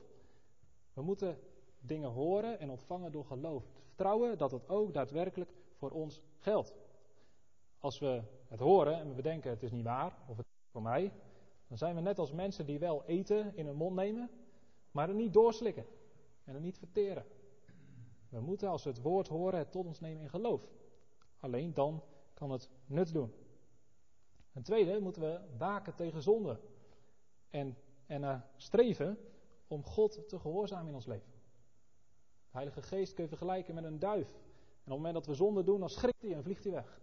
We 0.93 1.03
moeten 1.03 1.39
dingen 1.81 2.11
horen 2.11 2.59
en 2.59 2.71
ontvangen 2.71 3.13
door 3.13 3.25
geloof. 3.25 3.65
Vertrouwen 3.87 4.39
dat 4.39 4.51
het 4.51 4.69
ook 4.69 4.95
daadwerkelijk 4.95 5.55
voor 5.75 5.91
ons 5.91 6.23
geldt. 6.39 6.75
Als 7.79 7.99
we 7.99 8.23
het 8.49 8.61
horen 8.61 8.95
en 8.99 9.09
we 9.09 9.15
bedenken 9.15 9.51
het 9.51 9.63
is 9.63 9.71
niet 9.71 9.85
waar, 9.85 10.19
of 10.29 10.37
het 10.37 10.47
is 10.47 10.71
voor 10.71 10.83
mij, 10.83 11.13
dan 11.69 11.79
zijn 11.79 11.95
we 11.95 12.01
net 12.01 12.19
als 12.19 12.33
mensen 12.33 12.67
die 12.67 12.79
wel 12.79 13.05
eten 13.05 13.57
in 13.57 13.67
hun 13.67 13.77
mond 13.77 13.97
nemen, 13.97 14.31
maar 14.91 15.09
het 15.09 15.17
niet 15.17 15.33
doorslikken 15.33 15.87
en 16.45 16.55
het 16.55 16.62
niet 16.62 16.79
verteren. 16.79 17.25
We 18.29 18.41
moeten 18.41 18.69
als 18.69 18.85
we 18.85 18.91
het 18.91 19.03
woord 19.03 19.29
horen 19.29 19.59
het 19.59 19.73
tot 19.73 19.87
ons 19.87 20.01
nemen 20.01 20.23
in 20.23 20.29
geloof. 20.29 20.69
Alleen 21.41 21.75
dan 21.75 22.03
kan 22.35 22.51
het 22.51 22.71
nut 22.87 23.12
doen. 23.12 23.33
Ten 24.53 24.62
tweede 24.62 25.01
moeten 25.01 25.23
we 25.23 25.41
waken 25.57 25.95
tegen 25.95 26.23
zonde. 26.23 26.61
En, 27.51 27.77
en 28.07 28.45
streven 28.57 29.19
om 29.67 29.85
God 29.85 30.29
te 30.29 30.39
gehoorzamen 30.39 30.89
in 30.89 30.95
ons 30.95 31.07
leven. 31.07 31.33
De 32.51 32.61
Heilige 32.61 32.83
Geest 32.83 33.15
kun 33.15 33.23
je 33.23 33.29
vergelijken 33.29 33.75
met 33.75 33.85
een 33.85 33.99
duif. 33.99 34.29
En 34.29 34.35
op 34.35 34.85
het 34.85 34.95
moment 34.95 35.15
dat 35.15 35.27
we 35.27 35.35
zonde 35.35 35.62
doen, 35.62 35.81
dan 35.81 35.91
schrikt 35.91 36.23
hij 36.23 36.35
en 36.35 36.43
vliegt 36.43 36.65
hij 36.65 36.73
weg. 36.73 37.01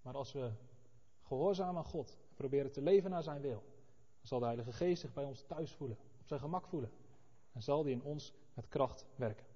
Maar 0.00 0.14
als 0.14 0.32
we 0.32 0.50
gehoorzamen 1.26 1.76
aan 1.76 1.84
God, 1.84 2.16
proberen 2.34 2.72
te 2.72 2.82
leven 2.82 3.10
naar 3.10 3.22
zijn 3.22 3.40
wil, 3.40 3.62
dan 4.18 4.26
zal 4.26 4.38
de 4.38 4.44
Heilige 4.44 4.72
Geest 4.72 5.00
zich 5.00 5.12
bij 5.12 5.24
ons 5.24 5.42
thuis 5.42 5.72
voelen, 5.72 5.98
op 6.20 6.26
zijn 6.26 6.40
gemak 6.40 6.66
voelen. 6.66 6.90
En 7.52 7.62
zal 7.62 7.82
die 7.82 7.92
in 7.92 8.02
ons 8.02 8.32
met 8.54 8.68
kracht 8.68 9.06
werken. 9.16 9.46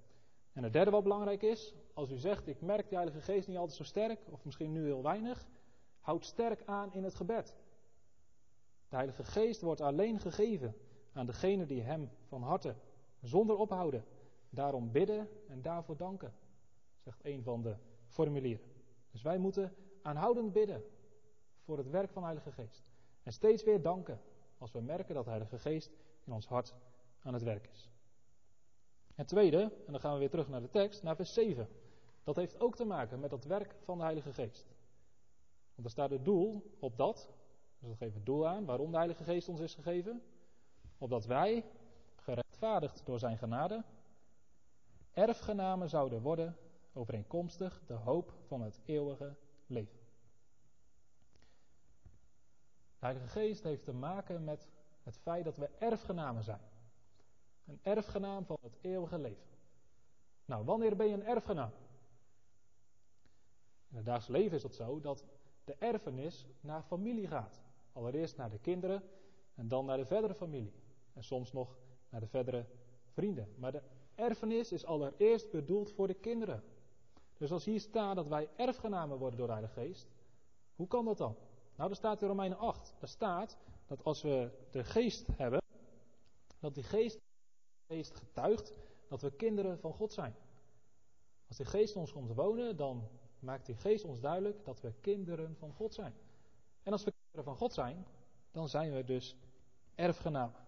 En 0.53 0.63
het 0.63 0.73
derde 0.73 0.91
wat 0.91 1.03
belangrijk 1.03 1.43
is, 1.43 1.75
als 1.95 2.11
u 2.11 2.17
zegt, 2.17 2.47
ik 2.47 2.61
merk 2.61 2.89
de 2.89 2.95
Heilige 2.95 3.21
Geest 3.21 3.49
niet 3.49 3.57
altijd 3.57 3.77
zo 3.77 3.85
sterk, 3.85 4.21
of 4.31 4.45
misschien 4.45 4.73
nu 4.73 4.85
heel 4.85 5.03
weinig, 5.03 5.47
houd 6.01 6.25
sterk 6.25 6.63
aan 6.65 6.93
in 6.93 7.05
het 7.05 7.15
gebed. 7.15 7.57
De 8.89 8.97
Heilige 8.97 9.25
Geest 9.25 9.61
wordt 9.61 9.81
alleen 9.81 10.21
gegeven 10.21 10.77
aan 11.13 11.27
degene 11.27 11.67
die 11.67 11.83
Hem 11.83 12.11
van 12.27 12.43
harte, 12.43 12.75
zonder 13.21 13.57
ophouden, 13.57 14.05
daarom 14.51 14.93
bidden 14.93 15.29
en 15.49 15.63
daarvoor 15.63 15.97
danken, 15.97 16.35
zegt 16.99 17.25
een 17.25 17.43
van 17.43 17.63
de 17.63 17.77
formulieren. 18.07 18.67
Dus 19.11 19.23
wij 19.23 19.39
moeten 19.39 19.75
aanhoudend 20.03 20.53
bidden 20.53 20.85
voor 21.65 21.79
het 21.79 21.91
werk 21.91 22.11
van 22.11 22.23
de 22.23 22.29
Heilige 22.29 22.53
Geest. 22.53 22.85
En 23.23 23.33
steeds 23.33 23.63
weer 23.63 23.83
danken 23.83 24.21
als 24.59 24.73
we 24.73 24.81
merken 24.81 25.15
dat 25.15 25.25
de 25.25 25.31
Heilige 25.31 25.59
Geest 25.59 25.91
in 26.25 26.33
ons 26.33 26.47
hart 26.47 26.75
aan 27.23 27.35
het 27.35 27.43
werk 27.43 27.69
is. 27.73 27.91
Het 29.15 29.29
tweede, 29.29 29.61
en 29.87 29.93
dan 29.93 30.01
gaan 30.01 30.13
we 30.13 30.19
weer 30.19 30.31
terug 30.31 30.49
naar 30.49 30.61
de 30.61 30.71
tekst, 30.71 31.03
naar 31.03 31.17
vers 31.17 31.33
7. 31.33 31.69
Dat 32.25 32.37
heeft 32.37 32.61
ook 32.61 32.77
te 32.77 32.85
maken 32.85 33.21
met 33.21 33.31
dat 33.31 33.45
werk 33.45 33.75
van 33.83 33.99
de 33.99 34.05
Heilige 34.05 34.33
Geest. 34.33 34.67
Want 35.75 35.87
er 35.87 35.91
staat 35.91 36.11
het 36.11 36.25
doel 36.25 36.77
op 36.79 36.97
dat, 36.97 37.31
dus 37.79 37.89
dat 37.89 37.99
geeft 37.99 38.15
het 38.15 38.27
doel 38.27 38.49
aan, 38.49 38.65
waarom 38.65 38.91
de 38.91 38.97
Heilige 38.97 39.25
Geest 39.25 39.49
ons 39.49 39.61
is 39.61 39.75
gegeven. 39.75 40.23
Opdat 40.99 41.27
wij, 41.27 41.65
gerechtvaardigd 42.17 43.07
door 43.07 43.19
zijn 43.19 43.39
genade, 43.39 43.85
erfgenamen 45.13 45.89
zouden 45.89 46.23
worden 46.23 46.57
overeenkomstig 46.93 47.83
de 47.87 47.95
hoop 47.95 48.35
van 48.47 48.61
het 48.63 48.81
eeuwige 48.85 49.37
leven. 49.67 50.00
De 53.01 53.07
Heilige 53.07 53.29
Geest 53.29 53.63
heeft 53.63 53.85
te 53.85 53.93
maken 53.93 54.45
met 54.45 54.69
het 55.03 55.19
feit 55.19 55.45
dat 55.45 55.57
we 55.57 55.69
erfgenamen 55.79 56.43
zijn. 56.43 56.61
Een 57.67 57.81
erfgenaam 57.83 58.45
van 58.45 58.59
het 58.61 58.77
eeuwige 58.81 59.19
leven. 59.19 59.49
Nou, 60.45 60.65
wanneer 60.65 60.97
ben 60.97 61.07
je 61.07 61.15
een 61.15 61.27
erfgenaam? 61.27 61.71
In 63.89 63.97
het 63.97 64.05
dagelijks 64.05 64.43
leven 64.43 64.57
is 64.57 64.63
het 64.63 64.75
zo 64.75 65.01
dat 65.01 65.25
de 65.65 65.77
erfenis 65.79 66.47
naar 66.61 66.83
familie 66.83 67.27
gaat. 67.27 67.63
Allereerst 67.93 68.37
naar 68.37 68.51
de 68.51 68.59
kinderen 68.59 69.03
en 69.55 69.69
dan 69.69 69.85
naar 69.85 69.97
de 69.97 70.07
verdere 70.07 70.35
familie. 70.35 70.73
En 71.13 71.25
soms 71.25 71.53
nog 71.53 71.77
naar 72.09 72.21
de 72.21 72.27
verdere 72.27 72.67
vrienden. 73.13 73.55
Maar 73.57 73.73
de 73.73 73.83
erfenis 74.15 74.73
is 74.73 74.85
allereerst 74.85 75.51
bedoeld 75.51 75.93
voor 75.93 76.07
de 76.07 76.15
kinderen. 76.15 76.63
Dus 77.37 77.53
als 77.53 77.65
hier 77.65 77.81
staat 77.81 78.17
dat 78.17 78.29
wij 78.29 78.49
erfgenamen 78.57 79.19
worden 79.19 79.39
door 79.39 79.47
de 79.47 79.53
Heilige 79.53 79.81
Geest, 79.81 80.09
hoe 80.77 80.87
kan 80.87 81.05
dat 81.05 81.19
dan? 81.19 81.37
Nou, 81.81 81.93
er 81.93 81.99
staat 81.99 82.23
in 82.23 82.29
Romeinen 82.29 82.59
8. 82.59 82.95
Er 83.01 83.09
staat 83.09 83.57
dat 83.87 84.05
als 84.05 84.23
we 84.23 84.51
de 84.71 84.85
geest 84.85 85.27
hebben, 85.37 85.63
dat 86.59 86.75
die 86.75 86.83
geest, 86.83 87.21
geest 87.87 88.15
getuigt 88.15 88.73
dat 89.09 89.23
we 89.23 89.31
kinderen 89.31 89.79
van 89.79 89.93
God 89.93 90.13
zijn. 90.13 90.35
Als 91.49 91.57
die 91.57 91.67
geest 91.67 91.97
ons 91.97 92.13
komt 92.13 92.35
wonen, 92.35 92.77
dan 92.77 93.09
maakt 93.39 93.67
die 93.67 93.75
geest 93.75 94.05
ons 94.05 94.21
duidelijk 94.21 94.65
dat 94.65 94.81
we 94.81 94.93
kinderen 95.01 95.57
van 95.57 95.73
God 95.73 95.95
zijn. 95.95 96.15
En 96.83 96.93
als 96.93 97.05
we 97.05 97.13
kinderen 97.13 97.45
van 97.45 97.57
God 97.57 97.73
zijn, 97.73 98.07
dan 98.51 98.69
zijn 98.69 98.93
we 98.93 99.05
dus 99.05 99.37
erfgenamen. 99.95 100.61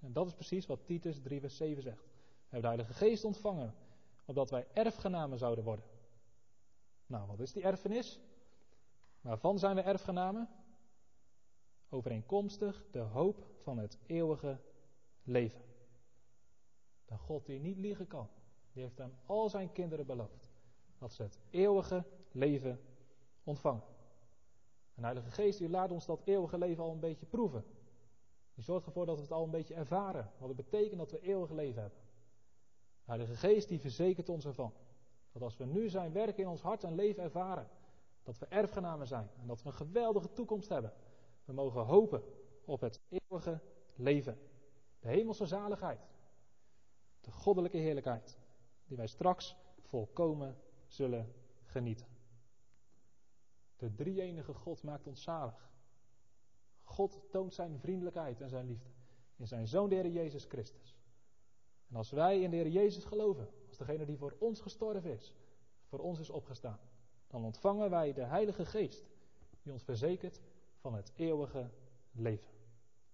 En 0.00 0.12
dat 0.12 0.26
is 0.26 0.34
precies 0.34 0.66
wat 0.66 0.86
Titus 0.86 1.20
3 1.20 1.40
vers 1.40 1.56
7 1.56 1.82
zegt. 1.82 2.04
We 2.04 2.10
hebben 2.48 2.60
de 2.60 2.76
Heilige 2.76 2.94
Geest 2.94 3.24
ontvangen, 3.24 3.74
opdat 4.24 4.50
wij 4.50 4.66
erfgenamen 4.72 5.38
zouden 5.38 5.64
worden. 5.64 5.84
Nou, 7.06 7.26
wat 7.26 7.40
is 7.40 7.52
die 7.52 7.62
erfenis? 7.62 8.20
Waarvan 9.20 9.58
zijn 9.58 9.74
we 9.74 9.80
erfgenamen? 9.80 10.48
Overeenkomstig 11.88 12.84
de 12.90 12.98
hoop 12.98 13.46
van 13.56 13.78
het 13.78 13.98
eeuwige 14.06 14.60
leven. 15.22 15.62
De 17.04 17.18
God 17.18 17.46
die 17.46 17.60
niet 17.60 17.78
liegen 17.78 18.06
kan, 18.06 18.28
die 18.72 18.82
heeft 18.82 19.00
aan 19.00 19.18
al 19.26 19.48
zijn 19.48 19.72
kinderen 19.72 20.06
beloofd 20.06 20.50
dat 21.00 21.12
ze 21.12 21.22
het 21.22 21.38
eeuwige 21.50 22.04
leven 22.30 22.80
ontvangen. 23.44 23.82
En 24.94 25.02
Heilige 25.02 25.30
Geest 25.30 25.58
die 25.58 25.68
laat 25.68 25.90
ons 25.90 26.06
dat 26.06 26.22
eeuwige 26.24 26.58
leven 26.58 26.82
al 26.82 26.92
een 26.92 27.00
beetje 27.00 27.26
proeven. 27.26 27.64
Die 28.54 28.64
zorgt 28.64 28.86
ervoor 28.86 29.06
dat 29.06 29.16
we 29.16 29.22
het 29.22 29.32
al 29.32 29.44
een 29.44 29.50
beetje 29.50 29.74
ervaren. 29.74 30.30
Wat 30.38 30.48
het 30.48 30.56
betekent 30.56 30.98
dat 30.98 31.10
we 31.10 31.20
eeuwig 31.20 31.50
leven 31.50 31.82
hebben. 31.82 32.00
De 33.04 33.16
Heilige 33.16 33.36
Geest 33.36 33.68
die 33.68 33.80
verzekert 33.80 34.28
ons 34.28 34.44
ervan. 34.44 34.72
Dat 35.32 35.42
als 35.42 35.56
we 35.56 35.64
nu 35.64 35.88
zijn 35.88 36.12
werk 36.12 36.38
in 36.38 36.48
ons 36.48 36.62
hart 36.62 36.84
en 36.84 36.94
leven 36.94 37.22
ervaren, 37.22 37.68
dat 38.22 38.38
we 38.38 38.46
erfgenamen 38.46 39.06
zijn 39.06 39.30
en 39.40 39.46
dat 39.46 39.62
we 39.62 39.68
een 39.68 39.74
geweldige 39.74 40.32
toekomst 40.32 40.68
hebben. 40.68 40.92
We 41.44 41.52
mogen 41.52 41.84
hopen 41.84 42.22
op 42.64 42.80
het 42.80 43.00
eeuwige 43.08 43.60
leven. 43.94 44.38
De 44.98 45.08
hemelse 45.08 45.46
zaligheid. 45.46 46.08
De 47.20 47.30
goddelijke 47.30 47.76
heerlijkheid. 47.76 48.38
Die 48.84 48.96
wij 48.96 49.06
straks 49.06 49.56
volkomen 49.80 50.56
zullen 50.86 51.34
genieten. 51.64 52.06
De 53.76 53.94
drie-enige 53.94 54.54
God 54.54 54.82
maakt 54.82 55.06
ons 55.06 55.22
zalig. 55.22 55.70
God 56.82 57.20
toont 57.30 57.54
zijn 57.54 57.80
vriendelijkheid 57.80 58.40
en 58.40 58.48
zijn 58.48 58.66
liefde 58.66 58.90
in 59.40 59.46
zijn 59.46 59.68
Zoon, 59.68 59.88
de 59.88 59.94
Heer 59.94 60.08
Jezus 60.08 60.44
Christus. 60.44 60.96
En 61.88 61.96
als 61.96 62.10
wij 62.10 62.40
in 62.40 62.50
de 62.50 62.56
Heer 62.56 62.68
Jezus 62.68 63.04
geloven, 63.04 63.48
als 63.68 63.76
degene 63.76 64.04
die 64.04 64.16
voor 64.16 64.36
ons 64.38 64.60
gestorven 64.60 65.10
is, 65.10 65.34
voor 65.84 65.98
ons 65.98 66.18
is 66.18 66.30
opgestaan, 66.30 66.78
dan 67.30 67.44
ontvangen 67.44 67.90
wij 67.90 68.12
de 68.12 68.24
Heilige 68.24 68.66
Geest, 68.66 69.10
die 69.62 69.72
ons 69.72 69.82
verzekert 69.82 70.40
van 70.80 70.94
het 70.94 71.12
eeuwige 71.16 71.70
leven. 72.12 72.50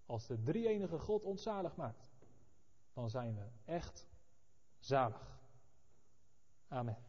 Als 0.07 0.27
de 0.27 0.43
drie-enige 0.43 0.99
God 0.99 1.25
ons 1.25 1.43
zalig 1.43 1.77
maakt, 1.77 2.11
dan 2.93 3.11
zijn 3.11 3.35
we 3.35 3.73
echt 3.73 4.07
zalig. 4.79 5.39
Amen. 6.69 7.06